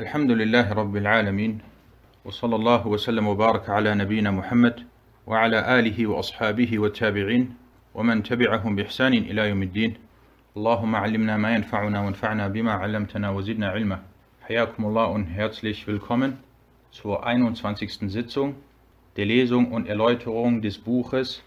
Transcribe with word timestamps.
الحمد 0.00 0.30
لله 0.30 0.72
رب 0.72 0.96
العالمين 0.96 1.58
وصلى 2.24 2.56
الله 2.56 2.86
وسلم 2.86 3.26
وبارك 3.26 3.68
على 3.70 3.94
نبينا 3.94 4.30
محمد 4.30 4.86
وعلى 5.26 5.78
آله 5.78 6.06
وأصحابه 6.06 6.78
والتابعين 6.78 7.54
ومن 7.94 8.22
تبعهم 8.22 8.76
بإحسان 8.76 9.12
إلى 9.12 9.48
يوم 9.48 9.62
الدين 9.62 9.94
اللهم 10.56 10.96
علمنا 10.96 11.36
ما 11.36 11.54
ينفعنا 11.54 12.00
وانفعنا 12.00 12.48
بما 12.48 12.72
علمتنا 12.72 13.30
وزدنا 13.30 13.68
علما 13.68 14.02
حياكم 14.48 14.84
الله 14.84 15.08
und 15.14 15.26
herzlich 15.26 15.86
willkommen 15.86 16.38
zur 16.90 17.26
21. 17.26 18.10
Sitzung 18.10 18.54
der 19.18 19.26
Lesung 19.26 19.72
und 19.72 19.88
Erläuterung 19.88 20.62
des 20.62 20.78
Buches 20.78 21.42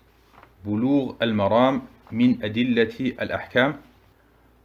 Bulur 0.64 1.16
al-Maram 1.18 1.82
min 2.12 2.44
Adillati 2.44 3.16
al-Ahkam 3.18 3.80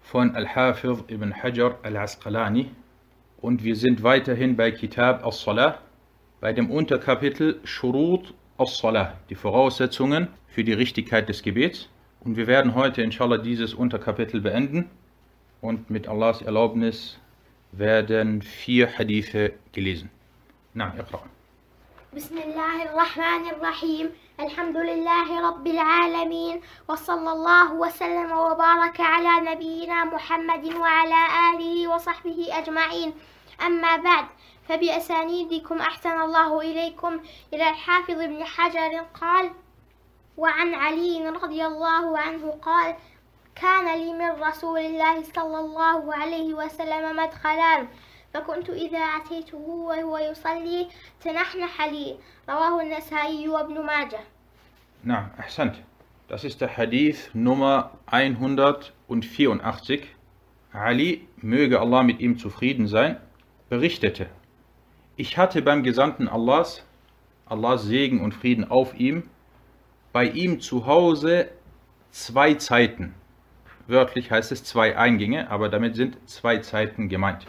von 0.03 0.37
Al-Hafiz 0.37 0.99
ibn 1.09 1.33
Hajar 1.33 1.79
al-Asqalani 1.83 2.73
und 3.41 3.65
wir 3.65 3.77
sind 3.77 4.03
weiterhin 4.03 4.57
bei 4.57 4.71
Kitab 4.71 5.25
al-Salah, 5.25 5.79
bei 6.41 6.53
dem 6.53 6.71
Unterkapitel 6.71 7.61
Shurut 7.65 8.35
al-Salah, 8.59 9.15
die 9.29 9.35
Voraussetzungen 9.35 10.29
für 10.49 10.65
die 10.65 10.73
Richtigkeit 10.73 11.29
des 11.29 11.43
Gebets. 11.43 11.89
Und 12.21 12.37
wir 12.37 12.47
werden 12.47 12.75
heute 12.75 13.03
inshallah 13.03 13.39
dieses 13.39 13.73
Unterkapitel 13.73 14.43
beenden 14.43 14.91
und 15.63 15.89
mit 15.89 16.07
Allahs 16.07 16.43
Erlaubnis 16.43 17.19
werden 17.73 18.43
vier 18.43 18.99
Hadithe 18.99 19.53
gelesen. 19.73 20.11
Na, 20.75 20.95
Iqra. 20.99 21.23
بسم 22.17 22.39
الله 22.39 22.83
الرحمن 22.83 23.47
الرحيم. 23.47 24.13
الحمد 24.41 24.77
لله 24.77 25.49
رب 25.49 25.67
العالمين. 25.67 26.61
وصلى 26.89 27.33
الله 27.33 27.73
وسلم 27.73 28.33
وبارك 28.33 29.01
على 29.01 29.51
نبينا 29.51 30.05
محمد 30.05 30.75
وعلى 30.75 31.21
آله 31.51 31.95
وصحبه 31.95 32.49
أجمعين. 32.51 33.15
أما 33.63 33.97
بعد 33.97 34.27
فبأسانيدكم 34.69 35.79
أحسن 35.79 36.21
الله 36.21 36.61
إليكم. 36.61 37.21
إلى 37.55 37.71
الحافظ 37.71 38.21
ابن 38.21 38.45
حجر 38.45 39.07
قال 39.21 39.51
وعن 40.37 40.75
علي 40.75 41.29
رضي 41.29 41.67
الله 41.67 42.19
عنه 42.19 42.59
قال 42.63 42.97
كان 43.55 43.99
لي 43.99 44.13
من 44.13 44.43
رسول 44.43 44.79
الله 44.79 45.23
صلى 45.23 45.59
الله 45.61 46.15
عليه 46.15 46.55
وسلم 46.55 47.17
مدخلان. 47.17 47.89
فكنت 48.34 48.70
إذا 48.70 49.00
أتيته 49.00 49.58
وهو 49.58 50.18
يصلي 50.18 50.88
تنحنح 51.22 51.86
لي 51.86 52.18
رواه 52.50 52.82
النسائي 52.82 53.50
وابن 53.50 53.82
ماجه 53.82 54.20
Na, 55.04 55.30
Ahsant. 55.38 55.76
Das 56.28 56.44
ist 56.44 56.62
der 56.62 56.76
Hadith 56.78 57.30
Nummer 57.36 57.92
184. 58.08 60.02
Ali, 60.74 61.28
möge 61.38 61.80
Allah 61.80 62.02
mit 62.02 62.20
ihm 62.20 62.40
zufrieden 62.40 62.88
sein, 62.88 63.18
berichtete, 63.70 64.28
ich 65.16 65.38
hatte 65.38 65.62
beim 65.62 65.84
Gesandten 65.84 66.28
Allahs, 66.28 66.84
Allahs 67.46 67.84
Segen 67.84 68.20
und 68.22 68.34
Frieden 68.34 68.70
auf 68.70 69.00
ihm, 69.00 69.30
bei 70.12 70.26
ihm 70.26 70.60
zu 70.60 70.88
Hause 70.88 71.50
zwei 72.10 72.56
Zeiten. 72.56 73.14
Wörtlich 73.88 74.32
heißt 74.32 74.52
es 74.52 74.64
zwei 74.64 74.98
Eingänge, 74.98 75.52
aber 75.52 75.70
damit 75.70 75.96
sind 75.96 76.18
zwei 76.26 76.58
Zeiten 76.58 77.08
gemeint. 77.08 77.46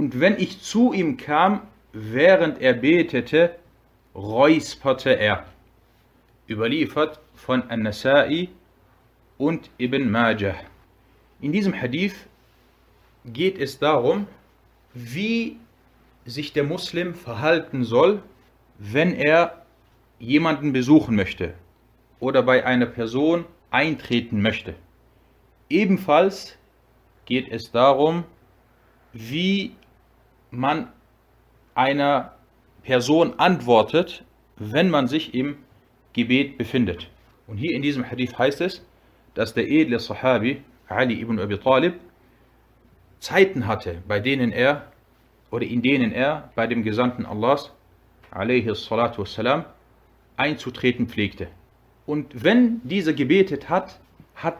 Und 0.00 0.18
wenn 0.18 0.38
ich 0.38 0.62
zu 0.62 0.94
ihm 0.94 1.18
kam, 1.18 1.60
während 1.92 2.58
er 2.58 2.72
betete, 2.72 3.56
räusperte 4.14 5.10
er. 5.10 5.44
Überliefert 6.48 7.20
von 7.34 7.68
An-Nasa'i 7.68 8.48
und 9.36 9.68
Ibn 9.76 10.10
Majah. 10.10 10.54
In 11.42 11.52
diesem 11.52 11.78
Hadith 11.78 12.14
geht 13.26 13.58
es 13.58 13.78
darum, 13.78 14.26
wie 14.94 15.58
sich 16.24 16.54
der 16.54 16.64
Muslim 16.64 17.14
verhalten 17.14 17.84
soll, 17.84 18.22
wenn 18.78 19.12
er 19.12 19.66
jemanden 20.18 20.72
besuchen 20.72 21.14
möchte 21.14 21.52
oder 22.20 22.42
bei 22.42 22.64
einer 22.64 22.86
Person 22.86 23.44
eintreten 23.70 24.40
möchte. 24.40 24.76
Ebenfalls 25.68 26.56
geht 27.26 27.52
es 27.52 27.70
darum, 27.70 28.24
wie 29.12 29.72
man 30.50 30.88
einer 31.74 32.32
Person 32.82 33.34
antwortet, 33.38 34.24
wenn 34.56 34.90
man 34.90 35.08
sich 35.08 35.34
im 35.34 35.56
Gebet 36.12 36.58
befindet. 36.58 37.08
Und 37.46 37.56
hier 37.56 37.74
in 37.74 37.82
diesem 37.82 38.08
Hadith 38.08 38.38
heißt 38.38 38.60
es, 38.60 38.84
dass 39.34 39.54
der 39.54 39.68
edle 39.68 39.98
Sahabi 39.98 40.62
Ali 40.88 41.20
ibn 41.20 41.38
Abi 41.38 41.58
Talib 41.58 41.94
Zeiten 43.20 43.66
hatte, 43.66 44.02
bei 44.08 44.18
denen 44.18 44.50
er 44.50 44.86
oder 45.50 45.66
in 45.66 45.82
denen 45.82 46.12
er 46.12 46.50
bei 46.54 46.66
dem 46.66 46.82
Gesandten 46.82 47.26
Allahs 47.26 47.72
alaihi 48.30 48.74
salatu 48.74 49.22
wassalam, 49.22 49.64
einzutreten 50.36 51.08
pflegte. 51.08 51.48
Und 52.06 52.44
wenn 52.44 52.80
dieser 52.84 53.12
gebetet 53.12 53.68
hat, 53.68 54.00
hat 54.34 54.58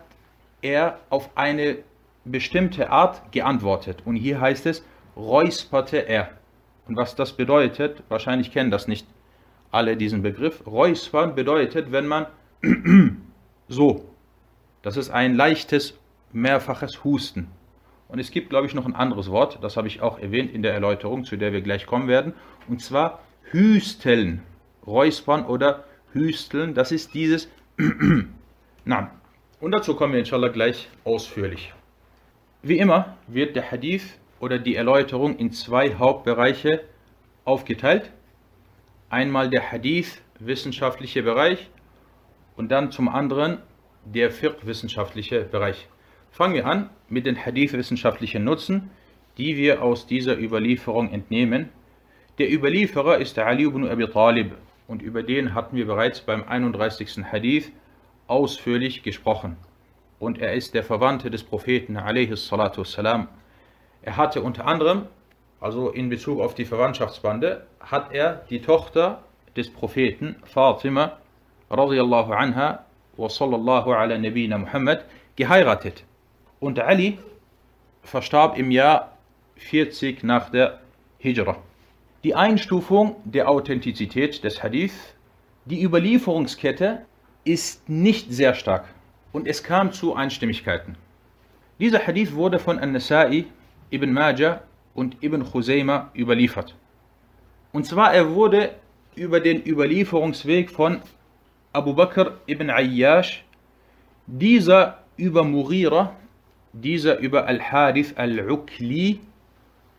er 0.62 0.98
auf 1.08 1.30
eine 1.36 1.78
bestimmte 2.24 2.90
Art 2.90 3.32
geantwortet. 3.32 4.02
Und 4.04 4.16
hier 4.16 4.40
heißt 4.40 4.66
es, 4.66 4.84
räusperte 5.20 5.98
er. 5.98 6.30
Und 6.86 6.96
was 6.96 7.14
das 7.14 7.32
bedeutet, 7.32 8.02
wahrscheinlich 8.08 8.50
kennen 8.52 8.70
das 8.70 8.88
nicht 8.88 9.06
alle 9.70 9.96
diesen 9.96 10.22
Begriff. 10.22 10.66
Räuspern 10.66 11.34
bedeutet, 11.34 11.92
wenn 11.92 12.06
man 12.06 12.26
so, 13.68 14.04
das 14.82 14.96
ist 14.96 15.10
ein 15.10 15.34
leichtes, 15.34 15.98
mehrfaches 16.32 17.04
Husten. 17.04 17.48
Und 18.08 18.18
es 18.18 18.32
gibt, 18.32 18.50
glaube 18.50 18.66
ich, 18.66 18.74
noch 18.74 18.86
ein 18.86 18.96
anderes 18.96 19.30
Wort, 19.30 19.58
das 19.62 19.76
habe 19.76 19.86
ich 19.86 20.02
auch 20.02 20.18
erwähnt 20.18 20.52
in 20.52 20.62
der 20.62 20.74
Erläuterung, 20.74 21.24
zu 21.24 21.36
der 21.36 21.52
wir 21.52 21.60
gleich 21.60 21.86
kommen 21.86 22.08
werden. 22.08 22.32
Und 22.68 22.82
zwar 22.82 23.20
Hüsteln. 23.52 24.42
Räuspern 24.86 25.44
oder 25.44 25.84
Hüsteln, 26.12 26.74
das 26.74 26.90
ist 26.90 27.14
dieses 27.14 27.48
Na. 28.84 29.12
Und 29.60 29.72
dazu 29.72 29.94
kommen 29.94 30.14
wir 30.14 30.20
inshallah 30.20 30.48
gleich 30.48 30.88
ausführlich. 31.04 31.72
Wie 32.62 32.78
immer 32.78 33.16
wird 33.28 33.56
der 33.56 33.70
Hadith 33.70 34.18
oder 34.40 34.58
die 34.58 34.74
Erläuterung 34.74 35.36
in 35.36 35.52
zwei 35.52 35.94
Hauptbereiche 35.94 36.82
aufgeteilt. 37.44 38.10
Einmal 39.10 39.50
der 39.50 39.70
Hadith 39.70 40.20
wissenschaftliche 40.38 41.22
Bereich 41.22 41.70
und 42.56 42.70
dann 42.70 42.90
zum 42.90 43.08
anderen 43.08 43.58
der 44.04 44.30
Fiqh 44.30 44.66
wissenschaftliche 44.66 45.42
Bereich. 45.42 45.88
Fangen 46.30 46.54
wir 46.54 46.66
an 46.66 46.90
mit 47.08 47.26
den 47.26 47.36
Hadith 47.44 47.74
wissenschaftlichen 47.74 48.44
Nutzen, 48.44 48.90
die 49.36 49.56
wir 49.56 49.82
aus 49.82 50.06
dieser 50.06 50.38
Überlieferung 50.38 51.12
entnehmen. 51.12 51.68
Der 52.38 52.52
Überlieferer 52.52 53.18
ist 53.18 53.38
Ali 53.38 53.64
ibn 53.64 53.86
Abi 53.86 54.06
Talib 54.08 54.54
und 54.86 55.02
über 55.02 55.22
den 55.22 55.54
hatten 55.54 55.76
wir 55.76 55.86
bereits 55.86 56.20
beim 56.20 56.44
31. 56.44 57.24
Hadith 57.30 57.70
ausführlich 58.26 59.02
gesprochen. 59.02 59.56
Und 60.18 60.38
er 60.38 60.54
ist 60.54 60.74
der 60.74 60.84
Verwandte 60.84 61.30
des 61.30 61.42
Propheten 61.42 61.96
wassalam. 61.96 63.28
Er 64.02 64.16
hatte 64.16 64.42
unter 64.42 64.66
anderem, 64.66 65.06
also 65.60 65.90
in 65.90 66.08
Bezug 66.08 66.40
auf 66.40 66.54
die 66.54 66.64
Verwandtschaftsbande, 66.64 67.66
hat 67.80 68.12
er 68.12 68.44
die 68.48 68.62
Tochter 68.62 69.22
des 69.56 69.70
Propheten 69.70 70.36
Fatima 70.44 71.18
radiallahu 71.70 72.32
anha 72.32 72.84
wa 73.16 73.28
sallallahu 73.28 73.92
ala 73.92 74.16
nabina 74.18 74.58
Muhammad 74.58 75.04
geheiratet. 75.36 76.04
Und 76.60 76.78
Ali 76.80 77.18
verstarb 78.02 78.58
im 78.58 78.70
Jahr 78.70 79.16
40 79.56 80.22
nach 80.22 80.50
der 80.50 80.80
Hijra. 81.18 81.56
Die 82.24 82.34
Einstufung 82.34 83.16
der 83.24 83.48
Authentizität 83.48 84.42
des 84.44 84.62
Hadith, 84.62 85.14
die 85.64 85.82
Überlieferungskette 85.82 87.02
ist 87.44 87.88
nicht 87.88 88.32
sehr 88.32 88.54
stark 88.54 88.84
und 89.32 89.46
es 89.46 89.62
kam 89.62 89.92
zu 89.92 90.14
Einstimmigkeiten. 90.14 90.96
Dieser 91.78 92.06
Hadith 92.06 92.34
wurde 92.34 92.58
von 92.58 92.78
An-Nasa'i, 92.78 93.46
Ibn 93.90 94.12
Majah 94.12 94.62
und 94.94 95.16
Ibn 95.22 95.44
Khuzayma 95.44 96.10
überliefert. 96.14 96.74
Und 97.72 97.86
zwar 97.86 98.12
er 98.14 98.34
wurde 98.34 98.74
über 99.14 99.40
den 99.40 99.64
Überlieferungsweg 99.64 100.70
von 100.70 101.00
Abu 101.72 101.94
Bakr 101.94 102.38
ibn 102.46 102.68
Ayyash, 102.68 103.44
dieser 104.26 104.98
über 105.16 105.44
Murira, 105.44 106.16
dieser 106.72 107.18
über 107.18 107.46
Al-Harith 107.46 108.16
al-Ukli, 108.16 109.20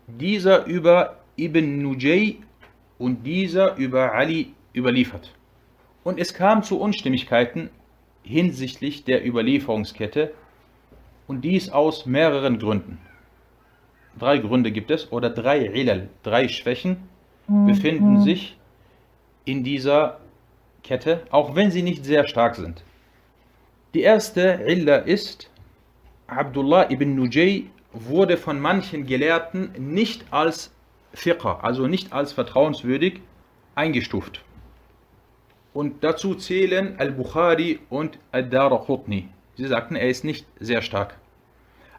dieser 0.06 0.66
über 0.66 1.16
Ibn 1.36 1.82
Nujay 1.82 2.38
und 2.98 3.24
dieser 3.26 3.76
über 3.76 4.12
Ali 4.12 4.52
überliefert. 4.74 5.32
Und 6.04 6.18
es 6.18 6.34
kam 6.34 6.62
zu 6.62 6.78
Unstimmigkeiten 6.80 7.70
hinsichtlich 8.22 9.04
der 9.04 9.26
Überlieferungskette 9.26 10.32
und 11.26 11.42
dies 11.42 11.70
aus 11.70 12.06
mehreren 12.06 12.58
Gründen. 12.58 12.98
Drei 14.18 14.38
Gründe 14.38 14.70
gibt 14.70 14.90
es 14.90 15.10
oder 15.10 15.30
drei 15.30 15.66
Ilal, 15.66 16.08
drei 16.22 16.48
Schwächen 16.48 17.08
befinden 17.48 18.20
sich 18.22 18.56
in 19.44 19.64
dieser 19.64 20.20
Kette, 20.82 21.22
auch 21.30 21.54
wenn 21.54 21.70
sie 21.70 21.82
nicht 21.82 22.04
sehr 22.04 22.26
stark 22.26 22.56
sind. 22.56 22.82
Die 23.94 24.00
erste 24.02 24.60
Illa 24.66 24.96
ist, 24.96 25.50
Abdullah 26.26 26.90
ibn 26.90 27.14
Nujay 27.14 27.66
wurde 27.92 28.36
von 28.36 28.58
manchen 28.58 29.06
Gelehrten 29.06 29.72
nicht 29.78 30.24
als 30.30 30.72
Fiqh, 31.12 31.44
also 31.60 31.86
nicht 31.86 32.12
als 32.12 32.32
vertrauenswürdig, 32.32 33.20
eingestuft. 33.74 34.42
Und 35.74 36.04
dazu 36.04 36.34
zählen 36.34 36.98
Al-Bukhari 36.98 37.80
und 37.90 38.18
Al-Daraqutni. 38.30 39.28
Sie 39.56 39.66
sagten, 39.66 39.96
er 39.96 40.08
ist 40.08 40.24
nicht 40.24 40.46
sehr 40.58 40.82
stark. 40.82 41.18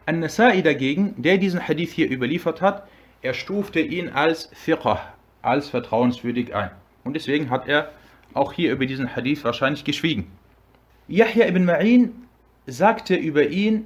An-Nasai 0.06 0.62
dagegen, 0.62 1.22
der 1.22 1.38
diesen 1.38 1.68
Hadith 1.68 1.92
hier 1.92 2.10
überliefert 2.10 2.62
hat, 2.62 2.88
er 3.22 3.34
stufte 3.34 3.80
ihn 3.80 4.10
als 4.10 4.50
Fiqh, 4.54 5.00
als 5.42 5.70
vertrauenswürdig 5.70 6.54
ein. 6.54 6.72
Und 7.04 7.16
deswegen 7.16 7.50
hat 7.50 7.68
er 7.68 7.92
auch 8.34 8.54
hier 8.54 8.72
über 8.72 8.86
diesen 8.86 9.16
Hadith 9.16 9.44
wahrscheinlich 9.44 9.84
geschwiegen. 9.84 10.28
Yahya 11.08 11.48
ibn 11.48 11.70
Ma'in 11.70 12.10
sagte 12.66 13.16
über 13.16 13.48
ihn, 13.48 13.86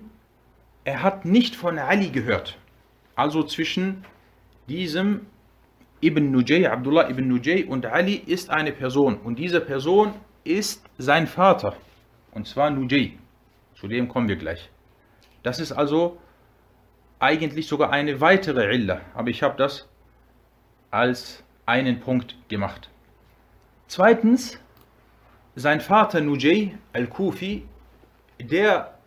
er 0.84 1.04
hat 1.04 1.25
nicht 1.25 1.56
von 1.56 1.78
Ali 1.80 2.10
gehört. 2.10 2.58
Also 3.16 3.44
zwischen 3.44 4.06
diesem 4.69 5.25
Ibn 6.02 6.31
Nujay, 6.31 6.68
Abdullah 6.68 7.10
ibn 7.10 7.28
Nujay 7.28 7.64
und 7.64 7.86
Ali 7.88 8.16
ist 8.16 8.50
eine 8.50 8.72
Person. 8.72 9.18
Und 9.18 9.40
diese 9.40 9.62
Person 9.62 10.14
ist 10.44 10.84
sein 10.98 11.28
Vater. 11.28 11.75
Und 12.31 12.48
zwar 12.48 12.69
Nujay. 12.69 13.18
Zu 13.75 13.88
dem 13.88 14.08
kommen 14.08 14.28
wir 14.30 14.36
gleich. 14.36 14.69
Das 15.48 15.60
ist 15.60 15.72
also 15.72 16.18
eigentlich 17.20 17.68
sogar 17.68 17.92
eine 17.92 18.20
weitere 18.20 18.76
Illa. 18.76 19.00
Aber 19.14 19.30
ich 19.30 19.44
habe 19.44 19.56
das 19.56 19.88
als 20.92 21.42
einen 21.66 22.02
Punkt 22.02 22.36
gemacht. 22.50 22.90
Zweitens, 23.88 24.60
sein 25.56 25.80
Vater 25.80 26.20
Nujay 26.20 26.78
al-Kufi, 26.92 27.64
der 28.42 28.98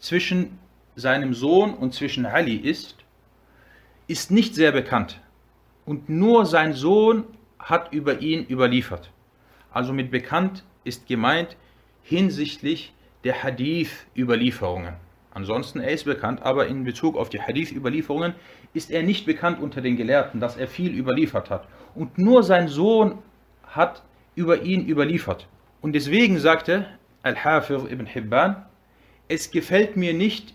zwischen 0.00 0.58
seinem 0.96 1.34
Sohn 1.34 1.72
und 1.72 1.94
zwischen 1.94 2.26
Ali 2.26 2.56
ist, 2.56 2.96
ist 4.08 4.32
nicht 4.32 4.56
sehr 4.56 4.72
bekannt. 4.72 5.20
Und 5.86 6.08
nur 6.08 6.46
sein 6.46 6.72
Sohn 6.72 7.22
hat 7.60 7.92
über 7.92 8.18
ihn 8.18 8.44
überliefert. 8.44 9.12
Also 9.70 9.92
mit 9.92 10.10
bekannt 10.10 10.64
ist 10.82 11.06
gemeint 11.06 11.56
hinsichtlich 12.02 12.92
der 13.22 13.44
Hadith-Überlieferungen. 13.44 14.94
Ansonsten 15.32 15.80
er 15.80 15.90
ist 15.90 16.04
bekannt, 16.04 16.42
aber 16.42 16.66
in 16.66 16.84
Bezug 16.84 17.16
auf 17.16 17.28
die 17.28 17.40
Hadith-Überlieferungen 17.40 18.34
ist 18.72 18.90
er 18.90 19.02
nicht 19.02 19.26
bekannt 19.26 19.60
unter 19.60 19.80
den 19.80 19.96
Gelehrten, 19.96 20.40
dass 20.40 20.56
er 20.56 20.68
viel 20.68 20.94
überliefert 20.94 21.50
hat. 21.50 21.68
Und 21.94 22.18
nur 22.18 22.42
sein 22.42 22.68
Sohn 22.68 23.18
hat 23.64 24.02
über 24.34 24.62
ihn 24.62 24.88
überliefert. 24.88 25.46
Und 25.80 25.92
deswegen 25.92 26.38
sagte 26.38 26.86
Al-Hafiz 27.22 27.82
ibn 27.90 28.06
Hibban, 28.06 28.64
es 29.28 29.50
gefällt 29.50 29.96
mir 29.96 30.14
nicht, 30.14 30.54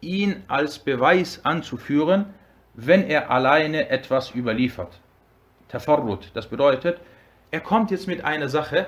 ihn 0.00 0.42
als 0.48 0.78
Beweis 0.78 1.44
anzuführen, 1.44 2.26
wenn 2.74 3.04
er 3.04 3.30
alleine 3.30 3.88
etwas 3.88 4.34
überliefert. 4.34 5.00
Tafarrut, 5.68 6.30
das 6.34 6.48
bedeutet, 6.48 7.00
er 7.50 7.60
kommt 7.60 7.90
jetzt 7.90 8.06
mit 8.06 8.24
einer 8.24 8.48
Sache 8.48 8.86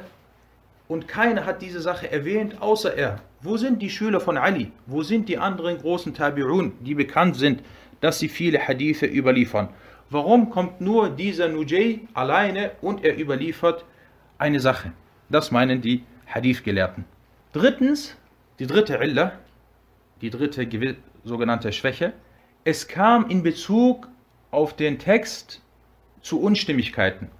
und 0.88 1.08
keiner 1.08 1.46
hat 1.46 1.62
diese 1.62 1.80
Sache 1.80 2.10
erwähnt, 2.10 2.60
außer 2.60 2.94
er. 2.94 3.20
Wo 3.40 3.56
sind 3.56 3.82
die 3.82 3.90
Schüler 3.90 4.20
von 4.20 4.36
Ali? 4.36 4.70
Wo 4.86 5.02
sind 5.02 5.28
die 5.28 5.38
anderen 5.38 5.78
großen 5.78 6.14
Tabi'un, 6.14 6.72
die 6.80 6.94
bekannt 6.94 7.36
sind, 7.36 7.62
dass 8.00 8.18
sie 8.18 8.28
viele 8.28 8.58
Hadithe 8.58 9.06
überliefern? 9.06 9.68
Warum 10.10 10.50
kommt 10.50 10.80
nur 10.80 11.10
dieser 11.10 11.48
Nujay 11.48 12.00
alleine 12.14 12.72
und 12.80 13.04
er 13.04 13.18
überliefert 13.18 13.84
eine 14.38 14.60
Sache? 14.60 14.92
Das 15.28 15.50
meinen 15.50 15.80
die 15.80 16.04
Hadith-Gelehrten. 16.26 17.04
Drittens, 17.52 18.16
die 18.58 18.66
dritte 18.66 18.94
Illa, 18.96 19.32
die 20.20 20.30
dritte 20.30 20.96
sogenannte 21.24 21.72
Schwäche, 21.72 22.12
es 22.64 22.86
kam 22.86 23.28
in 23.28 23.42
Bezug 23.42 24.08
auf 24.50 24.76
den 24.76 24.98
Text 24.98 25.62
zu 26.20 26.40
Unstimmigkeiten. 26.40 27.30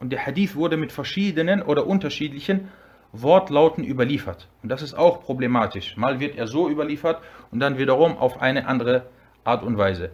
Und 0.00 0.10
der 0.10 0.24
Hadith 0.26 0.56
wurde 0.56 0.76
mit 0.76 0.92
verschiedenen 0.92 1.62
oder 1.62 1.86
unterschiedlichen 1.86 2.68
Wortlauten 3.12 3.84
überliefert. 3.84 4.48
Und 4.62 4.68
das 4.68 4.82
ist 4.82 4.94
auch 4.94 5.22
problematisch. 5.22 5.96
Mal 5.96 6.20
wird 6.20 6.36
er 6.36 6.46
so 6.46 6.68
überliefert 6.68 7.22
und 7.50 7.60
dann 7.60 7.78
wiederum 7.78 8.18
auf 8.18 8.40
eine 8.42 8.66
andere 8.66 9.06
Art 9.44 9.62
und 9.62 9.78
Weise. 9.78 10.10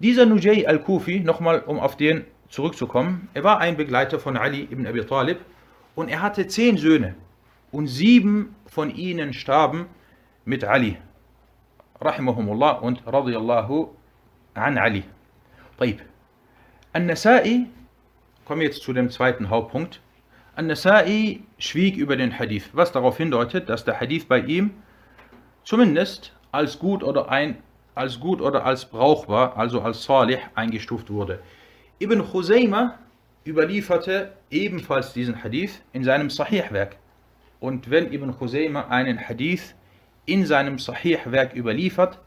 Dieser 0.00 0.26
Nujay 0.26 0.66
al-Kufi, 0.66 1.20
nochmal 1.20 1.60
um 1.60 1.78
auf 1.78 1.96
den 1.96 2.24
zurückzukommen, 2.48 3.28
er 3.34 3.44
war 3.44 3.58
ein 3.58 3.76
Begleiter 3.76 4.18
von 4.18 4.36
Ali 4.36 4.62
ibn 4.70 4.86
Abi 4.86 5.04
Talib 5.04 5.38
und 5.94 6.08
er 6.08 6.20
hatte 6.20 6.46
zehn 6.48 6.76
Söhne 6.76 7.14
und 7.70 7.86
sieben 7.86 8.56
von 8.66 8.90
ihnen 8.90 9.32
starben 9.32 9.86
mit 10.44 10.64
Ali, 10.64 10.96
rahimahumullah 12.00 12.72
und 12.72 13.06
radiyallahu 13.06 13.90
an 14.54 14.78
Ali. 14.78 15.04
طيب. 15.78 15.98
An-Nasai, 16.92 17.66
kommen 18.47 18.61
wir 18.61 18.67
jetzt 18.67 18.81
zu 18.81 18.93
dem 18.93 19.09
zweiten 19.09 19.49
Hauptpunkt. 19.49 19.99
An-Nasai 20.55 21.41
schwieg 21.59 21.97
über 21.97 22.15
den 22.15 22.39
Hadith, 22.39 22.69
was 22.71 22.93
darauf 22.93 23.17
hindeutet, 23.17 23.67
dass 23.67 23.83
der 23.83 23.99
Hadith 23.99 24.25
bei 24.25 24.39
ihm 24.39 24.71
zumindest 25.65 26.31
als 26.53 26.79
gut 26.79 27.03
oder 27.03 27.29
ein 27.29 27.57
als 27.93 28.21
gut 28.21 28.39
oder 28.39 28.65
als 28.65 28.85
brauchbar, 28.85 29.57
also 29.57 29.81
als 29.81 30.01
salih 30.01 30.37
eingestuft 30.55 31.09
wurde. 31.09 31.41
Ibn 31.99 32.23
Khuzayma 32.23 32.97
überlieferte 33.45 34.31
ebenfalls 34.49 35.11
diesen 35.11 35.43
Hadith 35.43 35.81
in 35.91 36.05
seinem 36.05 36.29
Sahih-Werk. 36.29 36.95
Und 37.59 37.89
wenn 37.89 38.13
Ibn 38.13 38.31
Khuzayma 38.31 38.87
einen 38.87 39.19
Hadith 39.19 39.75
in 40.25 40.45
seinem 40.45 40.79
Sahih-Werk 40.79 41.53
überliefert 41.53 42.19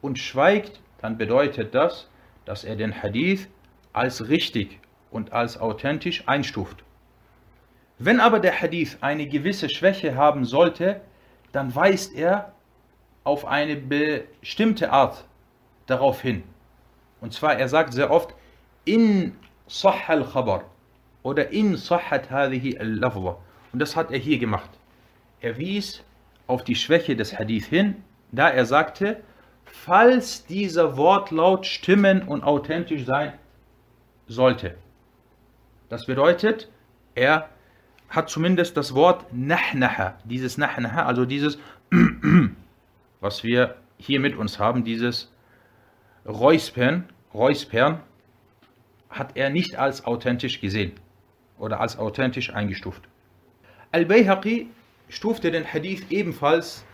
und 0.00 0.18
schweigt, 0.18 0.80
dann 1.02 1.18
bedeutet 1.18 1.74
das, 1.74 2.08
dass 2.46 2.64
er 2.64 2.76
den 2.76 3.02
Hadith 3.02 3.48
als 3.92 4.28
richtig 4.28 4.80
und 5.10 5.32
als 5.32 5.60
authentisch 5.60 6.26
einstuft. 6.26 6.84
Wenn 7.98 8.20
aber 8.20 8.38
der 8.38 8.60
Hadith 8.60 8.98
eine 9.00 9.26
gewisse 9.26 9.68
Schwäche 9.68 10.14
haben 10.14 10.44
sollte, 10.44 11.00
dann 11.52 11.74
weist 11.74 12.14
er 12.14 12.52
auf 13.24 13.44
eine 13.44 13.76
bestimmte 13.76 14.92
Art 14.92 15.24
darauf 15.86 16.22
hin. 16.22 16.44
Und 17.20 17.32
zwar, 17.32 17.56
er 17.58 17.68
sagt 17.68 17.92
sehr 17.92 18.10
oft, 18.10 18.34
in 18.84 19.36
sah 19.66 19.94
al-khabar 20.06 20.64
oder 21.22 21.50
in 21.50 21.76
sahhat 21.76 22.30
hadhihi 22.30 22.78
al-lafza. 22.78 23.36
Und 23.72 23.80
das 23.80 23.96
hat 23.96 24.10
er 24.10 24.18
hier 24.18 24.38
gemacht. 24.38 24.70
Er 25.40 25.58
wies 25.58 26.02
auf 26.46 26.64
die 26.64 26.74
Schwäche 26.74 27.16
des 27.16 27.38
Hadith 27.38 27.66
hin, 27.66 28.02
da 28.32 28.48
er 28.48 28.64
sagte, 28.64 29.22
falls 29.64 30.46
dieser 30.46 30.96
Wortlaut 30.96 31.66
stimmen 31.66 32.22
und 32.22 32.42
authentisch 32.44 33.04
sein 33.04 33.34
sollte. 34.26 34.76
Das 35.88 36.06
bedeutet, 36.06 36.68
er 37.14 37.48
hat 38.08 38.30
zumindest 38.30 38.76
das 38.76 38.94
Wort 38.94 39.26
Nahnaha, 39.32 40.18
dieses 40.24 40.58
Nahnaha, 40.58 41.04
also 41.04 41.24
dieses, 41.24 41.58
was 43.20 43.44
wir 43.44 43.76
hier 43.98 44.20
mit 44.20 44.36
uns 44.36 44.58
haben, 44.58 44.84
dieses 44.84 45.32
Räuspern, 46.26 47.08
Räuspern, 47.34 48.00
hat 49.10 49.36
er 49.36 49.50
nicht 49.50 49.76
als 49.76 50.04
authentisch 50.04 50.60
gesehen 50.60 50.92
oder 51.58 51.80
als 51.80 51.98
authentisch 51.98 52.52
eingestuft. 52.54 53.02
Al-Bayhaqi 53.92 54.68
stufte 55.08 55.50
den 55.50 55.64
Hadith 55.66 56.06
ebenfalls 56.10 56.84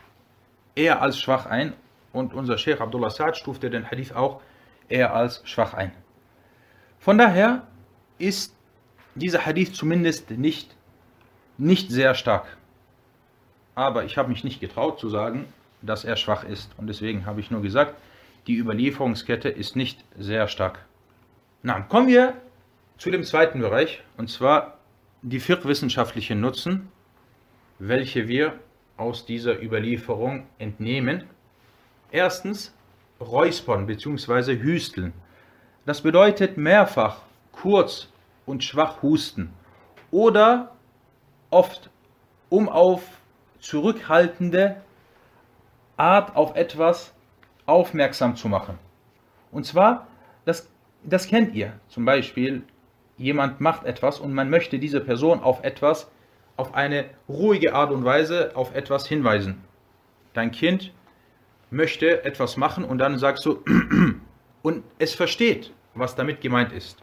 eher 0.76 1.02
als 1.02 1.18
schwach 1.18 1.46
ein 1.46 1.74
und 2.12 2.34
unser 2.34 2.58
Sheikh 2.58 2.80
Abdullah 2.80 3.08
Sa'ad 3.08 3.36
stufte 3.36 3.70
den 3.70 3.90
Hadith 3.90 4.12
auch 4.12 4.40
eher 4.88 5.14
als 5.14 5.42
schwach 5.44 5.74
ein. 5.74 5.92
Von 6.98 7.18
daher 7.18 7.66
ist 8.18 8.54
dieser 9.14 9.44
Hadith 9.46 9.74
zumindest 9.74 10.30
nicht, 10.30 10.74
nicht 11.58 11.90
sehr 11.90 12.14
stark. 12.14 12.56
Aber 13.74 14.04
ich 14.04 14.16
habe 14.16 14.28
mich 14.28 14.44
nicht 14.44 14.60
getraut 14.60 14.98
zu 14.98 15.08
sagen, 15.08 15.46
dass 15.82 16.04
er 16.04 16.16
schwach 16.16 16.44
ist. 16.44 16.70
Und 16.76 16.86
deswegen 16.86 17.26
habe 17.26 17.40
ich 17.40 17.50
nur 17.50 17.62
gesagt, 17.62 17.94
die 18.46 18.56
Überlieferungskette 18.56 19.48
ist 19.48 19.76
nicht 19.76 20.04
sehr 20.18 20.48
stark. 20.48 20.84
Na, 21.62 21.80
kommen 21.80 22.08
wir 22.08 22.34
zu 22.98 23.10
dem 23.10 23.24
zweiten 23.24 23.60
Bereich, 23.60 24.02
und 24.16 24.30
zwar 24.30 24.78
die 25.22 25.40
fiqh-wissenschaftlichen 25.40 26.40
Nutzen 26.40 26.88
welche 27.78 28.28
wir 28.28 28.58
aus 28.96 29.26
dieser 29.26 29.60
Überlieferung 29.62 30.46
entnehmen. 30.58 31.24
Erstens 32.10 32.74
Räuspern 33.20 33.86
bzw. 33.86 34.58
Hüsteln. 34.60 35.12
Das 35.86 36.02
bedeutet 36.02 36.56
mehrfach 36.56 37.22
kurz 37.52 38.08
und 38.46 38.64
schwach 38.64 39.02
husten 39.02 39.52
oder 40.10 40.72
oft 41.50 41.90
um 42.48 42.68
auf 42.68 43.02
zurückhaltende 43.58 44.76
Art 45.96 46.36
auf 46.36 46.54
etwas 46.56 47.14
aufmerksam 47.66 48.36
zu 48.36 48.48
machen. 48.48 48.78
Und 49.50 49.64
zwar, 49.64 50.06
das, 50.44 50.68
das 51.02 51.28
kennt 51.28 51.54
ihr. 51.54 51.72
Zum 51.88 52.04
Beispiel, 52.04 52.62
jemand 53.16 53.60
macht 53.60 53.84
etwas 53.84 54.20
und 54.20 54.34
man 54.34 54.50
möchte 54.50 54.78
diese 54.78 55.00
Person 55.00 55.40
auf 55.40 55.62
etwas 55.64 56.10
auf 56.56 56.74
eine 56.74 57.06
ruhige 57.28 57.74
Art 57.74 57.90
und 57.90 58.04
Weise 58.04 58.52
auf 58.54 58.74
etwas 58.74 59.06
hinweisen. 59.06 59.64
Dein 60.34 60.50
Kind 60.50 60.92
möchte 61.70 62.24
etwas 62.24 62.56
machen 62.56 62.84
und 62.84 62.98
dann 62.98 63.18
sagst 63.18 63.44
du, 63.46 63.64
und 64.62 64.84
es 64.98 65.14
versteht 65.14 65.72
was 65.94 66.14
damit 66.14 66.40
gemeint 66.40 66.72
ist. 66.72 67.02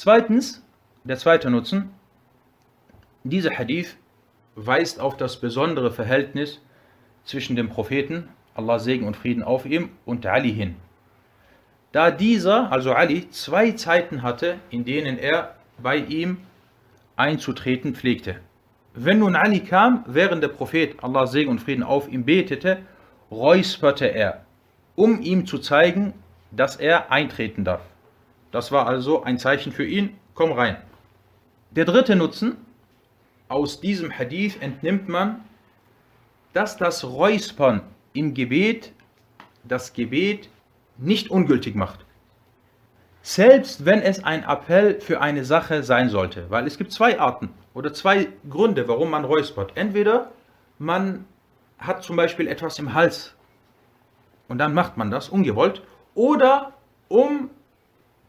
Zweitens, 0.00 0.62
der 1.02 1.18
zweite 1.18 1.50
Nutzen, 1.50 1.90
dieser 3.24 3.50
Hadith 3.58 3.96
weist 4.54 5.00
auf 5.00 5.16
das 5.16 5.40
besondere 5.40 5.90
Verhältnis 5.90 6.60
zwischen 7.24 7.56
dem 7.56 7.68
Propheten, 7.68 8.28
Allah 8.54 8.78
Segen 8.78 9.08
und 9.08 9.16
Frieden 9.16 9.42
auf 9.42 9.66
ihm, 9.66 9.90
und 10.04 10.24
Ali 10.24 10.52
hin. 10.52 10.76
Da 11.90 12.12
dieser, 12.12 12.70
also 12.70 12.92
Ali, 12.92 13.28
zwei 13.30 13.72
Zeiten 13.72 14.22
hatte, 14.22 14.60
in 14.70 14.84
denen 14.84 15.18
er 15.18 15.56
bei 15.82 15.96
ihm 15.96 16.36
einzutreten 17.16 17.96
pflegte. 17.96 18.36
Wenn 18.94 19.18
nun 19.18 19.34
Ali 19.34 19.58
kam, 19.58 20.04
während 20.06 20.44
der 20.44 20.48
Prophet, 20.48 21.02
Allah 21.02 21.26
Segen 21.26 21.50
und 21.50 21.60
Frieden 21.60 21.82
auf 21.82 22.08
ihm 22.08 22.24
betete, 22.24 22.82
räusperte 23.32 24.06
er, 24.06 24.44
um 24.94 25.20
ihm 25.20 25.44
zu 25.44 25.58
zeigen, 25.58 26.14
dass 26.52 26.76
er 26.76 27.10
eintreten 27.10 27.64
darf. 27.64 27.80
Das 28.50 28.72
war 28.72 28.86
also 28.86 29.22
ein 29.22 29.38
Zeichen 29.38 29.72
für 29.72 29.84
ihn, 29.84 30.18
komm 30.34 30.52
rein. 30.52 30.78
Der 31.70 31.84
dritte 31.84 32.16
Nutzen, 32.16 32.56
aus 33.48 33.80
diesem 33.80 34.16
Hadith 34.16 34.56
entnimmt 34.60 35.08
man, 35.08 35.44
dass 36.52 36.76
das 36.76 37.04
Räuspern 37.04 37.82
im 38.12 38.34
Gebet 38.34 38.92
das 39.64 39.92
Gebet 39.92 40.48
nicht 40.96 41.30
ungültig 41.30 41.74
macht. 41.74 42.04
Selbst 43.22 43.84
wenn 43.84 44.00
es 44.00 44.24
ein 44.24 44.44
Appell 44.44 45.00
für 45.00 45.20
eine 45.20 45.44
Sache 45.44 45.82
sein 45.82 46.08
sollte, 46.08 46.50
weil 46.50 46.66
es 46.66 46.78
gibt 46.78 46.92
zwei 46.92 47.20
Arten 47.20 47.50
oder 47.74 47.92
zwei 47.92 48.28
Gründe, 48.48 48.88
warum 48.88 49.10
man 49.10 49.24
räuspert. 49.24 49.72
Entweder 49.74 50.32
man 50.78 51.26
hat 51.78 52.02
zum 52.02 52.16
Beispiel 52.16 52.48
etwas 52.48 52.78
im 52.78 52.94
Hals 52.94 53.34
und 54.48 54.58
dann 54.58 54.72
macht 54.72 54.96
man 54.96 55.10
das 55.10 55.28
ungewollt 55.28 55.82
oder 56.14 56.72
um 57.08 57.50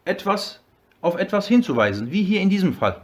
etwas 0.04 0.60
auf 1.00 1.16
etwas 1.16 1.48
hinzuweisen, 1.48 2.10
wie 2.10 2.22
hier 2.22 2.40
in 2.40 2.50
diesem 2.50 2.74
Fall. 2.74 3.00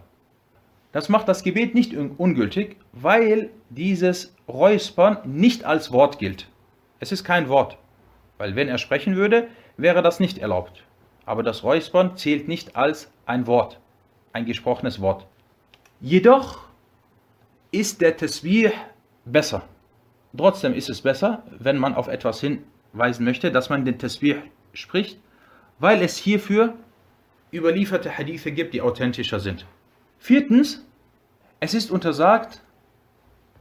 Das 0.92 1.08
macht 1.08 1.28
das 1.28 1.42
Gebet 1.42 1.74
nicht 1.74 1.94
ungültig, 1.94 2.76
weil 2.92 3.50
dieses 3.70 4.34
Räuspern 4.48 5.18
nicht 5.24 5.64
als 5.64 5.92
Wort 5.92 6.18
gilt. 6.18 6.48
Es 7.00 7.12
ist 7.12 7.24
kein 7.24 7.48
Wort, 7.48 7.78
weil 8.38 8.56
wenn 8.56 8.68
er 8.68 8.78
sprechen 8.78 9.16
würde, 9.16 9.48
wäre 9.76 10.02
das 10.02 10.20
nicht 10.20 10.38
erlaubt. 10.38 10.84
Aber 11.26 11.42
das 11.42 11.64
Räuspern 11.64 12.16
zählt 12.16 12.48
nicht 12.48 12.76
als 12.76 13.10
ein 13.26 13.46
Wort, 13.46 13.80
ein 14.32 14.46
gesprochenes 14.46 15.00
Wort. 15.00 15.26
Jedoch 16.00 16.60
ist 17.72 18.00
der 18.00 18.16
Tasbih 18.16 18.70
besser. 19.24 19.62
Trotzdem 20.36 20.72
ist 20.72 20.88
es 20.88 21.02
besser, 21.02 21.42
wenn 21.58 21.78
man 21.78 21.94
auf 21.94 22.08
etwas 22.08 22.40
hinweisen 22.40 23.24
möchte, 23.24 23.50
dass 23.50 23.68
man 23.68 23.84
den 23.84 23.98
Tasbih 23.98 24.36
spricht, 24.72 25.18
weil 25.78 26.02
es 26.02 26.16
hierfür 26.16 26.74
überlieferte 27.55 28.17
Hadithe 28.17 28.51
gibt, 28.51 28.73
die 28.73 28.81
authentischer 28.81 29.39
sind. 29.39 29.65
Viertens, 30.19 30.85
es 31.59 31.73
ist 31.73 31.91
untersagt, 31.91 32.61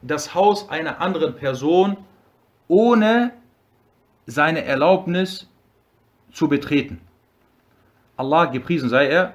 das 0.03 0.35
Haus 0.35 0.69
einer 0.69 1.01
anderen 1.01 1.35
Person 1.35 1.97
ohne 2.69 3.33
seine 4.27 4.65
Erlaubnis 4.65 5.49
zu 6.33 6.49
betreten. 6.49 7.01
Allah, 8.17 8.47
gepriesen 8.47 8.89
sei 8.89 9.07
er, 9.07 9.35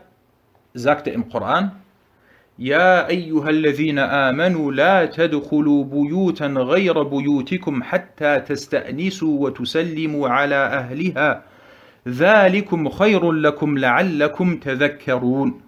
sagte 0.73 1.09
im 1.09 1.29
Koran, 1.29 1.81
يا 2.59 3.07
أيها 3.07 3.49
الذين 3.49 3.99
آمنوا 3.99 4.71
لا 4.71 5.05
تدخلوا 5.05 5.83
بيوتا 5.83 6.47
غير 6.47 7.03
بيوتكم 7.03 7.83
حتى 7.83 8.39
تستأنسوا 8.39 9.39
وتسلموا 9.39 10.29
على 10.29 10.55
أهلها 10.55 11.43
ذلكم 12.07 12.89
خير 12.89 13.31
لكم 13.31 13.77
لعلكم 13.77 14.59
تذكرون 14.59 15.61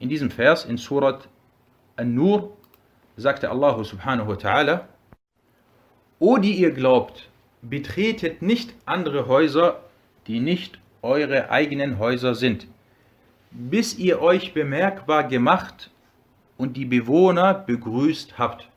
In 0.00 0.08
diesem 0.08 0.30
Vers 0.30 0.64
in 0.64 0.78
Surat 0.78 1.28
An-Nur 1.96 2.56
sagte 3.16 3.50
Allah 3.50 3.84
subhanahu 3.84 4.28
wa 4.28 4.34
ta'ala, 4.34 4.88
O 6.18 6.38
die 6.38 6.54
ihr 6.54 6.70
glaubt, 6.70 7.28
betretet 7.62 8.40
nicht 8.40 8.74
andere 8.86 9.26
Häuser, 9.26 9.80
die 10.26 10.40
nicht 10.40 10.78
eure 11.02 11.50
eigenen 11.50 11.98
Häuser 11.98 12.34
sind, 12.34 12.66
bis 13.50 13.98
ihr 13.98 14.22
euch 14.22 14.54
bemerkbar 14.54 15.24
gemacht 15.24 15.90
und 16.56 16.76
die 16.76 16.84
Bewohner 16.84 17.54
begrüßt 17.54 18.38
habt. 18.38 18.68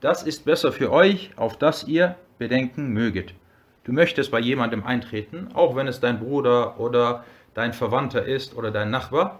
Das 0.00 0.22
ist 0.22 0.44
besser 0.44 0.72
für 0.72 0.92
euch, 0.92 1.30
auf 1.36 1.56
das 1.56 1.84
ihr 1.84 2.16
bedenken 2.38 2.92
möget. 2.92 3.34
Du 3.83 3.93
möchtest 3.93 4.31
bei 4.31 4.39
jemandem 4.39 4.83
eintreten, 4.83 5.49
auch 5.53 5.75
wenn 5.75 5.87
es 5.87 5.99
dein 5.99 6.19
Bruder 6.19 6.79
oder 6.79 7.25
dein 7.53 7.73
Verwandter 7.73 8.23
ist 8.25 8.55
oder 8.55 8.71
dein 8.71 8.91
Nachbar, 8.91 9.39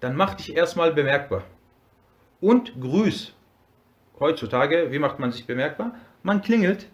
dann 0.00 0.16
mach 0.16 0.34
dich 0.34 0.56
erstmal 0.56 0.92
bemerkbar. 0.92 1.42
Und 2.40 2.80
grüß. 2.80 3.34
Heutzutage, 4.20 4.90
wie 4.90 4.98
macht 4.98 5.18
man 5.18 5.32
sich 5.32 5.46
bemerkbar? 5.46 5.94
Man 6.22 6.42
klingelt 6.42 6.88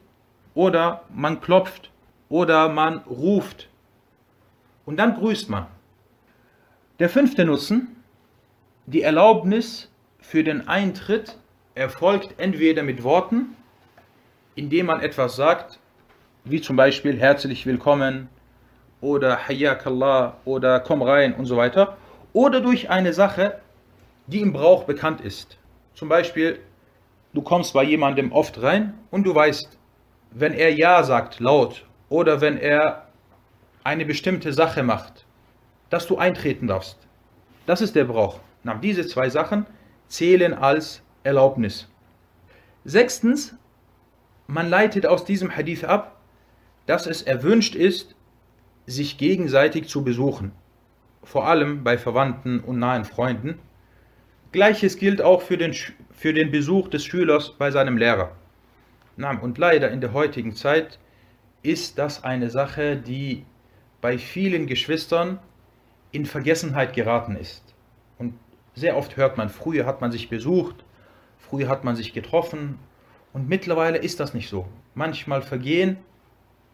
oder 0.55 1.05
man 1.15 1.41
klopft 1.41 1.91
oder 2.29 2.69
man 2.69 2.99
ruft. 2.99 3.69
Und 4.87 4.97
dann 4.97 5.15
grüßt 5.15 5.51
man. 5.51 5.67
Der 6.99 7.09
fünfte 7.09 7.45
Nutzen, 7.45 7.97
die 8.87 9.03
Erlaubnis 9.03 9.91
für 10.19 10.45
den 10.45 10.69
Eintritt 10.69 11.37
erfolgt 11.75 12.35
entweder 12.39 12.83
mit 12.83 13.03
Worten, 13.03 13.57
indem 14.55 14.87
man 14.87 15.01
etwas 15.01 15.37
sagt, 15.37 15.80
wie 16.45 16.61
zum 16.61 16.77
Beispiel 16.77 17.19
herzlich 17.19 17.67
willkommen 17.67 18.29
oder 19.01 19.49
Hayyakallah 19.49 20.39
oder 20.45 20.81
komm 20.81 21.03
rein 21.03 21.35
und 21.35 21.47
so 21.47 21.57
weiter, 21.57 21.97
oder 22.33 22.61
durch 22.61 22.91
eine 22.91 23.13
Sache, 23.13 23.61
die 24.27 24.41
im 24.41 24.53
Brauch 24.53 24.85
bekannt 24.85 25.21
ist. 25.21 25.59
Zum 25.95 26.09
Beispiel, 26.09 26.61
du 27.35 27.43
kommst 27.43 27.75
bei 27.75 27.83
jemandem 27.83 28.33
oft 28.33 28.61
rein 28.63 28.95
und 29.11 29.25
du 29.25 29.35
weißt, 29.35 29.79
wenn 30.31 30.55
er 30.55 30.73
Ja 30.73 31.03
sagt 31.03 31.41
laut 31.41 31.85
oder 32.09 32.41
wenn 32.41 32.57
er 32.57 33.09
eine 33.85 34.05
bestimmte 34.05 34.53
Sache 34.53 34.83
macht, 34.83 35.27
dass 35.91 36.07
du 36.07 36.17
eintreten 36.17 36.67
darfst. 36.67 36.97
Das 37.67 37.81
ist 37.81 37.97
der 37.97 38.05
Brauch. 38.05 38.41
Na, 38.63 38.75
diese 38.75 39.07
zwei 39.07 39.29
Sachen 39.29 39.67
zählen 40.09 40.55
als 40.55 41.03
Erlaubnis. 41.23 41.89
Sechstens, 42.85 43.55
man 44.47 44.69
leitet 44.69 45.07
aus 45.07 45.25
diesem 45.25 45.55
Hadith 45.55 45.85
ab, 45.85 46.20
dass 46.87 47.07
es 47.07 47.23
erwünscht 47.23 47.75
ist, 47.75 48.15
sich 48.87 49.19
gegenseitig 49.19 49.89
zu 49.89 50.05
besuchen 50.05 50.53
vor 51.23 51.47
allem 51.47 51.85
bei 51.85 51.99
Verwandten 51.99 52.61
und 52.61 52.79
nahen 52.79 53.05
Freunden. 53.05 53.59
Gleiches 54.53 54.97
gilt 54.97 55.23
auch 55.23 55.43
für 55.43 55.57
den, 55.57 55.75
für 56.11 56.33
den 56.33 56.51
Besuch 56.51 56.89
des 56.89 57.05
Schülers 57.05 57.53
bei 57.57 57.71
seinem 57.71 57.97
Lehrer. 57.97 58.33
Und 59.17 59.59
leider 59.59 59.91
in 59.91 60.01
der 60.01 60.13
heutigen 60.13 60.55
Zeit 60.55 60.99
ist 61.63 61.99
das 61.99 62.25
eine 62.25 62.51
Sache, 62.51 62.97
die 62.97 63.45
bei 64.01 64.17
vielen 64.17 64.67
Geschwistern 64.67 65.39
in 66.11 66.25
Vergessenheit 66.25 66.95
geraten 66.95 67.37
ist. 67.37 67.63
Und 68.19 68.35
sehr 68.75 68.97
oft 68.97 69.17
hört 69.17 69.37
man, 69.37 69.51
früher 69.51 69.85
hat 69.85 70.01
man 70.01 70.11
sich 70.11 70.31
besucht, 70.31 70.85
früher 71.39 71.69
hat 71.69 71.85
man 71.85 71.97
sich 71.97 72.15
getroffen 72.15 72.79
und 73.35 73.49
mittlerweile 73.49 73.99
ist 73.99 74.21
das 74.21 74.33
nicht 74.33 74.49
so. 74.49 74.67
Manchmal 74.95 75.43
vergehen 75.43 75.99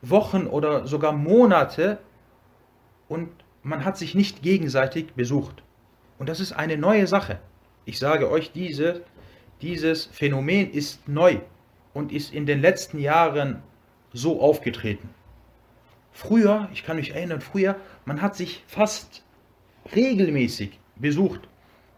Wochen 0.03 0.47
oder 0.47 0.87
sogar 0.87 1.13
Monate 1.13 1.99
und 3.09 3.29
man 3.63 3.85
hat 3.85 3.97
sich 3.99 4.15
nicht 4.15 4.43
gegenseitig 4.43 5.15
besucht. 5.15 5.63
Und 6.19 6.29
das 6.29 6.41
ist 6.41 6.53
eine 6.53 6.77
neue 6.77 7.07
Sache. 7.07 7.41
Ich 7.85 7.99
sage 7.99 8.31
euch, 8.31 8.53
diese, 8.53 9.03
dieses 9.61 10.07
Phänomen 10.07 10.71
ist 10.71 11.09
neu 11.09 11.39
und 11.95 12.13
ist 12.13 12.33
in 12.33 12.47
den 12.47 12.61
letzten 12.61 12.99
Jahren 12.99 13.63
so 14.13 14.41
aufgetreten. 14.41 15.11
Früher, 16.13 16.69
ich 16.73 16.85
kann 16.85 16.97
mich 16.97 17.15
erinnern, 17.15 17.41
früher, 17.41 17.77
man 18.05 18.23
hat 18.23 18.37
sich 18.37 18.65
fast 18.67 19.23
regelmäßig 19.95 20.79
besucht. 20.97 21.49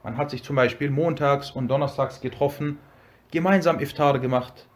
Man 0.02 0.16
hat 0.16 0.30
sich 0.30 0.42
zum 0.42 0.56
Beispiel 0.56 0.90
montags 0.90 1.50
und 1.50 1.68
donnerstags 1.68 2.20
getroffen, 2.20 2.78
gemeinsam 3.30 3.80
Iftar 3.80 4.18
gemacht. 4.18 4.66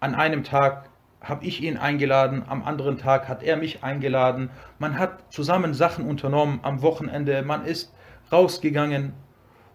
An 0.00 0.14
einem 0.14 0.44
Tag 0.44 0.87
habe 1.28 1.44
ich 1.44 1.62
ihn 1.62 1.76
eingeladen, 1.76 2.42
am 2.46 2.64
anderen 2.64 2.98
Tag 2.98 3.28
hat 3.28 3.42
er 3.42 3.56
mich 3.56 3.84
eingeladen. 3.84 4.50
Man 4.78 4.98
hat 4.98 5.32
zusammen 5.32 5.74
Sachen 5.74 6.06
unternommen 6.06 6.60
am 6.62 6.82
Wochenende, 6.82 7.42
man 7.42 7.64
ist 7.64 7.92
rausgegangen. 8.32 9.12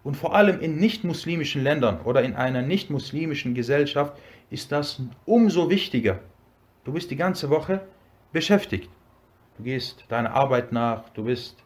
Und 0.02 0.16
vor 0.16 0.34
allem 0.34 0.60
in 0.60 0.76
nicht-muslimischen 0.76 1.62
Ländern 1.62 2.00
oder 2.02 2.22
in 2.22 2.34
einer 2.34 2.62
nicht-muslimischen 2.62 3.54
Gesellschaft 3.54 4.18
ist 4.50 4.72
das 4.72 5.00
umso 5.24 5.70
wichtiger. 5.70 6.20
Du 6.84 6.92
bist 6.92 7.10
die 7.10 7.16
ganze 7.16 7.48
Woche 7.48 7.80
beschäftigt. 8.32 8.90
Du 9.56 9.62
gehst 9.62 10.04
deiner 10.08 10.34
Arbeit 10.34 10.72
nach, 10.72 11.08
du 11.10 11.24
bist 11.24 11.62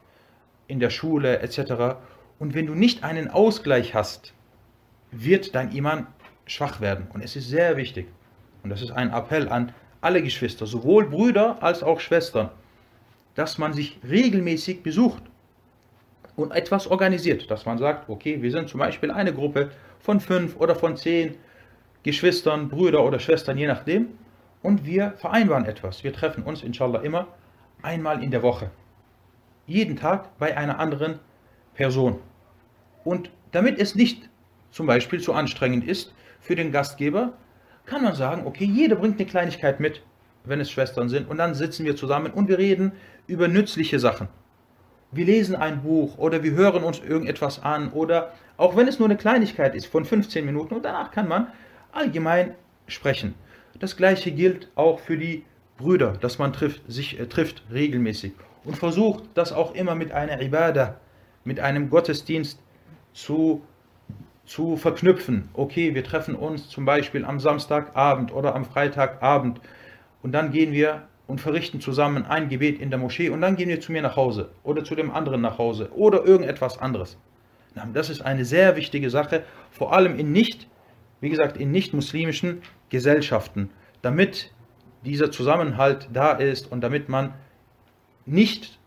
in 0.68 0.78
der 0.78 0.90
Schule 0.90 1.40
etc. 1.40 1.96
Und 2.38 2.54
wenn 2.54 2.66
du 2.66 2.74
nicht 2.74 3.02
einen 3.02 3.28
Ausgleich 3.28 3.94
hast, 3.94 4.34
wird 5.10 5.54
dein 5.54 5.72
Iman 5.72 6.06
schwach 6.46 6.80
werden. 6.80 7.08
Und 7.12 7.22
es 7.22 7.34
ist 7.34 7.48
sehr 7.48 7.76
wichtig. 7.76 8.06
Und 8.68 8.72
das 8.72 8.82
ist 8.82 8.90
ein 8.90 9.14
Appell 9.14 9.48
an 9.48 9.72
alle 10.02 10.22
Geschwister, 10.22 10.66
sowohl 10.66 11.06
Brüder 11.06 11.56
als 11.62 11.82
auch 11.82 12.00
Schwestern, 12.00 12.50
dass 13.34 13.56
man 13.56 13.72
sich 13.72 13.98
regelmäßig 14.06 14.82
besucht 14.82 15.22
und 16.36 16.52
etwas 16.52 16.86
organisiert, 16.86 17.50
dass 17.50 17.64
man 17.64 17.78
sagt, 17.78 18.10
okay, 18.10 18.42
wir 18.42 18.50
sind 18.50 18.68
zum 18.68 18.80
Beispiel 18.80 19.10
eine 19.10 19.32
Gruppe 19.32 19.70
von 20.00 20.20
fünf 20.20 20.56
oder 20.56 20.74
von 20.74 20.98
zehn 20.98 21.36
Geschwistern, 22.02 22.68
Brüder 22.68 23.02
oder 23.02 23.18
Schwestern, 23.20 23.56
je 23.56 23.66
nachdem, 23.66 24.08
und 24.60 24.84
wir 24.84 25.14
vereinbaren 25.16 25.64
etwas. 25.64 26.04
Wir 26.04 26.12
treffen 26.12 26.42
uns, 26.42 26.62
inshallah, 26.62 27.00
immer 27.00 27.26
einmal 27.80 28.22
in 28.22 28.30
der 28.30 28.42
Woche. 28.42 28.70
Jeden 29.66 29.96
Tag 29.96 30.36
bei 30.38 30.54
einer 30.54 30.78
anderen 30.78 31.20
Person. 31.72 32.18
Und 33.02 33.30
damit 33.50 33.78
es 33.78 33.94
nicht 33.94 34.28
zum 34.72 34.84
Beispiel 34.84 35.22
zu 35.22 35.32
anstrengend 35.32 35.88
ist 35.88 36.12
für 36.38 36.54
den 36.54 36.70
Gastgeber, 36.70 37.32
kann 37.88 38.02
man 38.02 38.14
sagen, 38.14 38.46
okay, 38.46 38.64
jeder 38.64 38.96
bringt 38.96 39.18
eine 39.18 39.28
Kleinigkeit 39.28 39.80
mit, 39.80 40.02
wenn 40.44 40.60
es 40.60 40.70
Schwestern 40.70 41.08
sind, 41.08 41.28
und 41.28 41.38
dann 41.38 41.54
sitzen 41.54 41.84
wir 41.84 41.96
zusammen 41.96 42.32
und 42.32 42.48
wir 42.48 42.58
reden 42.58 42.92
über 43.26 43.48
nützliche 43.48 43.98
Sachen. 43.98 44.28
Wir 45.10 45.24
lesen 45.24 45.56
ein 45.56 45.82
Buch 45.82 46.18
oder 46.18 46.42
wir 46.42 46.52
hören 46.52 46.84
uns 46.84 47.00
irgendetwas 47.00 47.62
an 47.62 47.90
oder 47.92 48.32
auch 48.58 48.76
wenn 48.76 48.88
es 48.88 48.98
nur 48.98 49.08
eine 49.08 49.16
Kleinigkeit 49.16 49.74
ist 49.74 49.86
von 49.86 50.04
15 50.04 50.44
Minuten 50.44 50.74
und 50.74 50.84
danach 50.84 51.10
kann 51.10 51.28
man 51.28 51.48
allgemein 51.92 52.54
sprechen. 52.86 53.34
Das 53.78 53.96
gleiche 53.96 54.32
gilt 54.32 54.68
auch 54.74 55.00
für 55.00 55.16
die 55.16 55.44
Brüder, 55.78 56.12
dass 56.20 56.38
man 56.38 56.52
trifft, 56.52 56.82
sich 56.88 57.18
äh, 57.18 57.26
trifft 57.26 57.62
regelmäßig 57.72 58.32
und 58.64 58.76
versucht, 58.76 59.24
das 59.34 59.52
auch 59.52 59.74
immer 59.74 59.94
mit 59.94 60.12
einer 60.12 60.42
Ibadah, 60.42 60.96
mit 61.44 61.60
einem 61.60 61.88
Gottesdienst 61.88 62.60
zu, 63.14 63.62
zu 64.48 64.76
verknüpfen. 64.76 65.50
Okay, 65.52 65.94
wir 65.94 66.02
treffen 66.02 66.34
uns 66.34 66.68
zum 66.68 66.84
Beispiel 66.84 67.24
am 67.24 67.38
Samstagabend 67.38 68.32
oder 68.32 68.54
am 68.54 68.64
Freitagabend 68.64 69.60
und 70.22 70.32
dann 70.32 70.50
gehen 70.50 70.72
wir 70.72 71.02
und 71.26 71.40
verrichten 71.40 71.80
zusammen 71.80 72.24
ein 72.24 72.48
Gebet 72.48 72.80
in 72.80 72.88
der 72.88 72.98
Moschee 72.98 73.28
und 73.28 73.42
dann 73.42 73.56
gehen 73.56 73.68
wir 73.68 73.80
zu 73.80 73.92
mir 73.92 74.00
nach 74.00 74.16
Hause 74.16 74.50
oder 74.64 74.82
zu 74.82 74.94
dem 74.94 75.10
anderen 75.10 75.42
nach 75.42 75.58
Hause 75.58 75.90
oder 75.94 76.24
irgendetwas 76.24 76.78
anderes. 76.78 77.18
Das 77.92 78.08
ist 78.08 78.22
eine 78.22 78.44
sehr 78.44 78.74
wichtige 78.74 79.10
Sache, 79.10 79.44
vor 79.70 79.92
allem 79.92 80.18
in 80.18 80.32
nicht, 80.32 80.66
wie 81.20 81.28
gesagt, 81.28 81.58
in 81.58 81.70
nicht 81.70 81.92
muslimischen 81.92 82.62
Gesellschaften, 82.88 83.70
damit 84.00 84.52
dieser 85.04 85.30
Zusammenhalt 85.30 86.08
da 86.12 86.32
ist 86.32 86.72
und 86.72 86.80
damit 86.80 87.08
man 87.10 87.34
nicht 88.24 88.78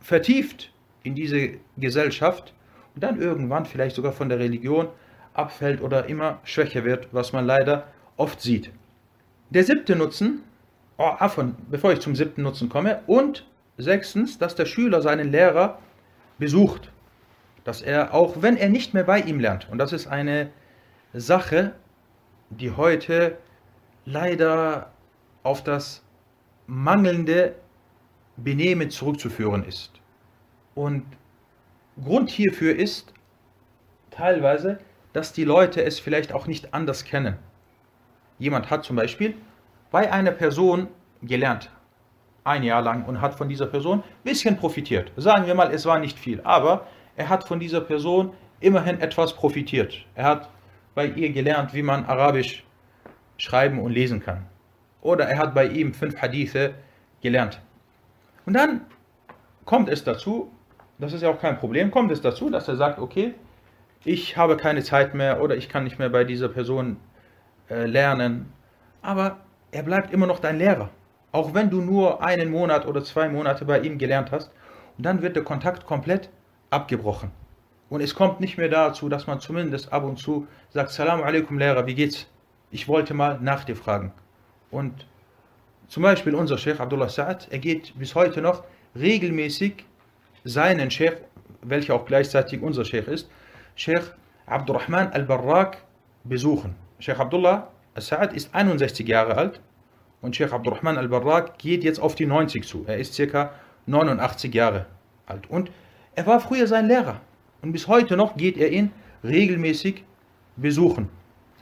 vertieft 0.00 0.72
in 1.02 1.16
diese 1.16 1.54
Gesellschaft 1.76 2.54
und 2.94 3.02
dann 3.02 3.20
irgendwann 3.20 3.66
vielleicht 3.66 3.96
sogar 3.96 4.12
von 4.12 4.28
der 4.28 4.38
Religion 4.38 4.88
abfällt 5.34 5.80
oder 5.80 6.06
immer 6.06 6.40
schwächer 6.44 6.84
wird, 6.84 7.08
was 7.12 7.32
man 7.32 7.46
leider 7.46 7.86
oft 8.16 8.40
sieht. 8.40 8.70
Der 9.50 9.64
siebte 9.64 9.96
Nutzen, 9.96 10.42
oh, 10.98 11.10
Affon, 11.18 11.54
bevor 11.70 11.92
ich 11.92 12.00
zum 12.00 12.14
siebten 12.14 12.42
Nutzen 12.42 12.68
komme, 12.68 13.00
und 13.06 13.46
sechstens, 13.78 14.38
dass 14.38 14.54
der 14.54 14.66
Schüler 14.66 15.00
seinen 15.02 15.30
Lehrer 15.30 15.78
besucht, 16.38 16.90
dass 17.64 17.80
er, 17.80 18.14
auch 18.14 18.42
wenn 18.42 18.56
er 18.56 18.68
nicht 18.68 18.94
mehr 18.94 19.04
bei 19.04 19.20
ihm 19.20 19.40
lernt, 19.40 19.68
und 19.70 19.78
das 19.78 19.92
ist 19.92 20.06
eine 20.06 20.50
Sache, 21.14 21.72
die 22.50 22.72
heute 22.72 23.38
leider 24.04 24.90
auf 25.42 25.62
das 25.62 26.02
mangelnde 26.66 27.54
Benehmen 28.36 28.90
zurückzuführen 28.90 29.64
ist. 29.64 29.92
Und 30.74 31.04
Grund 32.00 32.30
hierfür 32.30 32.74
ist 32.74 33.12
teilweise, 34.10 34.78
dass 35.12 35.32
die 35.32 35.44
Leute 35.44 35.84
es 35.84 36.00
vielleicht 36.00 36.32
auch 36.32 36.46
nicht 36.46 36.72
anders 36.72 37.04
kennen. 37.04 37.36
Jemand 38.38 38.70
hat 38.70 38.84
zum 38.84 38.96
Beispiel 38.96 39.34
bei 39.90 40.10
einer 40.10 40.30
Person 40.30 40.88
gelernt, 41.22 41.70
ein 42.44 42.62
Jahr 42.62 42.80
lang, 42.80 43.04
und 43.04 43.20
hat 43.20 43.34
von 43.34 43.48
dieser 43.48 43.66
Person 43.66 43.98
ein 44.00 44.24
bisschen 44.24 44.56
profitiert. 44.56 45.12
Sagen 45.16 45.46
wir 45.46 45.54
mal, 45.54 45.70
es 45.70 45.84
war 45.84 45.98
nicht 45.98 46.18
viel, 46.18 46.40
aber 46.42 46.86
er 47.14 47.28
hat 47.28 47.44
von 47.44 47.60
dieser 47.60 47.82
Person 47.82 48.32
immerhin 48.60 49.00
etwas 49.00 49.34
profitiert. 49.34 50.06
Er 50.14 50.24
hat 50.24 50.48
bei 50.94 51.06
ihr 51.06 51.30
gelernt, 51.30 51.74
wie 51.74 51.82
man 51.82 52.06
Arabisch 52.06 52.64
schreiben 53.36 53.78
und 53.80 53.92
lesen 53.92 54.20
kann. 54.20 54.46
Oder 55.02 55.26
er 55.26 55.38
hat 55.38 55.54
bei 55.54 55.66
ihm 55.66 55.92
fünf 55.92 56.20
Hadithe 56.20 56.74
gelernt. 57.20 57.60
Und 58.46 58.54
dann 58.54 58.82
kommt 59.64 59.88
es 59.88 60.04
dazu, 60.04 60.50
das 61.02 61.12
ist 61.12 61.22
ja 61.22 61.30
auch 61.30 61.40
kein 61.40 61.58
Problem, 61.58 61.90
kommt 61.90 62.12
es 62.12 62.20
dazu, 62.20 62.48
dass 62.48 62.68
er 62.68 62.76
sagt, 62.76 63.00
okay, 63.00 63.34
ich 64.04 64.36
habe 64.36 64.56
keine 64.56 64.84
Zeit 64.84 65.14
mehr 65.14 65.42
oder 65.42 65.56
ich 65.56 65.68
kann 65.68 65.82
nicht 65.82 65.98
mehr 65.98 66.10
bei 66.10 66.22
dieser 66.22 66.48
Person 66.48 66.96
äh, 67.68 67.86
lernen. 67.86 68.52
Aber 69.00 69.38
er 69.72 69.82
bleibt 69.82 70.12
immer 70.12 70.28
noch 70.28 70.38
dein 70.38 70.58
Lehrer. 70.58 70.90
Auch 71.32 71.54
wenn 71.54 71.70
du 71.70 71.80
nur 71.80 72.22
einen 72.22 72.52
Monat 72.52 72.86
oder 72.86 73.02
zwei 73.02 73.28
Monate 73.28 73.64
bei 73.64 73.80
ihm 73.80 73.98
gelernt 73.98 74.30
hast. 74.30 74.52
Und 74.96 75.04
dann 75.04 75.22
wird 75.22 75.34
der 75.34 75.42
Kontakt 75.42 75.86
komplett 75.86 76.30
abgebrochen. 76.70 77.32
Und 77.88 78.00
es 78.00 78.14
kommt 78.14 78.38
nicht 78.38 78.56
mehr 78.56 78.68
dazu, 78.68 79.08
dass 79.08 79.26
man 79.26 79.40
zumindest 79.40 79.92
ab 79.92 80.04
und 80.04 80.20
zu 80.20 80.46
sagt, 80.70 80.90
Salam 80.90 81.20
alaikum 81.22 81.58
Lehrer, 81.58 81.84
wie 81.86 81.94
geht's? 81.94 82.28
Ich 82.70 82.86
wollte 82.86 83.12
mal 83.12 83.40
nach 83.40 83.64
dir 83.64 83.74
fragen. 83.74 84.12
Und 84.70 85.04
zum 85.88 86.04
Beispiel 86.04 86.36
unser 86.36 86.58
Sheikh 86.58 86.80
Abdullah 86.80 87.08
Sa'ad, 87.08 87.48
er 87.50 87.58
geht 87.58 87.98
bis 87.98 88.14
heute 88.14 88.40
noch 88.40 88.62
regelmäßig 88.94 89.84
seinen 90.44 90.90
Sheikh, 90.90 91.18
welcher 91.62 91.94
auch 91.94 92.06
gleichzeitig 92.06 92.62
unser 92.62 92.84
Sheikh 92.84 93.10
ist, 93.10 93.30
Sheikh 93.74 94.12
Abdurrahman 94.46 95.08
al-Barrak 95.12 95.78
besuchen. 96.24 96.74
Sheikh 96.98 97.18
Abdullah 97.20 97.68
Sa'ad 97.96 98.32
ist 98.32 98.54
61 98.54 99.06
Jahre 99.06 99.36
alt 99.36 99.60
und 100.20 100.36
Sheikh 100.36 100.52
Abdurrahman 100.52 100.98
al-Barrak 100.98 101.58
geht 101.58 101.84
jetzt 101.84 102.00
auf 102.00 102.14
die 102.14 102.26
90 102.26 102.64
zu. 102.64 102.84
Er 102.86 102.98
ist 102.98 103.14
circa 103.14 103.52
89 103.86 104.54
Jahre 104.54 104.86
alt. 105.26 105.48
Und 105.50 105.70
er 106.14 106.26
war 106.26 106.40
früher 106.40 106.66
sein 106.66 106.86
Lehrer. 106.86 107.20
Und 107.62 107.72
bis 107.72 107.88
heute 107.88 108.16
noch 108.16 108.36
geht 108.36 108.56
er 108.56 108.70
ihn 108.70 108.92
regelmäßig 109.24 110.04
besuchen. 110.56 111.08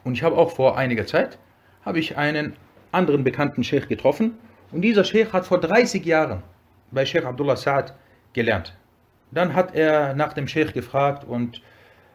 Und 0.05 0.15
ich 0.15 0.23
habe 0.23 0.37
auch 0.37 0.51
vor 0.51 0.77
einiger 0.77 1.07
Zeit 1.07 1.39
habe 1.85 1.99
ich 1.99 2.17
einen 2.17 2.55
anderen 2.93 3.25
bekannten 3.25 3.65
Sheikh 3.65 3.87
getroffen. 3.87 4.39
Und 4.73 4.83
dieser 4.83 5.05
Sheikh 5.05 5.33
hat 5.33 5.47
vor 5.47 5.61
30 5.61 6.05
Jahren 6.05 6.43
bei 6.91 7.05
Sheikh 7.05 7.27
Abdullah 7.27 7.55
Sa'ad 7.55 7.93
gelernt. 8.33 8.77
Dann 9.31 9.55
hat 9.55 9.75
er 9.75 10.15
nach 10.15 10.33
dem 10.33 10.49
Sheikh 10.49 10.73
gefragt 10.73 11.25
und 11.25 11.63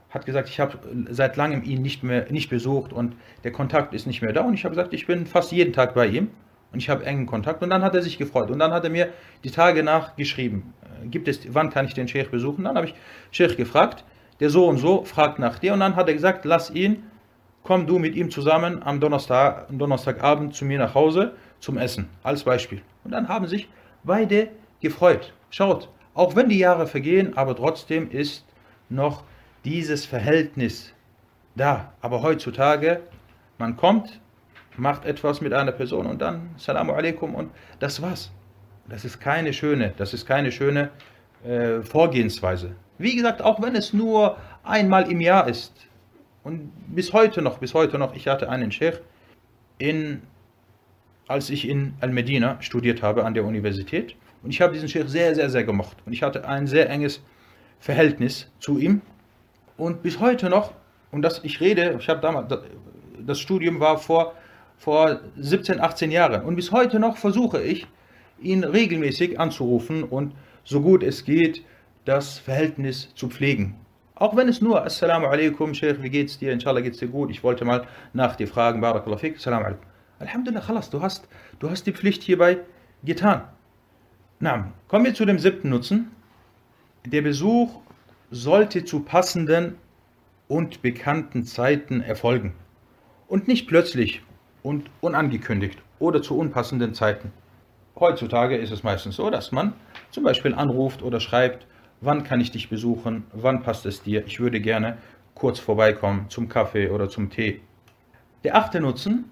hat 0.10 0.26
gesagt, 0.26 0.50
ich 0.50 0.60
habe 0.60 0.78
seit 1.10 1.36
langem 1.36 1.64
ihn 1.64 1.82
nicht 1.82 2.04
mehr 2.04 2.32
nicht 2.32 2.50
besucht 2.50 2.94
und 2.94 3.16
der 3.44 3.52
Kontakt 3.52 3.94
ist 3.94 4.08
nicht 4.08 4.22
mehr 4.22 4.34
da. 4.34 4.42
Und 4.42 4.54
ich 4.54 4.64
habe 4.64 4.76
gesagt, 4.76 4.94
ich 4.94 5.08
bin 5.08 5.26
fast 5.26 5.52
jeden 5.52 5.74
Tag 5.74 5.94
bei 5.94 6.08
ihm 6.08 6.30
und 6.72 6.80
ich 6.80 6.90
habe 6.90 7.06
engen 7.06 7.26
Kontakt. 7.26 7.62
Und 7.64 7.70
dann 7.70 7.84
hat 7.84 7.96
er 7.96 8.02
sich 8.02 8.18
gefreut 8.18 8.50
und 8.50 8.60
dann 8.60 8.72
hat 8.72 8.84
er 8.84 8.90
mir 8.90 9.10
die 9.44 9.52
Tage 9.52 9.84
nach 9.84 10.16
geschrieben, 10.16 10.74
äh, 11.04 11.08
gibt 11.08 11.28
es, 11.28 11.54
wann 11.54 11.70
kann 11.70 11.86
ich 11.86 11.94
den 11.94 12.08
Sheikh 12.08 12.30
besuchen? 12.30 12.64
Dann 12.64 12.76
habe 12.76 12.88
ich 12.88 12.96
Sheikh 13.32 13.56
gefragt, 13.56 14.04
der 14.40 14.50
so 14.50 14.68
und 14.68 14.78
so 14.78 15.04
fragt 15.04 15.40
nach 15.40 15.60
dir 15.60 15.74
und 15.74 15.80
dann 15.80 15.96
hat 15.96 16.08
er 16.08 16.14
gesagt, 16.14 16.46
lass 16.46 16.70
ihn 16.70 17.04
komm 17.66 17.88
du 17.88 18.00
mit 18.00 18.16
ihm 18.16 18.30
zusammen 18.30 18.82
am 18.84 19.00
Donnerstag, 19.00 19.66
Donnerstagabend 19.70 20.56
zu 20.56 20.66
mir 20.66 20.80
nach 20.80 20.94
Hause 20.94 21.34
zum 21.60 21.78
Essen, 21.78 22.08
als 22.24 22.44
Beispiel. 22.44 22.82
Und 23.04 23.12
dann 23.12 23.28
haben 23.28 23.48
sich 23.48 23.68
beide 24.04 24.50
gefreut. 24.80 25.34
Schaut, 25.50 25.90
auch 26.16 26.36
wenn 26.36 26.50
die 26.50 26.58
Jahre 26.58 26.88
vergehen, 26.88 27.38
aber 27.38 27.56
trotzdem 27.56 28.10
ist 28.10 28.46
noch 28.90 29.24
dieses 29.64 30.06
Verhältnis 30.06 30.94
da. 31.56 31.94
Aber 32.02 32.24
heutzutage, 32.24 33.02
man 33.58 33.78
kommt, 33.78 34.20
macht 34.78 35.06
etwas 35.06 35.42
mit 35.42 35.54
einer 35.54 35.72
Person 35.72 36.06
und 36.08 36.22
dann 36.22 36.50
Salamu 36.58 36.94
alaikum 36.94 37.36
und 37.36 37.52
das 37.80 38.02
war's. 38.02 38.32
Das 38.88 39.06
ist 39.06 39.20
keine 39.20 39.54
schöne, 39.54 39.94
das 39.98 40.14
ist 40.14 40.26
keine 40.26 40.52
schöne 40.52 40.90
äh, 41.44 41.82
Vorgehensweise. 41.82 42.76
Wie 42.98 43.16
gesagt, 43.16 43.42
auch 43.42 43.62
wenn 43.62 43.76
es 43.76 43.94
nur 43.94 44.38
einmal 44.64 45.12
im 45.12 45.22
Jahr 45.22 45.48
ist, 45.48 45.74
und 46.44 46.72
bis 46.94 47.12
heute 47.12 47.42
noch, 47.42 47.58
bis 47.58 47.74
heute 47.74 47.98
noch, 47.98 48.16
ich 48.16 48.28
hatte 48.28 48.50
einen 48.50 48.72
Sheikh, 48.72 49.00
in, 49.80 50.22
als 51.28 51.50
ich 51.50 51.68
in 51.68 51.96
Al-Medina 52.02 52.62
studiert 52.62 53.02
habe 53.02 53.26
an 53.26 53.34
der 53.34 53.46
Universität. 53.46 54.16
Und 54.46 54.52
ich 54.52 54.62
habe 54.62 54.74
diesen 54.74 54.88
Sheikh 54.88 55.10
sehr, 55.10 55.34
sehr, 55.34 55.50
sehr 55.50 55.64
gemocht. 55.64 55.98
Und 56.06 56.14
ich 56.14 56.22
hatte 56.22 56.48
ein 56.48 56.68
sehr 56.68 56.88
enges 56.88 57.24
Verhältnis 57.80 58.48
zu 58.60 58.78
ihm. 58.78 59.02
Und 59.76 60.04
bis 60.04 60.20
heute 60.20 60.52
noch, 60.52 60.72
und 61.12 61.24
das, 61.24 61.44
ich 61.44 61.60
rede, 61.62 61.98
ich 62.00 62.08
habe 62.10 62.22
damals, 62.22 62.54
das 63.26 63.40
Studium 63.40 63.80
war 63.80 63.98
vor, 63.98 64.36
vor 64.78 65.20
17, 65.36 65.82
18 65.82 66.12
Jahren. 66.12 66.44
Und 66.44 66.56
bis 66.56 66.72
heute 66.72 67.00
noch 67.00 67.18
versuche 67.18 67.60
ich, 67.64 67.88
ihn 68.40 68.64
regelmäßig 68.64 69.40
anzurufen 69.40 70.04
und 70.04 70.36
so 70.64 70.80
gut 70.80 71.02
es 71.02 71.26
geht, 71.26 71.64
das 72.06 72.38
Verhältnis 72.38 73.10
zu 73.16 73.30
pflegen. 73.30 73.76
Auch 74.14 74.36
wenn 74.36 74.48
es 74.48 74.62
nur 74.62 74.86
Assalamu 74.86 75.26
alaikum, 75.26 75.74
Sheikh, 75.74 76.04
wie 76.04 76.12
geht's 76.12 76.38
dir? 76.38 76.54
Inshallah 76.54 76.82
geht's 76.82 77.00
dir 77.00 77.08
gut. 77.08 77.32
Ich 77.32 77.44
wollte 77.44 77.66
mal 77.66 77.88
nach 78.14 78.36
dir 78.36 78.48
fragen. 78.48 78.80
Barakallah 78.80 79.18
fik. 79.18 79.38
Assalamu 79.38 79.66
alaikum. 79.66 79.86
Alhamdulillah, 80.20 80.64
khalas, 80.64 80.92
du 80.92 81.02
hast, 81.02 81.28
du 81.58 81.68
hast 81.72 81.88
die 81.88 81.94
Pflicht 81.94 82.22
hierbei 82.22 82.60
getan. 83.04 83.42
Na, 84.40 84.74
kommen 84.90 85.06
wir 85.06 85.14
zu 85.14 85.26
dem 85.26 85.40
siebten 85.40 85.70
Nutzen. 85.70 86.12
Der 87.06 87.22
Besuch 87.22 87.80
sollte 88.32 88.84
zu 88.84 89.00
passenden 89.00 89.78
und 90.50 90.82
bekannten 90.82 91.46
Zeiten 91.46 92.02
erfolgen 92.02 92.54
und 93.30 93.48
nicht 93.48 93.66
plötzlich 93.66 94.22
und 94.62 94.90
unangekündigt 95.00 95.80
oder 96.00 96.22
zu 96.22 96.38
unpassenden 96.38 96.94
Zeiten. 96.94 97.32
Heutzutage 97.98 98.58
ist 98.58 98.72
es 98.72 98.84
meistens 98.84 99.16
so, 99.16 99.30
dass 99.30 99.54
man 99.54 99.72
zum 100.12 100.26
Beispiel 100.26 100.54
anruft 100.54 101.02
oder 101.02 101.22
schreibt, 101.22 101.66
wann 102.02 102.26
kann 102.26 102.42
ich 102.42 102.52
dich 102.52 102.70
besuchen, 102.70 103.24
wann 103.32 103.64
passt 103.64 103.86
es 103.86 104.02
dir, 104.02 104.26
ich 104.28 104.42
würde 104.42 104.60
gerne 104.60 104.98
kurz 105.34 105.60
vorbeikommen 105.60 106.30
zum 106.30 106.50
Kaffee 106.50 106.90
oder 106.90 107.08
zum 107.08 107.30
Tee. 107.30 107.62
Der 108.44 108.58
achte 108.58 108.82
Nutzen, 108.82 109.32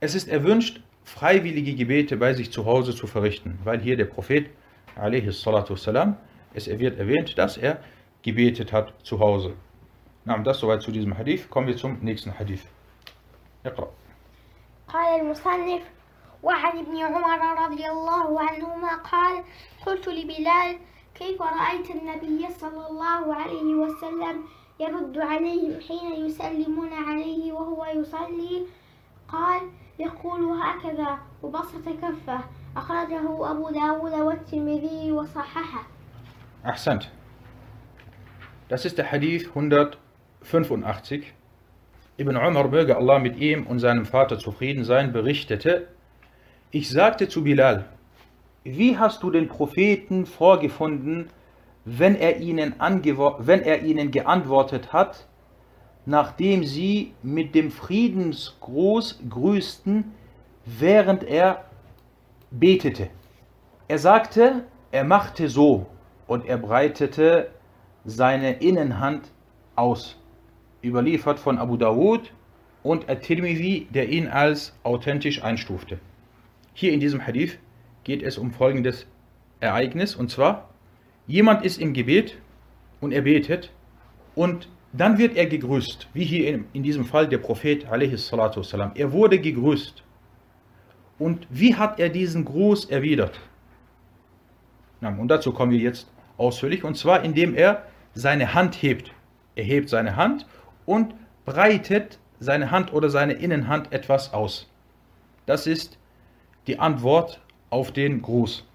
es 0.00 0.14
ist 0.14 0.28
erwünscht, 0.28 0.82
freiwillige 1.09 1.75
Gebete 1.75 2.17
bei 2.17 2.33
sich 2.33 2.51
zu 2.51 2.65
Hause 2.65 2.95
zu 2.95 3.07
verrichten, 3.07 3.59
weil 3.63 3.79
hier 3.79 3.97
der 3.97 4.05
Prophet, 4.05 4.49
والسلام, 4.97 6.17
es 6.53 6.67
wird 6.67 6.97
erwähnt, 6.97 7.37
dass 7.37 7.57
er 7.57 7.79
gebetet 8.23 8.71
hat 8.71 8.93
zu 9.03 9.19
Hause. 9.19 9.53
Na, 10.23 10.37
das 10.39 10.59
soweit 10.59 10.81
zu 10.81 10.91
diesem 10.91 11.17
Hadith. 11.17 11.49
Kommen 11.49 11.67
wir 11.67 11.77
zum 11.77 11.99
nächsten 12.01 12.31
Hadith. 12.39 12.65
اقرأ. 13.65 13.89
قال 14.87 15.21
المصنف 15.21 15.81
وعن 16.43 16.77
ابن 16.77 16.97
عمر 16.97 17.65
رضي 17.65 17.89
الله 17.89 18.41
عنهما 18.41 18.95
قال 18.95 19.43
قلت 19.85 20.07
لبلال 20.07 20.77
كيف 21.15 21.41
رأيت 21.41 21.89
النبي 21.91 22.47
صلى 22.59 22.87
الله 22.87 23.35
عليه 23.35 23.75
وسلم 23.75 24.43
يرد 24.79 25.17
عليهم 25.17 25.79
حين 25.87 26.25
يسلمون 26.25 26.93
عليه 26.93 27.53
وهو 27.53 27.85
يصلي 27.85 28.65
قال 29.27 29.61
يقول 29.99 30.41
هكذا 30.61 31.17
وبسط 31.43 31.85
كفه 32.01 32.39
أخرجه 32.77 33.51
أبو 33.51 33.69
داود 33.69 34.13
والترمذي 34.13 35.11
وصححه 35.11 35.83
Ahsant. 36.63 37.11
Das 38.69 38.85
ist 38.85 38.97
der 38.97 39.11
Hadith 39.11 39.49
185. 39.49 41.33
Ibn 42.17 42.35
Umar, 42.37 42.67
möge 42.69 42.97
Allah 42.97 43.19
mit 43.19 43.37
ihm 43.37 43.67
und 43.67 43.77
seinem 43.77 44.05
Vater 44.05 44.39
zufrieden 44.39 44.83
sein, 44.83 45.13
berichtete, 45.13 45.87
ich 46.71 46.89
sagte 46.89 47.27
zu 47.27 47.43
Bilal, 47.43 47.85
wie 48.63 48.97
hast 48.97 49.21
du 49.21 49.29
den 49.29 49.47
Propheten 49.47 50.25
vorgefunden, 50.25 51.29
wenn 51.85 52.15
er 52.15 52.37
ihnen, 52.37 52.73
wenn 52.79 53.61
er 53.61 53.83
ihnen 53.83 54.09
geantwortet 54.09 54.91
hat, 54.91 55.27
nachdem 56.06 56.64
sie 56.64 57.12
mit 57.22 57.54
dem 57.54 57.70
Friedensgruß 57.70 59.20
grüßten, 59.28 60.04
während 60.64 61.24
er 61.24 61.64
betete. 62.50 63.08
Er 63.88 63.98
sagte, 63.98 64.64
er 64.92 65.04
machte 65.04 65.48
so 65.48 65.86
und 66.26 66.46
er 66.46 66.58
breitete 66.58 67.50
seine 68.04 68.54
Innenhand 68.54 69.30
aus. 69.76 70.16
Überliefert 70.82 71.38
von 71.38 71.58
Abu 71.58 71.76
Dawud 71.76 72.32
und 72.82 73.08
At-Tirmidhi, 73.10 73.88
der 73.90 74.08
ihn 74.08 74.28
als 74.28 74.72
authentisch 74.82 75.42
einstufte. 75.42 75.98
Hier 76.72 76.92
in 76.92 77.00
diesem 77.00 77.26
Hadith 77.26 77.58
geht 78.04 78.22
es 78.22 78.38
um 78.38 78.52
folgendes 78.52 79.06
Ereignis 79.60 80.14
und 80.14 80.30
zwar, 80.30 80.70
jemand 81.26 81.64
ist 81.64 81.78
im 81.78 81.92
Gebet 81.92 82.38
und 83.00 83.12
er 83.12 83.22
betet 83.22 83.70
und 84.34 84.68
dann 84.92 85.18
wird 85.18 85.36
er 85.36 85.46
gegrüßt, 85.46 86.08
wie 86.14 86.24
hier 86.24 86.48
in, 86.48 86.64
in 86.72 86.82
diesem 86.82 87.04
Fall 87.04 87.28
der 87.28 87.38
Prophet 87.38 87.86
a.s. 87.90 88.32
Er 88.32 89.12
wurde 89.12 89.38
gegrüßt. 89.38 90.02
Und 91.18 91.46
wie 91.50 91.74
hat 91.76 92.00
er 92.00 92.08
diesen 92.08 92.44
Gruß 92.44 92.86
erwidert? 92.86 93.40
Und 95.00 95.28
dazu 95.28 95.52
kommen 95.52 95.72
wir 95.72 95.78
jetzt 95.78 96.10
ausführlich, 96.36 96.84
und 96.84 96.96
zwar 96.96 97.22
indem 97.22 97.54
er 97.54 97.84
seine 98.14 98.54
Hand 98.54 98.82
hebt. 98.82 99.12
Er 99.54 99.64
hebt 99.64 99.88
seine 99.88 100.16
Hand 100.16 100.46
und 100.86 101.14
breitet 101.44 102.18
seine 102.38 102.70
Hand 102.70 102.92
oder 102.92 103.10
seine 103.10 103.34
Innenhand 103.34 103.92
etwas 103.92 104.32
aus. 104.32 104.68
Das 105.46 105.66
ist 105.66 105.98
die 106.66 106.78
Antwort 106.78 107.40
auf 107.70 107.92
den 107.92 108.22
Gruß. 108.22 108.66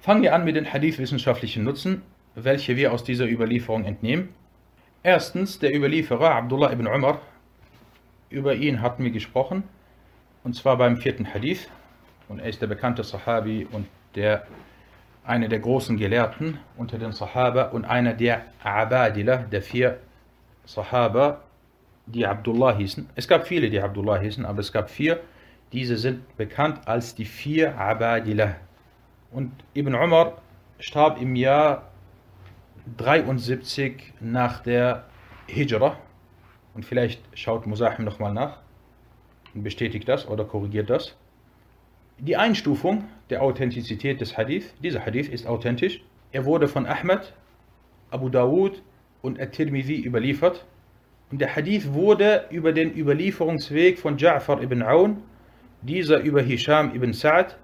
Fangen 0.00 0.22
wir 0.22 0.34
an 0.34 0.44
mit 0.44 0.56
den 0.56 0.72
Hadith-wissenschaftlichen 0.72 1.64
Nutzen, 1.64 2.02
welche 2.34 2.76
wir 2.76 2.92
aus 2.92 3.02
dieser 3.02 3.28
Überlieferung 3.28 3.84
entnehmen. 3.84 4.28
Erstens, 5.02 5.58
der 5.58 5.74
Überlieferer 5.74 6.34
Abdullah 6.34 6.72
ibn 6.72 6.86
Umar, 6.86 7.20
über 8.30 8.54
ihn 8.54 8.82
hatten 8.82 9.04
wir 9.04 9.10
gesprochen, 9.12 9.62
und 10.42 10.54
zwar 10.54 10.76
beim 10.76 10.96
vierten 10.96 11.32
Hadith. 11.32 11.68
Und 12.28 12.40
er 12.40 12.48
ist 12.48 12.60
der 12.60 12.66
bekannte 12.66 13.04
Sahabi 13.04 13.66
und 13.70 13.86
der 14.14 14.46
einer 15.26 15.48
der 15.48 15.58
großen 15.58 15.96
Gelehrten 15.96 16.58
unter 16.76 16.98
den 16.98 17.12
Sahaba 17.12 17.64
und 17.64 17.84
einer 17.84 18.14
der 18.14 18.42
Abadila, 18.62 19.38
der 19.38 19.62
vier 19.62 19.98
Sahaba, 20.64 21.42
die 22.06 22.26
Abdullah 22.26 22.76
hießen. 22.76 23.10
Es 23.16 23.26
gab 23.26 23.46
viele, 23.46 23.68
die 23.68 23.80
Abdullah 23.80 24.20
hießen, 24.20 24.46
aber 24.46 24.60
es 24.60 24.72
gab 24.72 24.88
vier. 24.88 25.20
Diese 25.72 25.96
sind 25.96 26.36
bekannt 26.36 26.86
als 26.86 27.14
die 27.16 27.24
vier 27.24 27.76
Abadila. 27.76 28.54
Und 29.32 29.52
Ibn 29.74 29.94
Umar 29.94 30.34
starb 30.78 31.20
im 31.20 31.34
Jahr 31.34 31.88
73 32.96 34.14
nach 34.20 34.60
der 34.60 35.04
Hijra. 35.46 35.98
Und 36.74 36.84
vielleicht 36.84 37.22
schaut 37.34 37.66
Musahim 37.66 38.04
nochmal 38.04 38.32
nach 38.32 38.58
und 39.54 39.62
bestätigt 39.62 40.08
das 40.08 40.28
oder 40.28 40.44
korrigiert 40.44 40.90
das 40.90 41.16
die 42.18 42.36
Einstufung 42.36 43.04
der 43.30 43.42
Authentizität 43.42 44.20
des 44.20 44.36
Hadith. 44.36 44.74
Dieser 44.82 45.04
Hadith 45.04 45.28
ist 45.28 45.46
authentisch. 45.46 46.00
Er 46.32 46.44
wurde 46.44 46.68
von 46.68 46.86
Ahmed, 46.86 47.34
Abu 48.10 48.28
Dawud 48.28 48.82
und 49.22 49.40
At-Tirmidhi 49.40 50.00
überliefert. 50.00 50.64
Und 51.30 51.40
der 51.40 51.54
Hadith 51.54 51.92
wurde 51.92 52.46
über 52.50 52.72
den 52.72 52.96
Überlieferungsweg 52.96 53.98
von 53.98 54.16
Ja'far 54.16 54.62
ibn 54.62 54.82
Aun, 54.82 55.22
dieser 55.82 56.20
über 56.20 56.40
Hisham 56.40 56.94
ibn 56.94 57.12
Sa'd, 57.12 57.56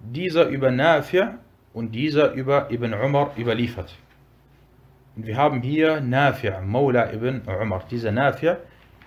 dieser 0.00 0.48
über 0.48 0.68
Nafi' 0.68 1.34
und 1.72 1.94
dieser 1.94 2.32
über 2.32 2.70
Ibn 2.70 2.94
Umar 2.94 3.32
überliefert. 3.38 3.96
Und 5.18 5.26
wir 5.26 5.36
haben 5.36 5.62
hier 5.62 6.00
Nafi' 6.00 6.60
Maula 6.60 7.12
ibn 7.12 7.42
Umar. 7.48 7.82
Dieser 7.90 8.12
Nafi' 8.12 8.54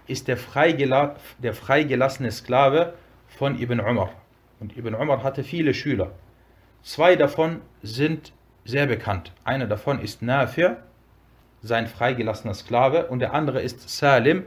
ist 0.07 0.27
der, 0.27 0.35
freigela 0.35 1.15
der 1.41 1.53
freigelassene 1.53 2.33
Sklave 2.33 2.95
von 3.27 3.57
Ibn 3.57 3.79
Umar. 3.79 4.11
Und 4.59 4.75
Ibn 4.75 4.93
Umar 4.93 5.23
hatte 5.23 5.45
viele 5.45 5.73
Schüler. 5.73 6.11
Zwei 6.83 7.15
davon 7.15 7.61
sind 7.81 8.33
sehr 8.65 8.87
bekannt. 8.87 9.31
Einer 9.45 9.67
davon 9.67 10.01
ist 10.01 10.21
Nafir, 10.21 10.83
sein 11.61 11.87
freigelassener 11.87 12.55
Sklave, 12.55 13.07
und 13.07 13.19
der 13.19 13.33
andere 13.33 13.61
ist 13.61 13.87
Salim, 13.87 14.43